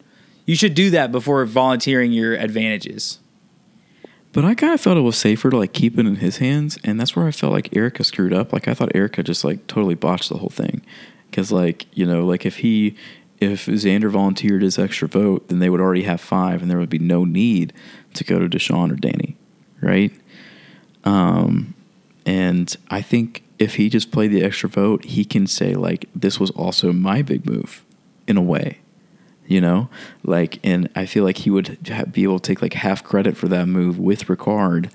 you 0.46 0.56
should 0.56 0.76
do 0.76 0.92
that 0.92 1.12
before 1.12 1.44
volunteering 1.46 2.12
your 2.12 2.36
advantages. 2.36 3.20
But 4.34 4.46
I 4.46 4.54
kind 4.54 4.74
of 4.74 4.82
felt 4.82 4.98
it 4.98 5.02
was 5.02 5.18
safer 5.18 5.50
to 5.50 5.58
like 5.58 5.74
keep 5.74 5.98
it 5.98 6.06
in 6.06 6.18
his 6.18 6.38
hands, 6.38 6.78
and 6.84 7.00
that's 7.00 7.16
where 7.16 7.26
I 7.26 7.32
felt 7.32 7.54
like 7.54 7.76
Erika 7.76 8.04
screwed 8.04 8.34
up. 8.34 8.54
Like 8.54 8.68
I 8.68 8.76
thought 8.76 8.92
Erika 8.94 9.24
just 9.24 9.44
like 9.44 9.66
totally 9.66 9.96
botched 9.96 10.30
the 10.30 10.38
whole 10.38 10.50
thing, 10.50 10.86
because 11.32 11.52
like 11.52 11.88
you 11.98 12.06
know 12.06 12.24
like 12.24 12.46
if 12.46 12.58
he 12.58 12.96
if 13.40 13.66
Xander 13.66 14.12
volunteered 14.12 14.62
his 14.62 14.78
extra 14.78 15.08
vote, 15.08 15.48
then 15.48 15.58
they 15.58 15.72
would 15.72 15.82
already 15.82 16.04
have 16.04 16.22
five, 16.22 16.62
and 16.62 16.70
there 16.70 16.78
would 16.78 16.90
be 16.90 17.00
no 17.00 17.26
need 17.26 17.74
to 18.14 18.24
go 18.24 18.38
to 18.38 18.48
Deshawn 18.48 18.92
or 18.92 18.96
Danny, 18.96 19.36
right? 19.82 20.12
Um, 21.04 21.74
and 22.28 22.76
I 22.92 23.02
think 23.02 23.45
if 23.60 23.76
he 23.76 23.90
just 23.90 24.12
played 24.12 24.32
the 24.32 24.44
extra 24.44 24.70
vote, 24.70 25.06
he 25.06 25.26
can 25.26 25.48
say 25.48 25.76
like 25.76 26.10
this 26.16 26.40
was 26.40 26.52
also 26.52 26.92
my 26.92 27.22
big 27.22 27.46
move, 27.46 27.84
in 28.28 28.38
a 28.38 28.42
way 28.42 28.80
you 29.48 29.62
know 29.62 29.88
like 30.24 30.60
and 30.64 30.90
i 30.96 31.06
feel 31.06 31.24
like 31.24 31.38
he 31.38 31.52
would 31.52 31.78
be 32.12 32.24
able 32.24 32.40
to 32.40 32.48
take 32.48 32.64
like 32.64 32.74
half 32.74 33.04
credit 33.04 33.38
for 33.38 33.48
that 33.48 33.68
move 33.68 34.00
with 34.00 34.26
ricard 34.26 34.90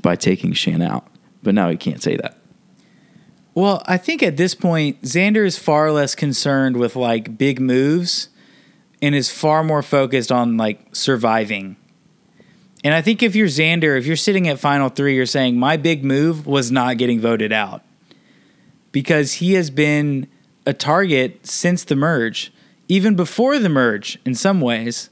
by 0.00 0.16
taking 0.16 0.54
shan 0.54 0.80
out 0.80 1.06
but 1.42 1.54
now 1.54 1.68
he 1.68 1.76
can't 1.76 2.02
say 2.02 2.16
that 2.16 2.38
Well, 3.54 3.84
I 3.86 3.98
think 3.98 4.22
at 4.22 4.36
this 4.36 4.54
point 4.54 5.00
Xander 5.02 5.46
is 5.46 5.56
far 5.56 5.92
less 5.92 6.16
concerned 6.16 6.76
with 6.76 6.96
like 6.96 7.38
big 7.38 7.60
moves 7.60 8.28
and 9.00 9.14
is 9.14 9.30
far 9.30 9.62
more 9.62 9.82
focused 9.82 10.32
on 10.32 10.56
like 10.56 10.96
surviving. 10.96 11.76
And 12.82 12.94
I 12.94 13.00
think 13.00 13.22
if 13.22 13.36
you're 13.36 13.46
Xander, 13.46 13.96
if 13.96 14.06
you're 14.06 14.16
sitting 14.16 14.48
at 14.48 14.58
final 14.58 14.88
3, 14.88 15.14
you're 15.14 15.24
saying 15.24 15.56
my 15.56 15.76
big 15.76 16.04
move 16.04 16.46
was 16.48 16.72
not 16.72 16.98
getting 16.98 17.20
voted 17.20 17.52
out. 17.52 17.83
Because 18.94 19.34
he 19.34 19.54
has 19.54 19.70
been 19.70 20.28
a 20.64 20.72
target 20.72 21.46
since 21.46 21.82
the 21.82 21.96
merge, 21.96 22.52
even 22.88 23.16
before 23.16 23.58
the 23.58 23.68
merge 23.68 24.18
in 24.24 24.34
some 24.34 24.60
ways. 24.60 25.10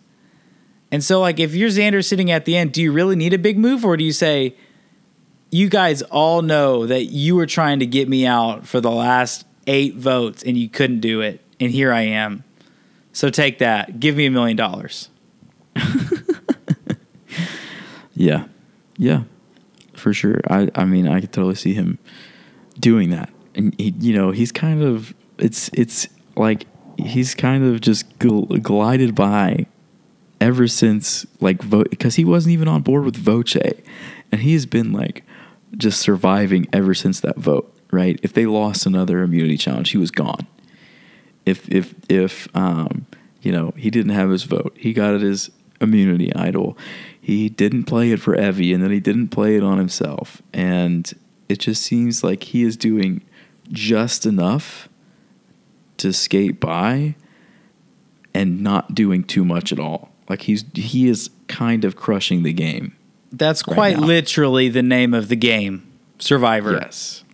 And 0.93 1.03
so, 1.03 1.21
like, 1.21 1.41
if 1.41 1.55
you're 1.55 1.69
Xander 1.69 2.05
sitting 2.05 2.31
at 2.31 2.45
the 2.45 2.57
end, 2.57 2.73
do 2.73 2.81
you 2.81 2.93
really 2.93 3.17
need 3.17 3.35
a 3.35 3.39
big 3.39 3.59
move, 3.59 3.85
or 3.85 3.97
do 3.97 4.05
you 4.05 4.13
say, 4.13 4.55
you 5.51 5.69
guys 5.69 6.03
all 6.03 6.43
know 6.43 6.87
that 6.87 7.07
you 7.07 7.35
were 7.35 7.47
trying 7.47 7.81
to 7.81 7.87
get 7.87 8.09
me 8.09 8.25
out 8.25 8.67
for 8.67 8.81
the 8.81 8.91
last 8.91 9.45
eight 9.67 9.97
votes 9.97 10.43
and 10.45 10.57
you 10.57 10.69
couldn't 10.69 11.01
do 11.01 11.21
it, 11.21 11.41
and 11.59 11.73
here 11.73 11.93
I 11.93 12.03
am. 12.03 12.45
So 13.13 13.31
take 13.31 13.59
that. 13.59 13.99
Give 14.01 14.17
me 14.17 14.27
a 14.27 14.31
million 14.31 14.57
dollars. 14.57 15.11
yeah 18.15 18.45
yeah 18.99 19.23
for 19.95 20.13
sure 20.13 20.41
i 20.49 20.69
i 20.75 20.85
mean 20.85 21.09
i 21.09 21.21
could 21.21 21.33
totally 21.33 21.55
see 21.55 21.75
him 21.75 21.99
doing 22.79 23.11
that 23.11 23.32
and 23.55 23.75
he, 23.79 23.95
you 23.99 24.15
know 24.15 24.31
he's 24.31 24.53
kind 24.53 24.83
of 24.83 25.15
it's 25.39 25.71
it's 25.75 26.09
like 26.37 26.67
he's 26.99 27.35
kind 27.35 27.65
of 27.65 27.81
just 27.81 28.19
gl- 28.19 28.61
glided 28.63 29.15
by 29.15 29.67
ever 30.41 30.67
since 30.67 31.27
like 31.41 31.63
vote 31.63 31.91
because 31.91 32.17
he 32.17 32.25
wasn't 32.25 32.53
even 32.53 32.69
on 32.69 32.83
board 32.83 33.05
with 33.05 33.17
Voce, 33.17 33.57
and 33.57 34.41
he 34.41 34.53
has 34.55 34.67
been 34.67 34.93
like 34.93 35.25
just 35.77 36.01
surviving 36.01 36.67
ever 36.73 36.95
since 36.95 37.21
that 37.21 37.37
vote. 37.37 37.73
Right? 37.91 38.19
If 38.23 38.33
they 38.33 38.47
lost 38.47 38.87
another 38.87 39.23
immunity 39.23 39.57
challenge, 39.57 39.91
he 39.91 39.99
was 39.99 40.11
gone. 40.11 40.47
If 41.45 41.69
if 41.69 41.95
if 42.09 42.49
um, 42.57 43.07
you 43.43 43.53
know 43.53 43.73
he 43.77 43.91
didn't 43.91 44.13
have 44.13 44.31
his 44.31 44.45
vote, 44.45 44.75
he 44.77 44.93
got 44.93 45.21
his 45.21 45.51
immunity 45.81 46.35
idol. 46.35 46.77
He 47.21 47.49
didn't 47.49 47.85
play 47.85 48.11
it 48.11 48.21
for 48.21 48.35
Evvie, 48.35 48.75
and 48.75 48.83
then 48.83 48.91
he 48.91 49.01
didn't 49.01 49.29
play 49.29 49.57
it 49.57 49.63
on 49.63 49.79
himself, 49.79 50.43
and 50.53 51.13
it 51.49 51.59
just 51.59 51.83
seems 51.83 52.25
like 52.25 52.45
he 52.45 52.63
is 52.63 52.77
doing 52.77 53.23
just 53.71 54.27
enough 54.27 54.89
to 55.99 56.13
skate 56.13 56.59
by 56.61 57.15
and 58.35 58.61
not 58.63 58.95
doing 58.95 59.23
too 59.25 59.45
much 59.45 59.73
at 59.73 59.79
all. 59.79 60.11
Like 60.29 60.43
he's 60.43 60.65
he 60.75 61.09
is 61.09 61.31
kind 61.49 61.85
of 61.85 61.97
crushing 61.97 62.43
the 62.43 62.53
game. 62.53 62.97
That's 63.31 63.67
Right 63.67 63.75
quite 63.75 63.97
now. 63.99 64.07
literally 64.07 64.69
the 64.69 64.83
name 64.83 65.15
of 65.15 65.29
the 65.29 65.37
game 65.37 65.87
Survivor. 66.19 66.73
Yes. 66.81 67.25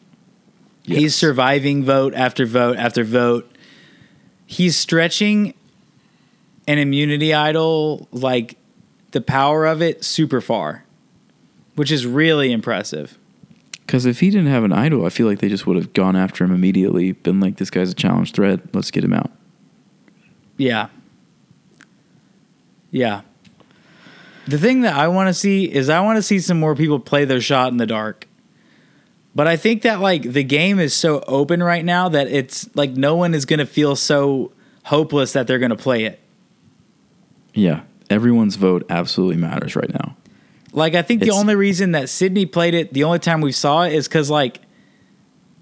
He's 0.85 1.15
surviving 1.15 1.85
vote 1.85 2.15
after 2.15 2.47
vote 2.47 2.79
after 2.79 3.05
vote. 3.05 3.51
He's 4.47 4.77
stretching 4.77 5.53
an 6.67 6.79
immunity 6.79 7.35
idol, 7.35 8.09
like 8.11 8.57
the 9.11 9.21
power 9.21 9.67
of 9.67 9.83
it, 9.83 10.03
super 10.05 10.41
far, 10.41 10.85
which 11.75 11.93
is 11.93 12.07
really 12.07 12.51
impressive. 12.53 13.19
Because 13.89 14.05
if 14.05 14.21
he 14.21 14.29
didn't 14.29 14.49
have 14.49 14.65
an 14.65 14.73
idol, 14.73 15.07
I 15.07 15.09
feel 15.09 15.27
like 15.27 15.39
they 15.39 15.49
just 15.49 15.67
would 15.67 15.79
have 15.79 15.95
gone 15.95 16.15
after 16.15 16.45
him 16.45 16.53
immediately. 16.53 17.13
Been 17.13 17.41
like, 17.41 17.57
this 17.57 17.71
guy's 17.71 17.91
a 17.91 17.95
challenge 17.95 18.33
threat. 18.33 18.61
Let's 18.75 18.91
get 18.91 19.03
him 19.03 19.15
out. 19.15 19.31
Yeah. 20.59 20.89
Yeah. 22.91 23.23
The 24.47 24.59
thing 24.59 24.83
that 24.83 24.95
I 24.95 25.09
want 25.09 25.29
to 25.29 25.35
see 25.35 25.65
is 25.65 25.89
I 25.89 26.01
want 26.01 26.19
to 26.19 26.23
see 26.23 26.39
some 26.39 26.61
more 26.61 26.77
people 26.77 27.01
play 27.01 27.25
their 27.25 27.41
shot 27.41 27.73
in 27.73 27.79
the 27.79 27.87
dark. 27.87 28.29
But 29.35 29.47
I 29.49 29.57
think 29.57 29.81
that 29.83 30.01
like 30.01 30.21
the 30.21 30.45
game 30.45 30.79
is 30.81 30.93
so 30.93 31.25
open 31.27 31.63
right 31.63 31.83
now 31.83 32.11
that 32.11 32.29
it's 32.29 32.69
like 32.77 32.91
no 32.91 33.17
one 33.17 33.33
is 33.33 33.47
going 33.47 33.61
to 33.61 33.67
feel 33.67 33.97
so 33.97 34.53
hopeless 34.85 35.33
that 35.33 35.47
they're 35.47 35.59
going 35.59 35.71
to 35.71 35.77
play 35.77 36.05
it. 36.05 36.21
Yeah. 37.55 37.85
Everyone's 38.11 38.57
vote 38.57 38.85
absolutely 38.91 39.39
matters 39.39 39.75
right 39.75 39.91
now. 39.91 40.15
Like 40.73 40.95
I 40.95 41.03
think 41.03 41.23
the 41.23 41.31
only 41.31 41.55
reason 41.55 41.93
that 41.93 42.09
Sydney 42.09 42.47
played 42.47 42.75
it, 42.75 42.93
the 42.93 43.05
only 43.05 43.19
time 43.19 43.41
we 43.41 43.53
saw 43.53 43.83
it 43.83 43.93
is 43.93 44.09
cuz 44.09 44.31
like 44.31 44.61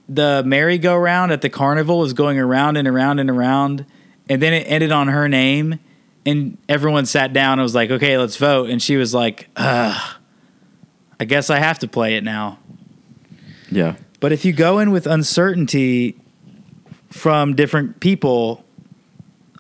the 0.09 0.42
merry-go-round 0.46 1.32
at 1.32 1.42
the 1.42 1.48
carnival 1.48 1.98
was 1.98 2.12
going 2.12 2.38
around 2.38 2.76
and 2.76 2.86
around 2.86 3.18
and 3.18 3.28
around 3.28 3.86
and 4.28 4.40
then 4.40 4.52
it 4.52 4.64
ended 4.68 4.92
on 4.92 5.09
her 5.09 5.28
name 5.28 5.78
and 6.24 6.59
everyone 6.68 7.07
sat 7.07 7.32
down 7.32 7.54
and 7.54 7.62
was 7.62 7.74
like, 7.74 7.90
"Okay, 7.90 8.18
let's 8.18 8.36
vote." 8.36 8.68
And 8.68 8.82
she 8.82 8.96
was 8.96 9.14
like, 9.14 9.48
"Ugh. 9.57 10.14
I 11.20 11.24
guess 11.24 11.50
I 11.50 11.59
have 11.61 11.78
to 11.78 11.88
play 11.88 12.16
it 12.16 12.24
now." 12.24 12.59
Yeah. 13.70 13.94
But 14.18 14.32
if 14.32 14.44
you 14.44 14.52
go 14.52 14.78
in 14.80 14.90
with 14.90 15.07
uncertainty 15.07 16.16
from 17.11 17.54
different 17.54 18.00
people, 18.00 18.64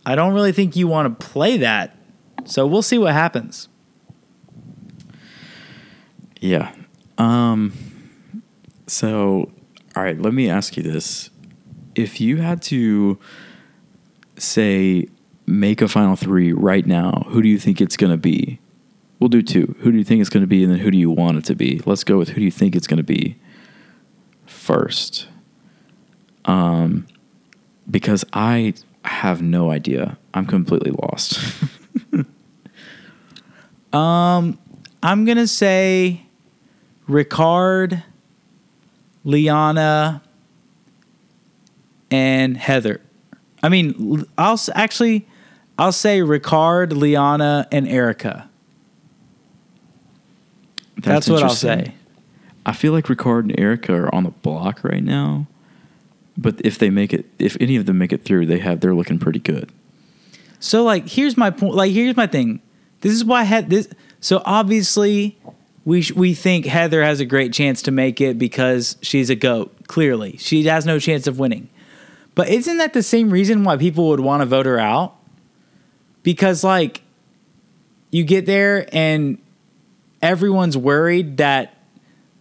I 0.04 0.14
don't 0.14 0.34
really 0.34 0.52
think 0.52 0.76
you 0.76 0.88
want 0.88 1.18
to 1.18 1.26
play 1.26 1.58
that. 1.58 1.96
So 2.44 2.66
we'll 2.66 2.82
see 2.82 2.98
what 2.98 3.12
happens. 3.12 3.68
Yeah. 6.40 6.72
Um 7.18 7.72
so 8.86 9.50
all 9.94 10.02
right, 10.02 10.20
let 10.20 10.34
me 10.34 10.48
ask 10.48 10.76
you 10.76 10.82
this. 10.82 11.30
If 11.94 12.20
you 12.20 12.36
had 12.36 12.60
to 12.62 13.18
say 14.36 15.08
make 15.46 15.80
a 15.80 15.88
final 15.88 16.16
3 16.16 16.52
right 16.52 16.86
now, 16.86 17.26
who 17.28 17.40
do 17.40 17.48
you 17.48 17.58
think 17.58 17.80
it's 17.80 17.96
going 17.96 18.10
to 18.10 18.18
be? 18.18 18.58
We'll 19.18 19.28
do 19.28 19.40
two. 19.40 19.74
Who 19.80 19.90
do 19.90 19.96
you 19.96 20.04
think 20.04 20.20
it's 20.20 20.28
going 20.28 20.42
to 20.42 20.46
be 20.46 20.62
and 20.62 20.70
then 20.70 20.78
who 20.78 20.90
do 20.90 20.98
you 20.98 21.10
want 21.10 21.38
it 21.38 21.44
to 21.46 21.54
be? 21.54 21.80
Let's 21.86 22.04
go 22.04 22.18
with 22.18 22.30
who 22.30 22.34
do 22.36 22.42
you 22.44 22.50
think 22.50 22.76
it's 22.76 22.86
going 22.86 22.98
to 22.98 23.02
be 23.02 23.36
first. 24.44 25.28
Um 26.44 27.06
because 27.90 28.24
I 28.32 28.74
have 29.04 29.40
no 29.40 29.70
idea. 29.70 30.18
I'm 30.34 30.44
completely 30.46 30.90
lost. 30.90 31.38
Um, 33.92 34.58
I'm 35.02 35.24
gonna 35.24 35.46
say 35.46 36.25
Ricard, 37.08 38.02
Liana, 39.24 40.22
and 42.10 42.56
Heather. 42.56 43.00
I 43.62 43.68
mean, 43.68 44.24
I'll 44.38 44.60
actually, 44.74 45.26
I'll 45.78 45.92
say 45.92 46.20
Ricard, 46.20 46.92
Liana, 46.92 47.66
and 47.72 47.88
Erika. 47.88 48.48
That's, 50.98 51.28
what 51.28 51.42
I'll 51.42 51.50
say. 51.50 51.94
I 52.64 52.72
feel 52.72 52.92
like 52.92 53.06
Ricard 53.06 53.40
and 53.40 53.58
Erika 53.58 53.94
are 53.94 54.14
on 54.14 54.24
the 54.24 54.30
block 54.30 54.82
right 54.82 55.02
now, 55.02 55.46
but 56.36 56.60
if 56.64 56.78
they 56.78 56.90
make 56.90 57.12
it, 57.12 57.26
if 57.38 57.56
any 57.60 57.76
of 57.76 57.86
them 57.86 57.98
make 57.98 58.12
it 58.12 58.24
through, 58.24 58.46
they 58.46 58.58
have 58.58 58.80
they're 58.80 58.94
looking 58.94 59.18
pretty 59.18 59.38
good. 59.38 59.70
So 60.58 60.82
like 60.82 61.06
here's 61.06 61.36
my 61.36 61.50
point 61.50 61.74
like 61.74 61.92
here's 61.92 62.16
my 62.16 62.26
thing. 62.26 62.60
This 63.02 63.12
is 63.12 63.24
why 63.24 63.40
I 63.40 63.44
had 63.44 63.70
this 63.70 63.88
so 64.20 64.42
obviously 64.44 65.38
we 65.86 66.02
sh- 66.02 66.12
we 66.12 66.34
think 66.34 66.66
Heather 66.66 67.02
has 67.02 67.20
a 67.20 67.24
great 67.24 67.54
chance 67.54 67.80
to 67.82 67.90
make 67.90 68.20
it 68.20 68.38
because 68.38 68.98
she's 69.00 69.30
a 69.30 69.36
goat. 69.36 69.72
Clearly, 69.86 70.36
she 70.36 70.64
has 70.64 70.84
no 70.84 70.98
chance 70.98 71.26
of 71.26 71.38
winning. 71.38 71.70
But 72.34 72.48
isn't 72.48 72.76
that 72.76 72.92
the 72.92 73.02
same 73.02 73.30
reason 73.30 73.64
why 73.64 73.78
people 73.78 74.08
would 74.08 74.20
want 74.20 74.42
to 74.42 74.46
vote 74.46 74.66
her 74.66 74.78
out? 74.78 75.14
Because 76.22 76.62
like 76.62 77.02
you 78.10 78.24
get 78.24 78.44
there 78.44 78.86
and 78.92 79.38
everyone's 80.20 80.76
worried 80.76 81.38
that 81.38 81.74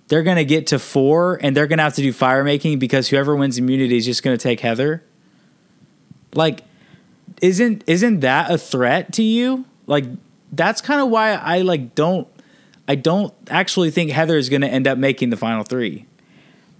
they're 0.07 0.23
going 0.23 0.37
to 0.37 0.45
get 0.45 0.67
to 0.67 0.79
4 0.79 1.39
and 1.41 1.55
they're 1.55 1.67
going 1.67 1.77
to 1.77 1.83
have 1.83 1.95
to 1.95 2.01
do 2.01 2.11
fire 2.11 2.43
making 2.43 2.79
because 2.79 3.07
whoever 3.07 3.35
wins 3.35 3.57
immunity 3.57 3.95
is 3.95 4.05
just 4.05 4.21
going 4.21 4.37
to 4.37 4.41
take 4.41 4.59
Heather. 4.59 5.03
Like 6.33 6.63
isn't 7.41 7.83
isn't 7.85 8.21
that 8.21 8.49
a 8.49 8.57
threat 8.57 9.13
to 9.13 9.23
you? 9.23 9.65
Like 9.85 10.05
that's 10.51 10.81
kind 10.81 10.99
of 10.99 11.09
why 11.09 11.33
I 11.33 11.59
like 11.59 11.93
don't 11.93 12.27
I 12.87 12.95
don't 12.95 13.33
actually 13.49 13.91
think 13.91 14.11
Heather 14.11 14.37
is 14.37 14.49
going 14.49 14.61
to 14.61 14.67
end 14.67 14.87
up 14.87 14.97
making 14.97 15.29
the 15.29 15.37
final 15.37 15.63
3 15.63 16.05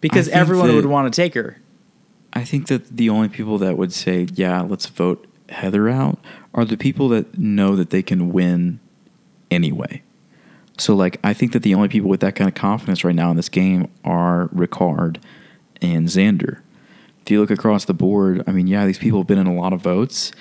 because 0.01 0.27
everyone 0.29 0.67
that- 0.67 0.75
would 0.75 0.85
want 0.85 1.11
to 1.11 1.15
take 1.15 1.33
her. 1.33 1.57
I 2.33 2.43
think 2.43 2.67
that 2.67 2.97
the 2.97 3.09
only 3.09 3.29
people 3.29 3.57
that 3.59 3.77
would 3.77 3.93
say, 3.93 4.27
"Yeah, 4.33 4.61
let's 4.61 4.87
vote 4.87 5.25
Heather 5.49 5.87
out," 5.87 6.19
are 6.53 6.65
the 6.65 6.75
people 6.75 7.07
that 7.09 7.39
know 7.39 7.77
that 7.77 7.91
they 7.91 8.01
can 8.01 8.33
win 8.33 8.79
anyway. 9.49 10.01
So, 10.77 10.93
like, 10.93 11.17
I 11.23 11.33
think 11.33 11.53
that 11.53 11.63
the 11.63 11.73
only 11.73 11.87
people 11.87 12.09
with 12.09 12.19
that 12.19 12.35
kind 12.35 12.49
of 12.49 12.53
confidence 12.55 13.05
right 13.05 13.15
now 13.15 13.31
in 13.31 13.37
this 13.37 13.47
game 13.47 13.87
are 14.03 14.49
Ricard 14.49 15.17
and 15.81 16.07
Xander. 16.09 16.57
If 17.21 17.31
you 17.31 17.39
look 17.39 17.51
across 17.51 17.85
the 17.85 17.93
board, 17.93 18.43
I 18.45 18.51
mean, 18.51 18.67
yeah, 18.67 18.85
these 18.85 18.99
people 18.99 19.19
have 19.19 19.27
been 19.27 19.39
in 19.39 19.47
a 19.47 19.53
lot 19.53 19.71
of 19.71 19.81
votes, 19.81 20.33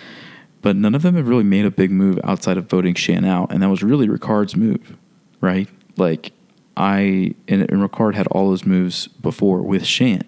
but 0.62 0.74
none 0.74 0.96
of 0.96 1.02
them 1.02 1.14
have 1.14 1.28
really 1.28 1.44
made 1.44 1.64
a 1.64 1.70
big 1.70 1.92
move 1.92 2.18
outside 2.24 2.58
of 2.58 2.68
voting 2.68 2.94
Shan 2.94 3.24
out, 3.24 3.52
and 3.52 3.62
that 3.62 3.68
was 3.70 3.84
really 3.84 4.08
Ricard's 4.08 4.56
move, 4.56 4.96
right? 5.44 5.68
Like, 5.96 6.32
I 6.76 7.34
and, 7.48 7.62
and 7.62 7.88
Ricard 7.88 8.14
had 8.14 8.26
all 8.28 8.48
those 8.48 8.66
moves 8.66 9.06
before 9.06 9.62
with 9.62 9.86
Shan. 9.86 10.22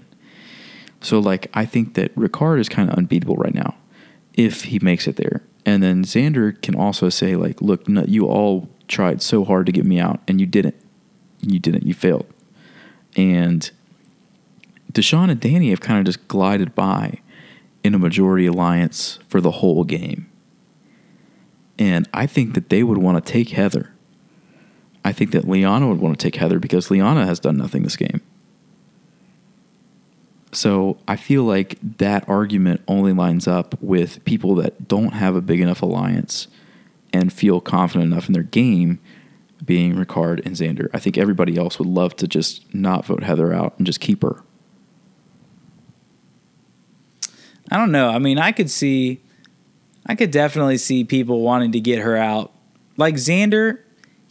So 1.00 1.18
like 1.18 1.48
I 1.54 1.64
think 1.64 1.94
that 1.94 2.14
Ricard 2.14 2.60
is 2.60 2.68
kind 2.68 2.90
of 2.90 2.96
unbeatable 2.96 3.36
right 3.36 3.54
now 3.54 3.76
if 4.34 4.64
he 4.64 4.78
makes 4.80 5.06
it 5.06 5.16
there. 5.16 5.42
And 5.64 5.82
then 5.82 6.04
Xander 6.04 6.60
can 6.62 6.74
also 6.74 7.08
say 7.08 7.34
like, 7.36 7.60
look, 7.60 7.88
no, 7.88 8.04
you 8.04 8.26
all 8.26 8.68
tried 8.88 9.22
so 9.22 9.44
hard 9.44 9.66
to 9.66 9.72
get 9.72 9.84
me 9.84 9.98
out 9.98 10.20
and 10.28 10.40
you 10.40 10.46
didn't. 10.46 10.76
You 11.40 11.58
didn't. 11.58 11.84
You 11.84 11.94
failed. 11.94 12.26
And 13.16 13.68
Deshawn 14.92 15.30
and 15.30 15.40
Danny 15.40 15.70
have 15.70 15.80
kind 15.80 15.98
of 15.98 16.06
just 16.06 16.28
glided 16.28 16.74
by 16.74 17.20
in 17.82 17.94
a 17.94 17.98
majority 17.98 18.46
alliance 18.46 19.18
for 19.28 19.40
the 19.40 19.50
whole 19.50 19.84
game. 19.84 20.30
And 21.78 22.08
I 22.14 22.26
think 22.26 22.54
that 22.54 22.68
they 22.68 22.82
would 22.82 22.98
want 22.98 23.22
to 23.24 23.32
take 23.32 23.50
Heather. 23.50 23.92
I 25.06 25.12
think 25.12 25.30
that 25.30 25.46
Liana 25.46 25.86
would 25.86 26.00
want 26.00 26.18
to 26.18 26.22
take 26.22 26.34
Heather 26.34 26.58
because 26.58 26.90
Liana 26.90 27.26
has 27.26 27.38
done 27.38 27.56
nothing 27.56 27.84
this 27.84 27.94
game. 27.94 28.20
So 30.50 30.98
I 31.06 31.14
feel 31.14 31.44
like 31.44 31.78
that 31.98 32.28
argument 32.28 32.80
only 32.88 33.12
lines 33.12 33.46
up 33.46 33.80
with 33.80 34.24
people 34.24 34.56
that 34.56 34.88
don't 34.88 35.12
have 35.12 35.36
a 35.36 35.40
big 35.40 35.60
enough 35.60 35.80
alliance 35.80 36.48
and 37.12 37.32
feel 37.32 37.60
confident 37.60 38.10
enough 38.10 38.26
in 38.26 38.32
their 38.32 38.42
game, 38.42 38.98
being 39.64 39.94
Ricard 39.94 40.44
and 40.44 40.56
Xander. 40.56 40.88
I 40.92 40.98
think 40.98 41.16
everybody 41.16 41.56
else 41.56 41.78
would 41.78 41.86
love 41.86 42.16
to 42.16 42.26
just 42.26 42.74
not 42.74 43.06
vote 43.06 43.22
Heather 43.22 43.52
out 43.52 43.74
and 43.78 43.86
just 43.86 44.00
keep 44.00 44.22
her. 44.22 44.42
I 47.70 47.76
don't 47.76 47.92
know. 47.92 48.08
I 48.08 48.18
mean, 48.18 48.38
I 48.38 48.50
could 48.50 48.70
see 48.70 49.20
I 50.04 50.16
could 50.16 50.32
definitely 50.32 50.78
see 50.78 51.04
people 51.04 51.42
wanting 51.42 51.70
to 51.72 51.80
get 51.80 52.00
her 52.00 52.16
out. 52.16 52.52
Like 52.96 53.14
Xander, 53.14 53.80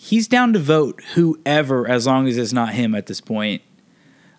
he's 0.06 0.28
down 0.28 0.54
to 0.54 0.60
vote 0.60 1.02
whoever 1.16 1.88
as 1.90 2.06
long 2.06 2.28
as 2.28 2.38
it's 2.38 2.54
not 2.54 2.74
him 2.74 2.94
at 2.94 3.08
this 3.08 3.22
point. 3.22 3.64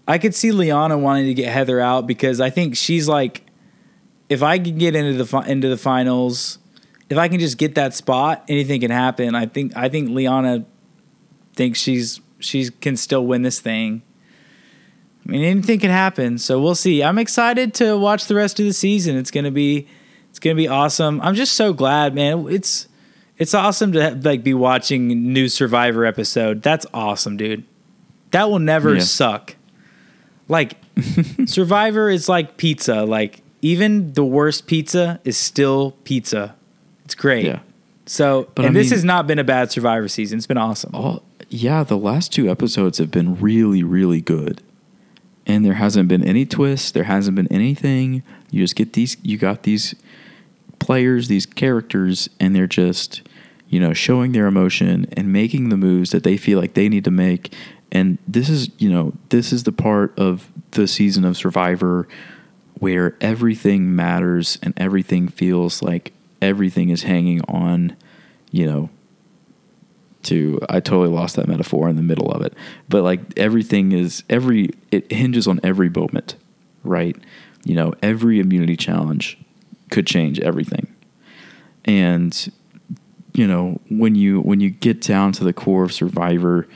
I 0.07 0.19
could 0.19 0.33
see 0.33 0.53
Liana 0.53 0.97
wanting 0.97 1.27
to 1.27 1.35
get 1.35 1.53
Heather 1.53 1.81
out 1.81 2.07
because 2.07 2.41
I 2.41 2.51
think 2.51 2.77
she's 2.77 3.09
like, 3.09 3.45
if 4.29 4.45
I 4.45 4.61
can 4.61 4.79
get 4.79 4.95
into 4.95 5.19
the 5.19 5.27
fi- 5.27 5.47
into 5.47 5.69
the 5.69 5.77
finals, 5.77 6.59
if 7.11 7.19
I 7.19 7.27
can 7.27 7.41
just 7.41 7.59
get 7.59 7.75
that 7.75 7.95
spot, 7.95 8.45
anything 8.49 8.81
can 8.81 8.93
happen. 8.93 9.35
I 9.35 9.47
think 9.47 9.77
I 9.77 9.89
think 9.89 10.11
Liana 10.11 10.65
thinks 11.55 11.81
she's 11.81 12.21
she 12.39 12.71
can 12.71 12.97
still 12.97 13.27
win 13.27 13.43
this 13.43 13.59
thing. 13.59 14.03
I 15.27 15.33
mean, 15.33 15.43
anything 15.43 15.81
can 15.81 15.91
happen. 15.91 16.39
So 16.39 16.61
we'll 16.61 16.77
see. 16.77 17.03
I'm 17.03 17.19
excited 17.19 17.75
to 17.75 17.99
watch 17.99 18.27
the 18.27 18.37
rest 18.37 18.61
of 18.61 18.67
the 18.67 18.73
season. 18.73 19.17
It's 19.17 19.33
gonna 19.33 19.51
be 19.51 19.89
it's 20.31 20.39
gonna 20.39 20.55
be 20.55 20.69
awesome. 20.69 21.21
I'm 21.23 21.35
just 21.35 21.55
so 21.55 21.73
glad, 21.73 22.15
man. 22.15 22.47
It's 22.49 22.87
it's 23.39 23.55
awesome 23.55 23.93
to 23.93 24.19
like 24.23 24.43
be 24.43 24.55
watching 24.55 25.33
new 25.33 25.49
Survivor 25.49 26.05
episode. 26.07 26.63
That's 26.63 26.87
awesome, 26.95 27.37
dude. 27.37 27.65
That 28.31 28.51
will 28.51 28.59
never 28.59 28.95
Yeah. 28.95 29.01
suck. 29.01 29.57
Like 30.49 30.75
Survivor 31.47 32.09
is 32.11 32.29
like 32.29 32.57
pizza. 32.57 33.05
Like 33.05 33.43
even 33.63 34.13
the 34.13 34.25
worst 34.25 34.67
pizza 34.67 35.21
is 35.25 35.37
still 35.37 35.93
pizza. 36.05 36.55
It's 37.05 37.15
great. 37.15 37.47
Yeah. 37.47 37.61
So, 38.07 38.49
But 38.55 38.65
and 38.67 38.77
I 38.77 38.81
this 38.81 38.87
mean- 38.91 38.97
has 38.99 39.05
not 39.05 39.27
been 39.27 39.39
a 39.39 39.45
bad 39.45 39.71
Survivor 39.73 40.09
season. 40.09 40.39
It's 40.39 40.47
been 40.47 40.59
awesome. 40.59 40.95
All, 40.95 41.23
yeah, 41.49 41.83
the 41.85 41.97
last 41.99 42.33
two 42.33 42.51
episodes 42.51 42.99
have 42.99 43.11
been 43.11 43.37
really, 43.41 43.83
really 43.83 44.21
good. 44.21 44.63
And 45.49 45.65
there 45.65 45.75
hasn't 45.75 46.09
been 46.09 46.25
any 46.25 46.45
twists. 46.47 46.91
There 46.91 47.05
hasn't 47.05 47.37
been 47.37 47.47
anything. 47.53 48.23
You 48.51 48.63
just 48.65 48.75
get 48.77 48.95
these, 48.95 49.17
you 49.23 49.39
got 49.39 49.63
these 49.65 49.95
players, 50.79 51.29
these 51.29 51.47
characters, 51.47 52.29
and 52.41 52.55
they're 52.55 52.67
just, 52.67 53.23
you 53.69 53.81
know, 53.81 53.93
showing 53.93 54.33
their 54.33 54.47
emotion 54.47 55.07
and 55.17 55.33
making 55.33 55.69
the 55.69 55.77
moves 55.77 56.11
that 56.11 56.23
they 56.23 56.37
feel 56.37 56.59
like 56.59 56.75
they 56.75 56.89
need 56.89 57.05
to 57.05 57.11
make. 57.11 57.53
And 57.93 58.19
this 58.27 58.49
is, 58.49 58.71
you 58.79 58.91
know, 58.91 59.13
this 59.31 59.53
is 59.53 59.65
the 59.65 59.73
part 59.73 60.17
of 60.19 60.51
the 60.73 60.87
season 60.87 61.25
of 61.25 61.37
Survivor 61.37 62.07
where 62.79 63.17
everything 63.21 63.95
matters 63.97 64.59
and 64.63 64.75
everything 64.77 65.29
feels 65.29 65.83
like 65.83 66.13
everything 66.43 66.91
is 66.91 67.05
hanging 67.05 67.41
on, 67.43 67.97
you 68.51 68.67
know, 68.67 68.91
to 70.25 70.61
I 70.69 70.81
totally 70.81 71.09
lost 71.09 71.37
that 71.37 71.49
metaphor 71.49 71.89
in 71.89 71.97
the 71.97 72.03
middle 72.03 72.31
of 72.31 72.43
it. 72.43 72.55
But 72.89 73.03
like 73.03 73.21
everything 73.37 73.93
is 73.93 74.23
every 74.29 74.71
it 74.91 75.11
hinges 75.11 75.47
on 75.49 75.61
every 75.63 75.89
moment, 75.89 76.37
right? 76.85 77.17
You 77.65 77.75
know, 77.75 77.95
every 78.03 78.41
immunity 78.41 78.77
challenge 78.77 79.39
could 79.91 80.07
change 80.07 80.39
everything. 80.41 80.93
And 81.85 82.53
you 83.37 83.47
know, 83.47 83.79
when 83.91 84.15
you 84.15 84.41
when 84.41 84.61
you 84.61 84.71
get 84.71 85.03
down 85.03 85.33
to 85.33 85.45
the 85.45 85.53
core 85.53 85.85
of 85.85 85.93
Survivor, 85.93 86.67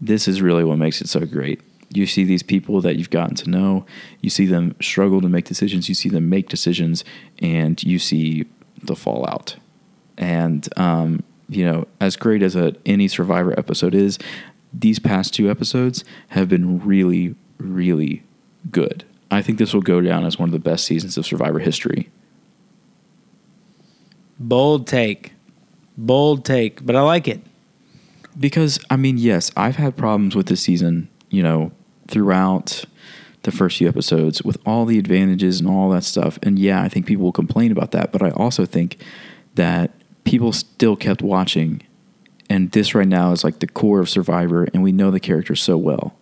this 0.00 0.28
is 0.28 0.40
really 0.40 0.62
what 0.62 0.78
makes 0.78 1.00
it 1.00 1.08
so 1.08 1.26
great. 1.26 1.60
You 1.92 2.06
see 2.06 2.22
these 2.22 2.42
people 2.42 2.80
that 2.82 2.96
you've 2.96 3.10
gotten 3.10 3.34
to 3.36 3.50
know, 3.50 3.84
you 4.20 4.30
see 4.30 4.46
them 4.46 4.76
struggle 4.80 5.20
to 5.20 5.28
make 5.28 5.46
decisions, 5.46 5.88
you 5.88 5.96
see 5.96 6.08
them 6.08 6.28
make 6.28 6.48
decisions, 6.48 7.04
and 7.40 7.82
you 7.82 7.98
see 7.98 8.46
the 8.80 8.94
fallout. 8.94 9.56
And 10.16 10.68
um, 10.78 11.24
you 11.48 11.64
know, 11.64 11.88
as 12.00 12.14
great 12.14 12.42
as 12.44 12.54
a 12.54 12.76
any 12.86 13.08
Survivor 13.08 13.58
episode 13.58 13.94
is, 13.94 14.18
these 14.72 15.00
past 15.00 15.34
two 15.34 15.50
episodes 15.50 16.04
have 16.28 16.48
been 16.48 16.78
really, 16.84 17.34
really 17.58 18.22
good. 18.70 19.04
I 19.32 19.42
think 19.42 19.58
this 19.58 19.74
will 19.74 19.82
go 19.82 20.00
down 20.00 20.24
as 20.24 20.38
one 20.38 20.48
of 20.48 20.52
the 20.52 20.60
best 20.60 20.84
seasons 20.84 21.18
of 21.18 21.26
Survivor 21.26 21.58
history. 21.58 22.08
Bold 24.38 24.86
take. 24.86 25.32
Bold 25.98 26.44
take, 26.46 26.86
but 26.86 26.96
I 26.96 27.02
like 27.02 27.28
it. 27.28 27.40
Because 28.38 28.78
I 28.88 28.96
mean, 28.96 29.18
yes, 29.18 29.50
I've 29.56 29.76
had 29.76 29.96
problems 29.96 30.34
with 30.34 30.46
this 30.46 30.62
season, 30.62 31.08
you 31.28 31.42
know, 31.42 31.72
throughout 32.06 32.84
the 33.42 33.50
first 33.50 33.78
few 33.78 33.88
episodes 33.88 34.42
with 34.42 34.56
all 34.64 34.84
the 34.84 34.98
advantages 34.98 35.60
and 35.60 35.68
all 35.68 35.90
that 35.90 36.04
stuff. 36.04 36.38
And 36.42 36.58
yeah, 36.58 36.82
I 36.82 36.88
think 36.88 37.06
people 37.06 37.24
will 37.24 37.32
complain 37.32 37.72
about 37.72 37.90
that, 37.90 38.12
but 38.12 38.22
I 38.22 38.30
also 38.30 38.64
think 38.64 39.02
that 39.56 39.90
people 40.24 40.52
still 40.52 40.96
kept 40.96 41.20
watching 41.20 41.82
and 42.50 42.72
this 42.72 42.94
right 42.94 43.08
now 43.08 43.32
is 43.32 43.44
like 43.44 43.58
the 43.58 43.66
core 43.66 44.00
of 44.00 44.08
Survivor 44.08 44.64
and 44.72 44.82
we 44.82 44.92
know 44.92 45.10
the 45.10 45.20
characters 45.20 45.62
so 45.62 45.76
well. 45.76 46.14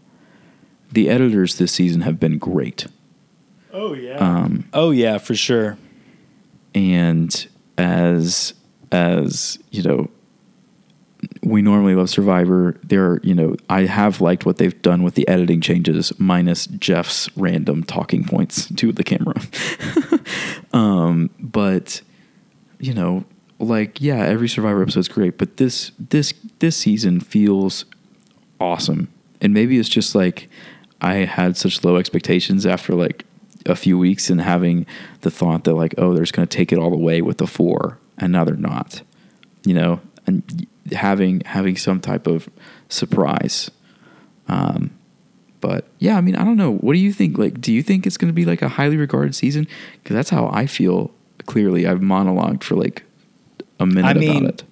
The 0.92 1.08
editors 1.08 1.58
this 1.58 1.72
season 1.72 2.00
have 2.02 2.18
been 2.18 2.38
great. 2.38 2.86
Oh 3.72 3.94
yeah. 3.94 4.16
Um, 4.16 4.68
oh 4.72 4.90
yeah, 4.90 5.18
for 5.18 5.34
sure. 5.34 5.76
and 6.74 7.46
as 7.78 8.54
as 8.93 9.59
you 9.70 9.82
know 9.82 10.09
we 11.43 11.62
normally 11.62 11.95
love 11.95 12.11
Survivor. 12.11 12.78
There, 12.82 13.20
you 13.22 13.34
know, 13.34 13.57
I 13.68 13.82
have 13.82 14.20
liked 14.20 14.47
what 14.47 14.59
they've 14.59 14.80
done 14.82 15.03
with 15.03 15.14
the 15.14 15.26
editing 15.28 15.61
changes, 15.61 16.12
minus 16.18 16.66
Jeff's 16.66 17.34
random 17.37 17.82
talking 17.84 18.24
points 18.24 18.72
to 18.74 18.93
the 18.93 19.05
camera. 19.05 19.34
um, 20.72 21.30
but 21.39 22.03
you 22.78 22.95
know, 22.95 23.24
like 23.59 24.01
yeah, 24.01 24.24
every 24.24 24.49
Survivor 24.49 24.82
episode 24.82 25.01
is 25.01 25.09
great, 25.09 25.39
but 25.39 25.57
this 25.57 25.93
this 25.99 26.34
this 26.59 26.76
season 26.76 27.20
feels 27.20 27.84
awesome, 28.61 29.09
and 29.41 29.55
maybe 29.55 29.78
it's 29.78 29.89
just 29.89 30.14
like 30.14 30.49
I 31.01 31.14
had 31.16 31.57
such 31.57 31.84
low 31.84 31.97
expectations 31.97 32.66
after 32.66 32.95
like 32.95 33.24
a 33.64 33.76
few 33.76 33.99
weeks 33.99 34.30
and 34.30 34.41
having 34.41 34.87
the 35.22 35.30
thought 35.30 35.64
that 35.64 35.74
like 35.74 35.95
oh 35.99 36.12
they're 36.12 36.22
just 36.22 36.34
going 36.34 36.47
to 36.47 36.57
take 36.57 36.72
it 36.72 36.78
all 36.78 36.91
the 36.91 36.97
way 36.97 37.22
with 37.22 37.39
the 37.39 37.47
four, 37.47 37.99
and 38.18 38.32
now 38.32 38.44
they're 38.44 38.56
not, 38.56 39.02
you 39.64 39.74
know, 39.74 40.00
and 40.26 40.66
having 40.92 41.40
having 41.44 41.76
some 41.76 42.00
type 42.00 42.26
of 42.26 42.48
surprise. 42.88 43.70
Um, 44.48 44.90
but 45.60 45.88
yeah, 45.98 46.16
I 46.16 46.20
mean, 46.20 46.36
I 46.36 46.44
don't 46.44 46.56
know. 46.56 46.74
What 46.74 46.92
do 46.92 46.98
you 46.98 47.12
think? 47.12 47.38
Like, 47.38 47.60
do 47.60 47.72
you 47.72 47.82
think 47.82 48.06
it's 48.06 48.16
going 48.16 48.28
to 48.28 48.34
be 48.34 48.44
like 48.44 48.62
a 48.62 48.68
highly 48.68 48.96
regarded 48.96 49.34
season? 49.34 49.66
Because 50.02 50.14
that's 50.14 50.30
how 50.30 50.48
I 50.52 50.66
feel. 50.66 51.10
Clearly, 51.46 51.86
I've 51.86 52.00
monologued 52.00 52.64
for 52.64 52.74
like 52.74 53.04
a 53.78 53.86
minute 53.86 54.08
I 54.08 54.14
mean, 54.14 54.36
about 54.38 54.48
it. 54.48 54.64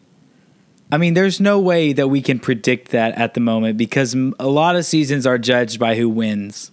I 0.90 0.98
mean, 0.98 1.14
there's 1.14 1.40
no 1.40 1.60
way 1.60 1.92
that 1.92 2.08
we 2.08 2.20
can 2.20 2.40
predict 2.40 2.88
that 2.90 3.16
at 3.16 3.34
the 3.34 3.40
moment 3.40 3.76
because 3.76 4.14
a 4.14 4.48
lot 4.48 4.76
of 4.76 4.84
seasons 4.84 5.26
are 5.26 5.38
judged 5.38 5.78
by 5.78 5.94
who 5.94 6.08
wins. 6.08 6.70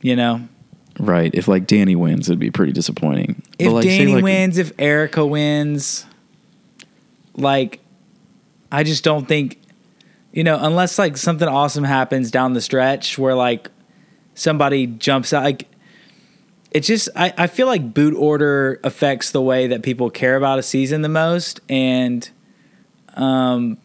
You 0.00 0.16
know, 0.16 0.48
Right. 0.98 1.34
If 1.34 1.48
like 1.48 1.66
Danny 1.66 1.94
wins, 1.96 2.28
it'd 2.28 2.38
be 2.38 2.50
pretty 2.50 2.72
disappointing. 2.72 3.42
But, 3.58 3.66
if 3.66 3.72
like, 3.72 3.84
say, 3.84 3.98
Danny 3.98 4.14
like- 4.14 4.24
wins, 4.24 4.58
if 4.58 4.72
Erika 4.78 5.24
wins, 5.24 6.06
like, 7.34 7.80
I 8.70 8.82
just 8.82 9.04
don't 9.04 9.26
think, 9.26 9.60
you 10.32 10.44
know, 10.44 10.58
unless 10.60 10.98
like 10.98 11.16
something 11.16 11.48
awesome 11.48 11.84
happens 11.84 12.30
down 12.30 12.52
the 12.52 12.60
stretch 12.60 13.18
where 13.18 13.34
like 13.34 13.70
somebody 14.34 14.86
jumps 14.86 15.32
out, 15.32 15.44
like, 15.44 15.66
it 16.70 16.80
just, 16.80 17.08
I, 17.16 17.32
I 17.38 17.46
feel 17.46 17.66
like 17.66 17.94
boot 17.94 18.14
order 18.14 18.78
affects 18.84 19.30
the 19.30 19.40
way 19.40 19.68
that 19.68 19.82
people 19.82 20.10
care 20.10 20.36
about 20.36 20.58
a 20.58 20.62
season 20.62 21.00
the 21.00 21.08
most. 21.08 21.60
And, 21.68 22.28
um, 23.14 23.78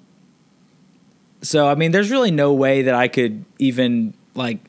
so, 1.41 1.67
I 1.67 1.75
mean, 1.75 1.91
there's 1.91 2.11
really 2.11 2.31
no 2.31 2.53
way 2.53 2.83
that 2.83 2.93
I 2.93 3.07
could 3.07 3.45
even 3.57 4.13
like, 4.35 4.59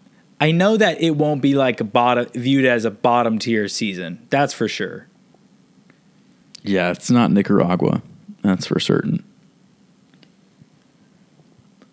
I 0.41 0.51
know 0.51 0.77
that 0.77 1.01
it 1.01 1.13
won't 1.13 1.41
be 1.41 1.55
like 1.55 1.81
a 1.81 1.85
bottom 1.85 2.27
viewed 2.35 2.65
as 2.65 2.85
a 2.85 2.91
bottom 2.91 3.39
tier 3.39 3.69
season. 3.69 4.27
That's 4.31 4.53
for 4.53 4.69
sure. 4.69 5.07
Yeah, 6.63 6.91
it's 6.91 7.11
not 7.11 7.31
Nicaragua. 7.31 8.03
That's 8.43 8.67
for 8.67 8.81
certain. 8.81 9.25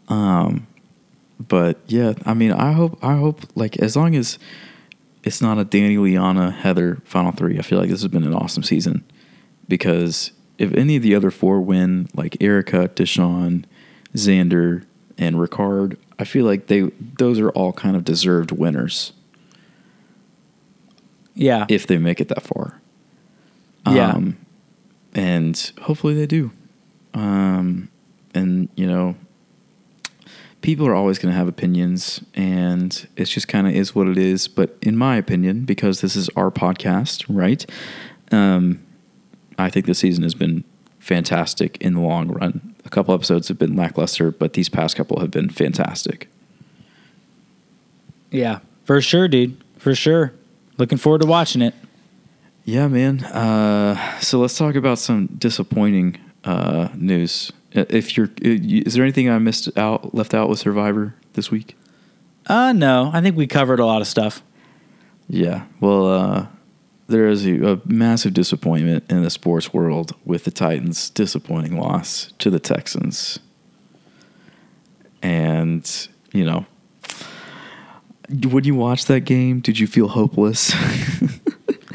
Um, 0.07 0.67
but 1.39 1.79
yeah, 1.87 2.13
I 2.25 2.33
mean, 2.33 2.51
I 2.51 2.73
hope, 2.73 2.97
I 3.03 3.15
hope, 3.15 3.41
like, 3.55 3.77
as 3.77 3.95
long 3.95 4.15
as 4.15 4.37
it's 5.23 5.41
not 5.41 5.57
a 5.57 5.63
Danny, 5.63 5.97
Liana, 5.97 6.51
Heather 6.51 7.01
final 7.05 7.31
three, 7.31 7.59
I 7.59 7.61
feel 7.61 7.79
like 7.79 7.89
this 7.89 8.01
has 8.01 8.11
been 8.11 8.23
an 8.23 8.33
awesome 8.33 8.63
season. 8.63 9.03
Because 9.67 10.31
if 10.57 10.73
any 10.73 10.97
of 10.97 11.03
the 11.03 11.15
other 11.15 11.31
four 11.31 11.61
win, 11.61 12.09
like 12.13 12.35
Erika, 12.41 12.89
Deshawn, 12.89 13.65
Xander, 14.15 14.85
and 15.21 15.37
Ricard, 15.37 15.95
I 16.19 16.25
feel 16.25 16.45
like 16.45 16.67
they 16.67 16.91
those 17.17 17.39
are 17.39 17.49
all 17.51 17.71
kind 17.71 17.95
of 17.95 18.03
deserved 18.03 18.51
winners 18.51 19.13
Yeah. 21.35 21.65
if 21.69 21.87
they 21.87 21.97
make 21.97 22.19
it 22.19 22.27
that 22.27 22.41
far. 22.43 22.81
Yeah. 23.89 24.11
Um, 24.11 24.37
and 25.13 25.71
hopefully 25.81 26.13
they 26.13 26.25
do. 26.27 26.51
Um, 27.13 27.89
and 28.33 28.69
you 28.75 28.85
know, 28.87 29.15
people 30.61 30.85
are 30.87 30.95
always 30.95 31.19
going 31.19 31.31
to 31.31 31.37
have 31.37 31.47
opinions, 31.47 32.21
and 32.35 33.07
it's 33.17 33.31
just 33.31 33.47
kind 33.47 33.67
of 33.67 33.73
is 33.73 33.93
what 33.95 34.07
it 34.07 34.17
is. 34.17 34.47
But 34.47 34.77
in 34.81 34.95
my 34.97 35.17
opinion, 35.17 35.65
because 35.65 36.01
this 36.01 36.15
is 36.15 36.29
our 36.35 36.51
podcast, 36.51 37.25
right? 37.29 37.65
Um, 38.31 38.81
I 39.57 39.69
think 39.69 39.85
the 39.85 39.95
season 39.95 40.23
has 40.23 40.33
been 40.35 40.63
fantastic 40.99 41.77
in 41.81 41.93
the 41.95 41.99
long 42.01 42.29
run. 42.29 42.70
Couple 42.91 43.13
episodes 43.13 43.47
have 43.47 43.57
been 43.57 43.75
lackluster, 43.75 44.31
but 44.31 44.53
these 44.53 44.69
past 44.69 44.95
couple 44.95 45.19
have 45.19 45.31
been 45.31 45.49
fantastic. 45.49 46.29
yeah. 48.31 48.59
For 48.85 49.01
sure, 49.01 49.27
dude. 49.27 49.55
For 49.77 49.95
sure. 49.95 50.33
Looking 50.77 50.97
forward 50.97 51.21
to 51.21 51.27
watching 51.27 51.61
it. 51.61 51.73
Yeah, 52.65 52.87
man. 52.87 53.23
Uh, 53.23 54.19
so 54.19 54.39
let's 54.39 54.57
talk 54.57 54.75
about 54.75 54.99
some 54.99 55.27
disappointing 55.27 56.17
uh, 56.43 56.89
news. 56.95 57.51
If 57.71 58.17
you're, 58.17 58.27
uh, 58.27 58.59
is 58.85 58.93
there 58.95 59.03
anything 59.03 59.29
I 59.29 59.37
missed 59.37 59.75
out, 59.77 60.13
left 60.13 60.33
out 60.33 60.49
with 60.49 60.59
Survivor 60.59 61.15
this 61.33 61.49
week? 61.51 61.77
Uh 62.47 62.73
no, 62.73 63.11
I 63.13 63.21
think 63.21 63.37
we 63.37 63.45
covered 63.47 63.79
a 63.79 63.85
lot 63.85 64.01
of 64.01 64.07
stuff. 64.07 64.41
Yeah. 65.29 65.65
Well, 65.79 66.07
uh, 66.07 66.47
there 67.11 67.27
is 67.27 67.45
a, 67.45 67.73
a 67.73 67.81
massive 67.85 68.33
disappointment 68.33 69.03
in 69.11 69.21
the 69.23 69.29
sports 69.29 69.73
world 69.73 70.15
with 70.25 70.43
the 70.45 70.51
Titans' 70.51 71.09
disappointing 71.09 71.77
loss 71.77 72.33
to 72.39 72.49
the 72.49 72.59
Texans. 72.59 73.39
And, 75.21 76.07
you 76.33 76.43
know, 76.45 76.65
when 78.49 78.63
you 78.63 78.73
watch 78.75 79.05
that 79.05 79.21
game, 79.21 79.59
did 79.59 79.77
you 79.77 79.87
feel 79.87 80.07
hopeless? 80.07 80.73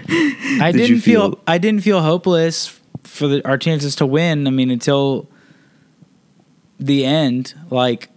I 0.09 0.71
did 0.73 0.79
didn't 0.79 1.01
feel, 1.01 1.31
feel- 1.33 1.41
I 1.47 1.59
didn't 1.59 1.83
feel 1.83 2.01
hopeless 2.01 2.79
for 3.03 3.27
the, 3.27 3.47
our 3.47 3.59
chances 3.59 3.97
to 3.97 4.07
win. 4.07 4.47
I 4.47 4.51
mean, 4.51 4.71
until 4.71 5.29
the 6.79 7.05
end, 7.05 7.55
like. 7.71 8.11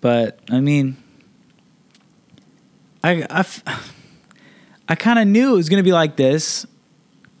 But 0.00 0.38
I 0.50 0.60
mean, 0.60 0.96
I 3.04 3.22
I, 3.28 3.40
f- 3.40 3.62
I 4.90 4.96
kind 4.96 5.18
of 5.20 5.26
knew 5.28 5.54
it 5.54 5.56
was 5.56 5.68
gonna 5.68 5.82
be 5.84 5.92
like 5.92 6.16
this, 6.16 6.66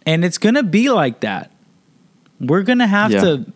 and 0.06 0.24
it's 0.24 0.38
gonna 0.38 0.62
be 0.62 0.88
like 0.90 1.20
that. 1.20 1.50
We're 2.40 2.62
gonna 2.62 2.86
have 2.86 3.10
Yeah. 3.10 3.20
to, 3.22 3.52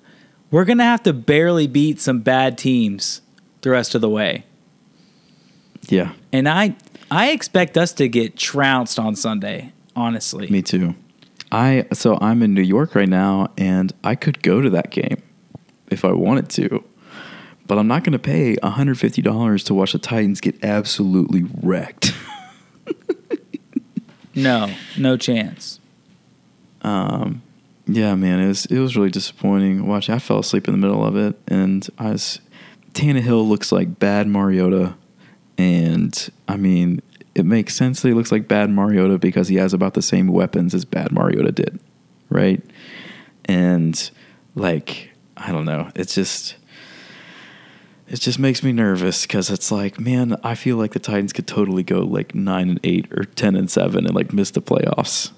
we're 0.50 0.64
gonna 0.66 0.84
have 0.84 1.02
to 1.04 1.12
barely 1.12 1.66
beat 1.68 2.00
some 2.00 2.20
bad 2.20 2.58
teams 2.58 3.22
the 3.62 3.70
rest 3.70 3.94
of 3.94 4.00
the 4.02 4.08
way. 4.10 4.44
yeah, 5.88 6.12
And 6.32 6.48
I 6.48 6.74
I 7.10 7.30
expect 7.30 7.78
us 7.78 7.92
to 7.94 8.08
get 8.08 8.36
trounced 8.36 8.98
on 8.98 9.14
Sunday, 9.16 9.72
honestly. 9.94 10.48
me 10.50 10.60
too. 10.62 10.94
I 11.52 11.86
so 11.92 12.18
I'm 12.20 12.42
in 12.42 12.52
New 12.52 12.62
York 12.62 12.94
right 12.96 13.08
now, 13.08 13.52
and 13.56 13.92
I 14.02 14.16
could 14.16 14.42
go 14.42 14.60
to 14.60 14.68
that 14.70 14.90
game 14.90 15.22
if 15.90 16.04
I 16.04 16.12
wanted 16.12 16.48
to, 16.50 16.82
but 17.68 17.78
I'm 17.78 17.86
not 17.86 18.02
going 18.02 18.12
to 18.14 18.18
pay 18.18 18.56
150 18.62 19.22
dollars 19.22 19.62
to 19.64 19.74
watch 19.74 19.92
the 19.92 19.98
Titans 20.00 20.40
get 20.40 20.62
absolutely 20.64 21.44
wrecked. 21.62 22.12
No, 24.34 24.74
no 24.98 25.16
chance. 25.16 25.80
Um, 26.82 27.42
yeah, 27.86 28.14
man, 28.14 28.40
it 28.40 28.48
was 28.48 28.66
it 28.66 28.78
was 28.78 28.96
really 28.96 29.10
disappointing. 29.10 29.86
Watching, 29.86 30.14
I 30.14 30.18
fell 30.18 30.38
asleep 30.38 30.68
in 30.68 30.72
the 30.72 30.78
middle 30.78 31.04
of 31.04 31.16
it, 31.16 31.38
and 31.48 31.88
I 31.98 32.12
was 32.12 32.40
Tannehill 32.92 33.46
looks 33.46 33.72
like 33.72 33.98
bad 33.98 34.26
Mariota, 34.26 34.94
and 35.58 36.30
I 36.48 36.56
mean, 36.56 37.02
it 37.34 37.44
makes 37.44 37.74
sense 37.74 38.02
that 38.02 38.08
he 38.08 38.14
looks 38.14 38.32
like 38.32 38.48
bad 38.48 38.70
Mariota 38.70 39.18
because 39.18 39.48
he 39.48 39.56
has 39.56 39.72
about 39.72 39.94
the 39.94 40.02
same 40.02 40.28
weapons 40.28 40.74
as 40.74 40.84
bad 40.84 41.12
Mariota 41.12 41.52
did, 41.52 41.78
right? 42.30 42.62
And 43.46 44.10
like, 44.54 45.10
I 45.36 45.52
don't 45.52 45.64
know, 45.66 45.90
it's 45.94 46.14
just. 46.14 46.56
It 48.06 48.20
just 48.20 48.38
makes 48.38 48.62
me 48.62 48.72
nervous 48.72 49.22
because 49.22 49.48
it's 49.50 49.72
like, 49.72 49.98
man, 49.98 50.36
I 50.44 50.54
feel 50.54 50.76
like 50.76 50.92
the 50.92 50.98
Titans 50.98 51.32
could 51.32 51.46
totally 51.46 51.82
go 51.82 52.00
like 52.00 52.34
nine 52.34 52.68
and 52.68 52.80
eight 52.84 53.10
or 53.12 53.24
ten 53.24 53.56
and 53.56 53.70
seven 53.70 54.04
and 54.06 54.14
like 54.14 54.32
miss 54.32 54.50
the 54.50 54.60
playoffs 54.60 55.30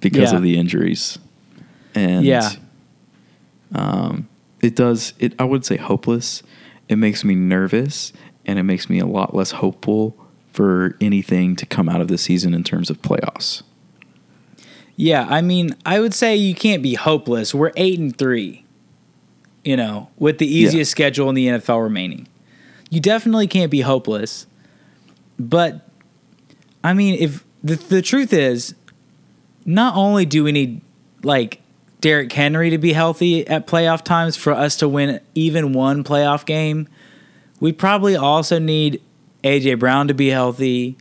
because 0.00 0.32
Yeah. 0.32 0.36
of 0.38 0.42
the 0.42 0.56
injuries. 0.56 1.18
And 1.94 2.24
Yeah. 2.24 2.50
um, 3.74 4.28
it 4.62 4.74
does. 4.76 5.12
It 5.18 5.34
I 5.38 5.44
would 5.44 5.64
say 5.64 5.76
hopeless. 5.76 6.42
It 6.88 6.96
makes 6.96 7.24
me 7.24 7.34
nervous, 7.34 8.12
and 8.46 8.58
it 8.58 8.62
makes 8.62 8.88
me 8.88 8.98
a 9.00 9.06
lot 9.06 9.34
less 9.34 9.50
hopeful 9.52 10.16
for 10.52 10.96
anything 11.00 11.56
to 11.56 11.66
come 11.66 11.88
out 11.88 12.00
of 12.00 12.08
the 12.08 12.16
season 12.18 12.54
in 12.54 12.64
terms 12.64 12.88
of 12.90 13.02
playoffs. 13.02 13.62
Yeah, 14.96 15.26
I 15.28 15.42
mean, 15.42 15.76
I 15.84 16.00
would 16.00 16.14
say 16.14 16.36
you 16.36 16.54
can't 16.54 16.82
be 16.82 16.94
hopeless. 16.94 17.54
We're 17.54 17.72
eight 17.76 17.98
and 17.98 18.16
three, 18.16 18.64
you 19.66 19.76
know, 19.76 20.08
with 20.16 20.38
the 20.38 20.46
Yeah. 20.46 20.68
easiest 20.68 20.90
schedule 20.90 21.28
in 21.28 21.34
the 21.34 21.46
NFL 21.48 21.82
remaining. 21.82 22.28
You 22.90 23.00
definitely 23.00 23.46
can't 23.48 23.70
be 23.70 23.80
hopeless. 23.80 24.46
But 25.38 25.86
I 26.84 26.94
mean, 26.94 27.16
if 27.18 27.44
the 27.64 27.74
the 27.76 28.00
truth 28.02 28.32
is, 28.32 28.74
not 29.64 29.96
only 29.96 30.24
do 30.24 30.44
we 30.44 30.52
need 30.52 30.80
like 31.22 31.60
Derrick 32.00 32.32
Henry 32.32 32.70
to 32.70 32.78
be 32.78 32.92
healthy 32.92 33.46
at 33.48 33.66
playoff 33.66 34.02
times 34.02 34.36
for 34.36 34.52
us 34.52 34.76
to 34.76 34.88
win 34.88 35.20
even 35.34 35.72
one 35.72 36.04
playoff 36.04 36.46
game, 36.46 36.86
we 37.58 37.72
probably 37.72 38.14
also 38.14 38.58
need 38.60 39.00
AJ 39.42 39.78
Brown 39.80 40.06
to 40.08 40.14
be 40.14 40.28
healthy, 40.28 40.96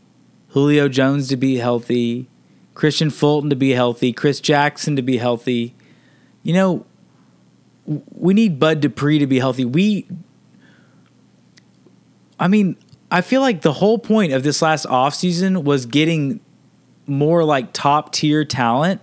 Julio 0.50 0.88
Jones 0.88 1.28
to 1.28 1.38
be 1.38 1.58
healthy, 1.58 2.28
Kristian 2.74 3.12
Fulton 3.12 3.50
to 3.52 3.56
be 3.56 3.72
healthy, 3.72 4.12
Chris 4.12 4.40
Jackson 4.40 4.96
to 4.96 5.02
be 5.04 5.18
healthy. 5.18 5.76
You 6.44 6.54
know, 6.54 6.86
we 7.86 8.34
need 8.34 8.60
Bud 8.60 8.82
Dupree 8.82 9.20
to 9.20 9.28
be 9.28 9.40
healthy. 9.40 9.66
We, 9.66 10.08
I 12.40 12.48
mean, 12.48 12.78
I 13.12 13.22
feel 13.22 13.42
like 13.42 13.62
the 13.62 13.74
whole 13.74 13.98
point 13.98 14.34
of 14.34 14.44
this 14.44 14.62
last 14.62 14.86
offseason 14.86 15.64
was 15.64 15.86
getting 15.86 16.40
more 17.08 17.44
like 17.44 17.74
top 17.74 18.12
tier 18.12 18.44
talent. 18.44 19.02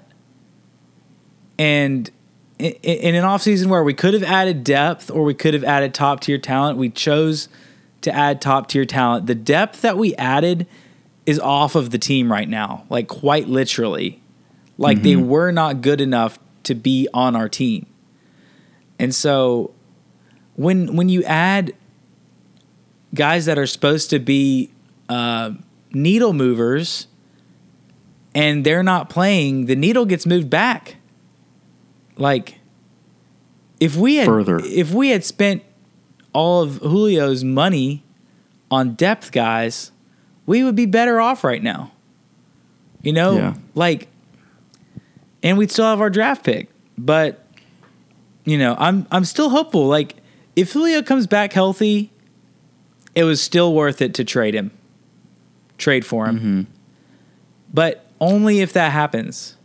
And 1.59 2.11
in, 2.59 2.73
in 2.83 3.15
an 3.15 3.25
offseason 3.25 3.67
where 3.67 3.85
we 3.85 3.95
could 3.95 4.15
have 4.15 4.25
added 4.25 4.65
depth 4.65 5.11
or 5.11 5.23
we 5.23 5.35
could 5.35 5.55
have 5.55 5.65
added 5.65 5.95
top 5.95 6.21
tier 6.21 6.39
talent, 6.39 6.79
we 6.79 6.91
chose 6.91 7.49
to 8.03 8.15
add 8.15 8.41
top 8.41 8.69
tier 8.69 8.85
talent. 8.85 9.27
The 9.27 9.35
depth 9.35 9.83
that 9.83 9.97
we 9.97 10.15
added 10.17 10.67
is 11.25 11.39
off 11.39 11.77
of 11.77 11.91
the 11.91 11.99
team 11.99 12.31
right 12.31 12.49
now, 12.49 12.85
like 12.91 13.07
quite 13.07 13.49
literally. 13.49 14.21
Like 14.77 14.99
mm-hmm. 14.99 15.05
they 15.05 15.17
were 15.17 15.53
not 15.53 15.81
good 15.81 16.01
enough 16.01 16.39
to 16.65 16.75
be 16.75 17.09
on 17.15 17.37
our 17.37 17.49
team. 17.49 17.87
And 18.99 19.15
so 19.15 19.75
when 20.55 20.97
when 20.97 21.09
you 21.09 21.23
add 21.25 21.75
guys 23.15 23.47
that 23.47 23.59
are 23.59 23.67
supposed 23.67 24.11
to 24.11 24.19
be 24.19 24.71
uh, 25.09 25.53
needle 25.93 26.33
movers 26.33 27.07
and 28.35 28.65
they're 28.65 28.83
not 28.83 29.11
playing, 29.11 29.67
the 29.67 29.77
needle 29.77 30.07
gets 30.07 30.27
moved 30.27 30.49
back. 30.49 30.97
Like 32.17 32.59
if 33.81 33.97
we 33.97 34.17
had 34.17 34.27
Further. 34.27 34.61
if 34.65 34.93
we 34.93 35.09
had 35.09 35.25
spent 35.25 35.63
all 36.33 36.63
of 36.63 36.81
Julio's 36.81 37.45
money 37.45 38.05
on 38.71 38.95
depth 38.95 39.33
guys, 39.33 39.91
we 40.47 40.65
would 40.65 40.77
be 40.77 40.87
better 40.87 41.21
off 41.21 41.45
right 41.45 41.63
now. 41.63 41.93
You 43.03 43.13
know, 43.13 43.37
yeah. 43.37 43.55
like 43.75 44.09
and 45.43 45.59
we'd 45.59 45.71
still 45.71 45.87
have 45.87 46.01
our 46.01 46.11
draft 46.11 46.45
pick. 46.45 46.69
But 46.97 47.45
you 48.45 48.59
know, 48.59 48.77
I'm 48.79 49.07
I'm 49.11 49.25
still 49.25 49.51
hopeful. 49.51 49.87
Like 49.87 50.17
if 50.57 50.73
Julio 50.73 51.03
comes 51.03 51.27
back 51.27 51.53
healthy, 51.53 52.11
it 53.15 53.25
was 53.25 53.43
still 53.43 53.75
worth 53.75 54.03
it 54.03 54.15
to 54.15 54.25
trade 54.25 54.55
him, 54.55 54.71
trade 55.79 56.05
for 56.05 56.27
him. 56.27 56.39
Mm-hmm. 56.39 56.63
But 57.73 58.07
only 58.21 58.61
if 58.61 58.73
that 58.75 58.93
happens. 58.93 59.57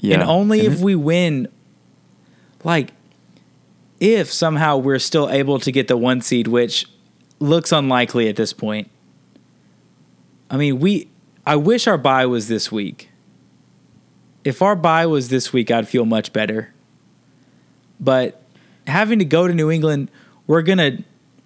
Yeah. 0.00 0.14
And 0.14 0.22
only 0.22 0.64
and 0.64 0.74
if 0.74 0.80
we 0.80 0.94
win. 0.94 1.48
Like, 2.64 2.92
if 4.00 4.32
somehow 4.32 4.76
we're 4.76 4.98
still 4.98 5.28
able 5.30 5.58
to 5.60 5.72
get 5.72 5.88
the 5.88 5.96
one 5.96 6.20
seed, 6.20 6.48
which 6.48 6.86
looks 7.40 7.72
unlikely 7.72 8.28
at 8.28 8.36
this 8.36 8.52
point. 8.52 8.90
I 10.50 10.56
mean, 10.56 10.78
we. 10.78 11.08
I 11.46 11.56
wish 11.56 11.86
our 11.86 11.98
buy 11.98 12.26
was 12.26 12.48
this 12.48 12.70
week. 12.70 13.08
If 14.44 14.60
our 14.62 14.76
buy 14.76 15.06
was 15.06 15.28
this 15.28 15.52
week, 15.52 15.70
I'd 15.70 15.88
feel 15.88 16.04
much 16.04 16.32
better. 16.32 16.74
But 18.00 18.42
having 18.86 19.18
to 19.18 19.24
go 19.24 19.46
to 19.46 19.54
New 19.54 19.70
England, 19.70 20.10
we're 20.46 20.62
gonna 20.62 20.98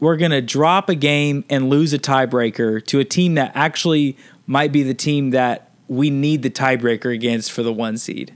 we're 0.02 0.16
going 0.16 0.32
to 0.32 0.42
drop 0.42 0.88
a 0.88 0.96
game 0.96 1.44
and 1.48 1.70
lose 1.70 1.92
a 1.92 1.98
tiebreaker 1.98 2.84
to 2.86 2.98
a 2.98 3.04
team 3.04 3.36
that 3.36 3.52
actually 3.54 4.16
might 4.48 4.72
be 4.72 4.82
the 4.82 4.94
team 4.94 5.30
that 5.30 5.70
we 5.86 6.10
need 6.10 6.42
the 6.42 6.50
tiebreaker 6.50 7.14
against 7.14 7.52
for 7.52 7.62
the 7.62 7.72
one 7.72 7.96
seed. 7.96 8.34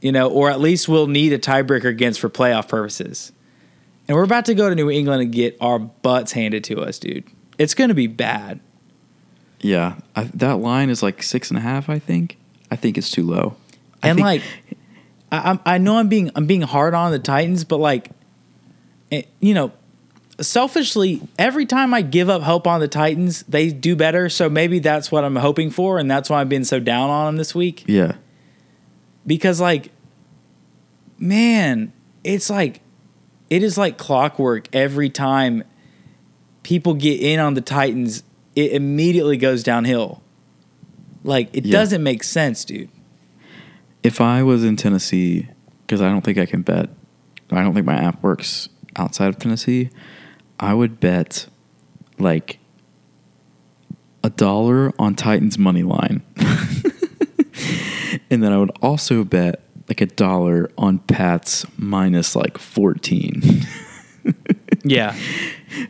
You 0.00 0.10
know, 0.10 0.28
or 0.28 0.50
at 0.50 0.58
least 0.58 0.88
we'll 0.88 1.06
need 1.06 1.32
a 1.32 1.38
tiebreaker 1.38 1.84
against 1.84 2.18
for 2.18 2.28
playoff 2.28 2.66
purposes. 2.66 3.30
And 4.08 4.16
we're 4.16 4.24
about 4.24 4.46
to 4.46 4.54
go 4.56 4.68
to 4.68 4.74
New 4.74 4.90
England 4.90 5.22
and 5.22 5.32
get 5.32 5.56
our 5.60 5.78
butts 5.78 6.32
handed 6.32 6.64
to 6.64 6.80
us, 6.80 6.98
dude. 6.98 7.22
It's 7.56 7.74
going 7.74 7.88
to 7.88 7.94
be 7.94 8.08
bad. 8.08 8.58
Yeah, 9.60 9.94
I, 10.16 10.24
that 10.34 10.56
line 10.56 10.90
is 10.90 11.04
like 11.04 11.22
six 11.22 11.50
and 11.50 11.58
a 11.58 11.62
half. 11.62 11.88
I 11.88 12.00
think. 12.00 12.36
I 12.68 12.74
think 12.74 12.98
it's 12.98 13.12
too 13.12 13.22
low. 13.22 13.54
I 14.02 14.08
and 14.08 14.18
like, 14.18 14.42
I, 15.34 15.74
I 15.74 15.78
know 15.78 15.98
I'm 15.98 16.08
being 16.08 16.30
I'm 16.34 16.46
being 16.46 16.62
hard 16.62 16.94
on 16.94 17.12
the 17.12 17.18
Titans, 17.18 17.64
but 17.64 17.78
like, 17.78 18.10
it, 19.10 19.26
eh, 19.26 19.28
you 19.40 19.54
know, 19.54 19.72
selfishly, 20.40 21.22
every 21.38 21.66
time 21.66 21.94
I 21.94 22.02
give 22.02 22.28
up 22.28 22.42
hope 22.42 22.66
on 22.66 22.80
the 22.80 22.88
Titans, 22.88 23.42
they 23.44 23.70
do 23.70 23.96
better. 23.96 24.28
So 24.28 24.48
maybe 24.48 24.78
that's 24.78 25.10
what 25.12 25.24
I'm 25.24 25.36
hoping 25.36 25.70
for, 25.70 25.98
and 25.98 26.10
that's 26.10 26.28
why 26.28 26.40
I'm 26.40 26.48
being 26.48 26.64
so 26.64 26.80
down 26.80 27.10
on 27.10 27.26
them 27.26 27.36
this 27.36 27.54
week. 27.54 27.84
Yeah. 27.86 28.16
Because 29.26 29.60
like, 29.60 29.90
man, 31.18 31.92
it's 32.22 32.50
like, 32.50 32.80
it 33.50 33.62
is 33.62 33.78
like 33.78 33.96
clockwork. 33.96 34.68
Every 34.74 35.10
time 35.10 35.64
people 36.62 36.94
get 36.94 37.20
in 37.20 37.40
on 37.40 37.54
the 37.54 37.60
Titans, 37.60 38.22
it 38.56 38.72
immediately 38.72 39.36
goes 39.36 39.62
downhill. 39.62 40.22
Like 41.22 41.48
it 41.54 41.64
yeah. 41.64 41.72
doesn't 41.72 42.02
make 42.02 42.22
sense, 42.24 42.64
dude. 42.64 42.90
If 44.04 44.20
I 44.20 44.44
was 44.44 44.62
in 44.62 44.76
Tennessee, 44.76 45.48
because 45.80 46.00
I 46.00 46.08
don't 46.10 46.22
think 46.22 46.38
I 46.38 46.46
can 46.46 46.62
bet, 46.62 46.90
I 47.50 47.62
don't 47.62 47.74
think 47.74 47.86
my 47.86 47.96
app 47.96 48.22
works 48.22 48.68
outside 48.96 49.28
of 49.28 49.38
Tennessee. 49.38 49.90
I 50.60 50.74
would 50.74 51.00
bet 51.00 51.46
like 52.18 52.58
a 54.22 54.30
dollar 54.30 54.92
on 54.98 55.14
Titans 55.14 55.58
money 55.58 55.82
line. 55.82 56.22
and 58.30 58.42
then 58.42 58.52
I 58.52 58.58
would 58.58 58.70
also 58.82 59.24
bet 59.24 59.62
like 59.88 60.00
a 60.00 60.06
dollar 60.06 60.70
on 60.78 60.98
Pats 61.00 61.66
minus 61.76 62.34
like 62.34 62.58
14. 62.58 63.66
yeah. 64.84 65.16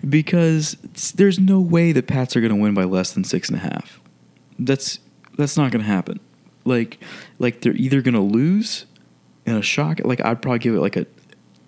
Because 0.09 0.77
there's 1.15 1.39
no 1.39 1.61
way 1.61 1.93
the 1.93 2.03
Pats 2.03 2.37
are 2.37 2.41
going 2.41 2.55
to 2.55 2.61
win 2.61 2.75
by 2.75 2.85
less 2.85 3.13
than 3.13 3.25
six 3.25 3.49
and 3.49 3.59
a 3.59 3.61
half. 3.61 4.01
That's 4.59 4.99
that's 5.37 5.57
not 5.57 5.73
going 5.73 5.83
to 5.83 5.91
happen. 5.91 6.21
Like 6.65 6.99
like 7.39 7.61
they're 7.61 7.77
either 7.77 8.01
to 8.15 8.21
lose 8.21 8.87
in 9.47 9.57
a 9.57 9.63
shock. 9.63 10.01
Like 10.05 10.25
I'd 10.25 10.41
probably 10.41 10.59
give 10.61 10.75
it 10.75 10.81
like 10.81 10.97
a 10.97 11.07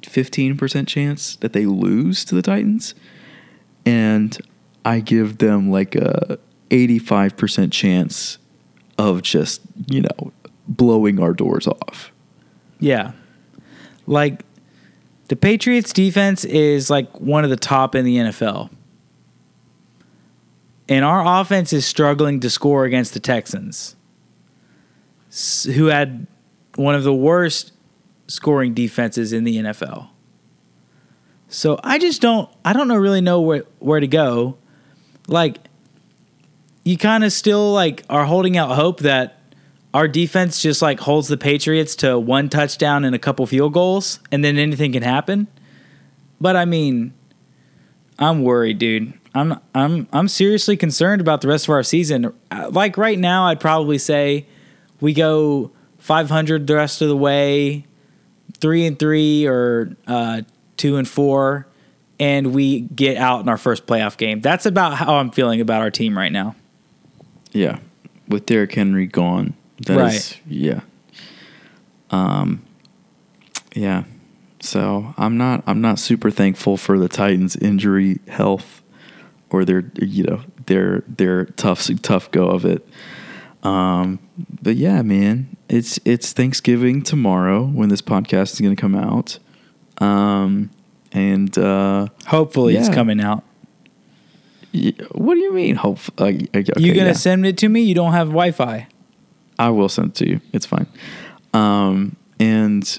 15% 0.02 0.86
chance 0.86 1.36
that 1.36 1.52
they 1.52 1.66
lose 1.66 2.24
to 2.26 2.34
the 2.34 2.42
Titans. 2.42 2.94
And 3.84 4.36
I 4.84 5.00
give 5.00 5.38
them 5.38 5.70
like 5.70 5.94
a 5.94 6.38
85% 6.70 7.72
chance 7.72 8.38
of 8.98 9.22
just, 9.22 9.60
you 9.88 10.02
know, 10.02 10.32
blowing 10.66 11.20
our 11.20 11.32
doors 11.32 11.66
off. 11.66 12.12
Yeah. 12.80 13.12
Like 14.06 14.44
the 15.28 15.36
Patriots 15.36 15.92
defense 15.92 16.44
is 16.44 16.90
like 16.90 17.20
one 17.20 17.44
of 17.44 17.50
the 17.50 17.56
top 17.56 17.94
in 17.94 18.04
the 18.04 18.16
NFL. 18.16 18.70
And 20.88 21.04
our 21.04 21.40
offense 21.40 21.72
is 21.72 21.84
struggling 21.84 22.38
to 22.40 22.50
score 22.50 22.84
against 22.84 23.12
the 23.12 23.18
Texans, 23.18 23.95
who 25.64 25.86
had 25.86 26.26
one 26.76 26.94
of 26.94 27.04
the 27.04 27.14
worst 27.14 27.72
scoring 28.28 28.74
defenses 28.74 29.32
in 29.32 29.44
the 29.44 29.56
NFL. 29.56 30.08
So 31.48 31.78
I 31.84 31.98
just 31.98 32.20
don't 32.20 32.48
I 32.64 32.72
don't 32.72 32.88
know 32.88 32.96
really 32.96 33.20
know 33.20 33.40
where 33.40 33.64
where 33.78 34.00
to 34.00 34.06
go. 34.06 34.56
Like 35.28 35.58
you 36.84 36.96
kind 36.96 37.24
of 37.24 37.32
still 37.32 37.72
like 37.72 38.04
are 38.08 38.24
holding 38.24 38.56
out 38.56 38.74
hope 38.74 39.00
that 39.00 39.40
our 39.94 40.08
defense 40.08 40.60
just 40.60 40.82
like 40.82 41.00
holds 41.00 41.28
the 41.28 41.36
Patriots 41.36 41.96
to 41.96 42.18
one 42.18 42.48
touchdown 42.48 43.04
and 43.04 43.14
a 43.14 43.18
couple 43.18 43.46
field 43.46 43.72
goals 43.72 44.20
and 44.30 44.44
then 44.44 44.58
anything 44.58 44.92
can 44.92 45.02
happen. 45.02 45.46
But 46.40 46.56
I 46.56 46.64
mean, 46.64 47.14
I'm 48.18 48.42
worried, 48.42 48.78
dude. 48.78 49.14
I'm 49.34 49.60
I'm 49.74 50.08
I'm 50.12 50.28
seriously 50.28 50.76
concerned 50.76 51.20
about 51.20 51.42
the 51.42 51.48
rest 51.48 51.66
of 51.66 51.70
our 51.70 51.82
season. 51.82 52.32
Uh, 52.50 52.70
like 52.70 52.96
right 52.96 53.18
now, 53.18 53.46
I'd 53.46 53.60
probably 53.60 53.98
say 53.98 54.46
we 55.06 55.14
go 55.14 55.70
500 55.98 56.66
the 56.66 56.74
rest 56.74 57.00
of 57.00 57.06
the 57.06 57.16
way 57.16 57.86
three 58.54 58.86
and 58.86 58.98
three 58.98 59.46
or 59.46 59.96
uh, 60.08 60.42
two 60.76 60.96
and 60.96 61.06
four, 61.06 61.68
and 62.18 62.52
we 62.52 62.80
get 62.80 63.16
out 63.16 63.40
in 63.40 63.48
our 63.48 63.56
first 63.56 63.86
playoff 63.86 64.16
game. 64.16 64.40
That's 64.40 64.66
about 64.66 64.94
how 64.94 65.14
I'm 65.14 65.30
feeling 65.30 65.60
about 65.60 65.80
our 65.80 65.92
team 65.92 66.18
right 66.18 66.32
now. 66.32 66.56
Yeah, 67.52 67.78
with 68.26 68.46
Derrick 68.46 68.74
Henry 68.74 69.06
gone, 69.06 69.54
that 69.86 69.96
right? 69.96 70.14
Is, 70.14 70.36
yeah. 70.48 70.80
Um, 72.10 72.64
yeah. 73.76 74.02
So 74.58 75.14
I'm 75.16 75.36
not 75.36 75.62
I'm 75.68 75.80
not 75.80 76.00
super 76.00 76.32
thankful 76.32 76.76
for 76.76 76.98
the 76.98 77.08
Titans' 77.08 77.54
injury 77.54 78.18
health 78.26 78.82
or 79.50 79.64
their 79.64 79.84
you 80.00 80.24
know 80.24 80.40
their 80.66 81.04
their 81.06 81.44
tough 81.44 81.88
tough 82.02 82.28
go 82.32 82.48
of 82.48 82.64
it. 82.64 82.84
Um, 83.66 84.20
but 84.62 84.76
yeah, 84.76 85.02
man, 85.02 85.56
it's 85.68 85.98
it's 86.04 86.32
Thanksgiving 86.32 87.02
tomorrow 87.02 87.64
when 87.64 87.88
this 87.88 88.02
podcast 88.02 88.52
is 88.52 88.60
going 88.60 88.74
to 88.74 88.80
come 88.80 88.94
out. 88.94 89.38
Um, 89.98 90.70
and 91.12 91.56
uh, 91.58 92.08
hopefully 92.26 92.74
yeah. 92.74 92.80
it's 92.80 92.88
coming 92.88 93.20
out. 93.20 93.42
Yeah, 94.72 94.92
what 95.12 95.34
do 95.34 95.40
you 95.40 95.52
mean? 95.52 95.74
Hope 95.76 95.98
uh, 96.18 96.24
okay, 96.24 96.46
you 96.76 96.94
gonna 96.94 97.06
yeah. 97.06 97.12
send 97.12 97.46
it 97.46 97.58
to 97.58 97.68
me? 97.68 97.82
You 97.82 97.94
don't 97.94 98.12
have 98.12 98.28
Wi-Fi. 98.28 98.86
I 99.58 99.70
will 99.70 99.88
send 99.88 100.08
it 100.08 100.14
to 100.16 100.28
you. 100.28 100.40
It's 100.52 100.66
fine. 100.66 100.86
Um, 101.54 102.16
and 102.38 102.98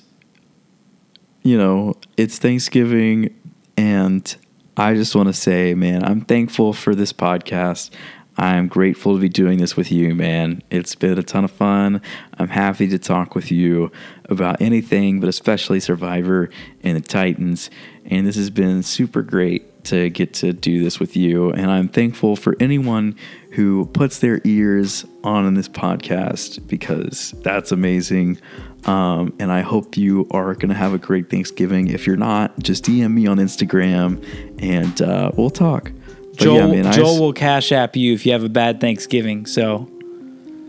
you 1.44 1.58
know, 1.58 1.96
it's 2.18 2.40
Thanksgiving, 2.40 3.34
and 3.78 4.36
I 4.76 4.96
just 4.96 5.16
want 5.16 5.28
to 5.28 5.34
say, 5.34 5.76
man, 5.76 6.04
I'm 6.04 6.22
thankful 6.22 6.74
for 6.74 6.96
this 6.96 7.14
podcast. 7.14 7.92
I'm 8.38 8.68
grateful 8.68 9.16
to 9.16 9.20
be 9.20 9.30
doing 9.30 9.58
this 9.58 9.76
with 9.76 9.92
you, 9.92 10.14
man. 10.14 10.62
It's 10.70 10.94
been 10.94 11.18
a 11.18 11.24
ton 11.24 11.44
of 11.44 11.52
fun. 11.52 12.02
I'm 12.38 12.50
happy 12.50 12.88
to 12.90 13.00
talk 13.00 13.34
with 13.34 13.52
you 13.52 13.92
about 14.26 14.62
anything, 14.62 15.20
but 15.20 15.28
especially 15.28 15.80
Survivor 15.80 16.50
and 16.84 16.96
the 16.96 17.02
Titans. 17.02 17.72
And 18.06 18.28
this 18.28 18.36
has 18.36 18.52
been 18.52 18.84
super 18.84 19.24
great 19.24 19.84
to 19.86 20.10
get 20.10 20.34
to 20.36 20.54
do 20.54 20.84
this 20.84 21.00
with 21.00 21.16
you. 21.16 21.52
And 21.52 21.72
I'm 21.72 21.88
thankful 21.88 22.36
for 22.36 22.56
anyone 22.60 23.16
who 23.54 23.88
puts 23.88 24.20
their 24.20 24.40
ears 24.44 25.06
on 25.24 25.46
in 25.46 25.56
this 25.56 25.70
podcast 25.70 26.68
because 26.68 27.34
that's 27.42 27.72
amazing. 27.72 28.40
Um, 28.86 29.34
and 29.40 29.52
I 29.52 29.62
hope 29.62 29.98
you 29.98 30.28
are 30.32 30.54
going 30.54 30.70
to 30.70 30.76
have 30.76 30.94
a 30.94 31.00
great 31.00 31.30
Thanksgiving. 31.30 31.88
If 31.88 32.06
you're 32.06 32.18
not, 32.18 32.60
just 32.60 32.84
DM 32.86 33.14
me 33.14 33.26
on 33.26 33.38
Instagram 33.38 34.24
and 34.62 35.02
uh, 35.02 35.32
we'll 35.36 35.50
talk. 35.50 35.92
Joel, 36.38 36.76
yeah, 36.76 36.82
man, 36.84 36.94
Joel 36.94 37.20
will 37.20 37.34
cash 37.34 37.72
app 37.72 37.96
you 37.96 38.14
if 38.14 38.26
you 38.26 38.32
have 38.32 38.44
a 38.44 38.50
bad 38.50 38.80
Thanksgiving. 38.80 39.46
So 39.46 39.90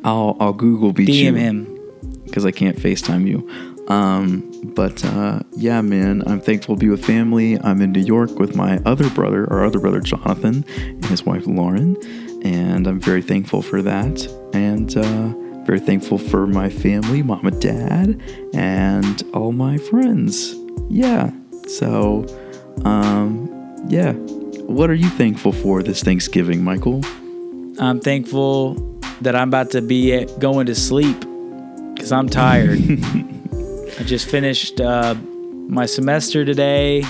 I'll 0.05 0.37
I'll 0.41 0.53
Google 0.53 0.93
beat 0.93 1.09
DM 1.09 1.13
you 1.13 1.35
him 1.35 1.79
because 2.25 2.45
I 2.47 2.51
can't 2.51 2.77
Facetime 2.77 3.27
you. 3.27 3.49
Um, 3.89 4.51
but 4.75 5.03
uh, 5.05 5.41
yeah, 5.57 5.81
man, 5.81 6.23
I'm 6.27 6.41
thankful 6.41 6.77
to 6.77 6.79
be 6.79 6.89
with 6.89 7.05
family. 7.05 7.59
I'm 7.59 7.81
in 7.81 7.93
New 7.93 8.03
York 8.03 8.39
with 8.39 8.55
my 8.55 8.79
other 8.85 9.09
brother, 9.11 9.51
our 9.51 9.65
other 9.65 9.79
brother 9.79 10.01
Jonathan, 10.01 10.65
and 10.77 11.05
his 11.07 11.25
wife 11.25 11.47
Lauren, 11.47 11.97
and 12.45 12.87
I'm 12.87 13.01
very 13.01 13.23
thankful 13.23 13.63
for 13.63 13.81
that. 13.83 14.27
And 14.53 14.97
uh, 14.97 15.65
very 15.65 15.81
thankful 15.81 16.19
for 16.19 16.47
my 16.47 16.71
family, 16.71 17.23
mom 17.23 17.47
and 17.47 17.61
dad, 17.61 18.21
and 18.55 19.23
all 19.35 19.53
my 19.53 19.79
friends. 19.79 20.55
Yeah. 20.89 21.31
So, 21.67 22.25
um, 22.85 23.49
yeah, 23.89 24.13
what 24.69 24.91
are 24.91 24.95
you 24.95 25.09
thankful 25.09 25.51
for 25.51 25.83
this 25.83 26.03
Thanksgiving, 26.03 26.63
Michael? 26.63 27.01
I'm 27.81 28.01
thankful 28.01 28.75
that 29.23 29.35
I'm 29.35 29.49
about 29.49 29.71
to 29.71 29.81
be 29.81 30.27
going 30.39 30.67
to 30.67 30.75
sleep 30.75 31.19
because 31.95 32.13
I'm 32.13 32.29
tired. 32.29 32.79
I 33.99 34.03
just 34.05 34.29
finished 34.29 34.79
uh, 34.79 35.15
my 35.15 35.87
semester 35.87 36.45
today. 36.45 37.01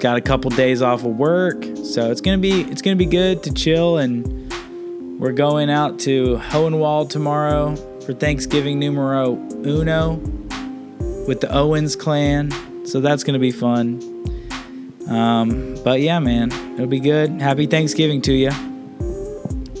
Got 0.00 0.16
a 0.16 0.22
couple 0.22 0.50
days 0.52 0.80
off 0.80 1.04
of 1.04 1.18
work, 1.18 1.62
so 1.84 2.10
it's 2.10 2.22
gonna 2.22 2.38
be 2.38 2.62
it's 2.62 2.80
gonna 2.80 2.96
be 2.96 3.06
good 3.06 3.42
to 3.42 3.52
chill. 3.52 3.98
And 3.98 4.50
we're 5.20 5.32
going 5.32 5.68
out 5.68 5.98
to 6.00 6.36
Hohenwald 6.38 7.10
tomorrow 7.10 7.76
for 8.00 8.14
Thanksgiving 8.14 8.78
numero 8.78 9.34
uno 9.66 10.14
with 11.28 11.42
the 11.42 11.48
Owens 11.52 11.94
clan. 11.94 12.52
So 12.86 13.00
that's 13.00 13.22
gonna 13.22 13.38
be 13.38 13.52
fun. 13.52 14.15
Um, 15.08 15.76
but 15.84 16.00
yeah, 16.00 16.18
man, 16.18 16.50
it'll 16.74 16.86
be 16.86 17.00
good. 17.00 17.40
Happy 17.40 17.66
Thanksgiving 17.66 18.20
to 18.22 18.32
you. 18.32 18.50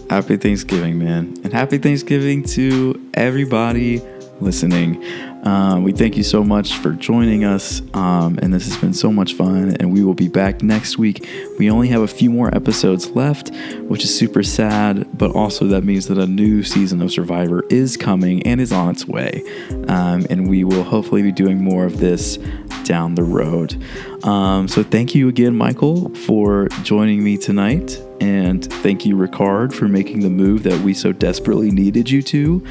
Happy 0.08 0.36
Thanksgiving, 0.36 0.98
man. 0.98 1.34
And 1.42 1.52
happy 1.52 1.78
Thanksgiving 1.78 2.44
to 2.44 3.10
everybody 3.14 4.00
listening. 4.40 5.02
Um, 5.46 5.84
we 5.84 5.92
thank 5.92 6.16
you 6.16 6.24
so 6.24 6.42
much 6.42 6.76
for 6.78 6.90
joining 6.90 7.44
us, 7.44 7.80
um, 7.94 8.36
and 8.42 8.52
this 8.52 8.66
has 8.66 8.76
been 8.78 8.92
so 8.92 9.12
much 9.12 9.34
fun. 9.34 9.76
And 9.78 9.92
we 9.92 10.02
will 10.02 10.12
be 10.12 10.26
back 10.26 10.60
next 10.60 10.98
week. 10.98 11.24
We 11.56 11.70
only 11.70 11.86
have 11.88 12.02
a 12.02 12.08
few 12.08 12.30
more 12.30 12.52
episodes 12.52 13.10
left, 13.10 13.54
which 13.82 14.02
is 14.02 14.12
super 14.12 14.42
sad, 14.42 15.06
but 15.16 15.30
also 15.36 15.68
that 15.68 15.84
means 15.84 16.08
that 16.08 16.18
a 16.18 16.26
new 16.26 16.64
season 16.64 17.00
of 17.00 17.12
Survivor 17.12 17.62
is 17.70 17.96
coming 17.96 18.42
and 18.42 18.60
is 18.60 18.72
on 18.72 18.90
its 18.90 19.06
way. 19.06 19.40
Um, 19.86 20.26
and 20.28 20.48
we 20.50 20.64
will 20.64 20.82
hopefully 20.82 21.22
be 21.22 21.30
doing 21.30 21.62
more 21.62 21.84
of 21.84 22.00
this 22.00 22.38
down 22.82 23.14
the 23.14 23.22
road. 23.22 23.80
Um, 24.24 24.66
so 24.66 24.82
thank 24.82 25.14
you 25.14 25.28
again, 25.28 25.54
Michael, 25.54 26.12
for 26.14 26.66
joining 26.82 27.22
me 27.22 27.36
tonight. 27.36 28.02
And 28.20 28.64
thank 28.82 29.06
you, 29.06 29.14
Ricard, 29.14 29.72
for 29.72 29.86
making 29.86 30.20
the 30.20 30.30
move 30.30 30.64
that 30.64 30.80
we 30.82 30.92
so 30.92 31.12
desperately 31.12 31.70
needed 31.70 32.10
you 32.10 32.22
to. 32.22 32.66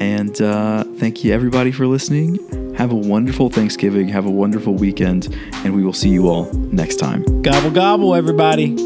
And 0.00 0.40
uh, 0.40 0.84
thank 0.96 1.24
you, 1.24 1.32
everybody, 1.32 1.72
for 1.72 1.86
listening. 1.86 2.38
Have 2.74 2.92
a 2.92 2.96
wonderful 2.96 3.50
Thanksgiving. 3.50 4.08
Have 4.08 4.26
a 4.26 4.30
wonderful 4.30 4.74
weekend. 4.74 5.34
And 5.64 5.74
we 5.74 5.84
will 5.84 5.92
see 5.92 6.10
you 6.10 6.28
all 6.28 6.52
next 6.52 6.96
time. 6.96 7.24
Gobble, 7.42 7.70
gobble, 7.70 8.14
everybody. 8.14 8.76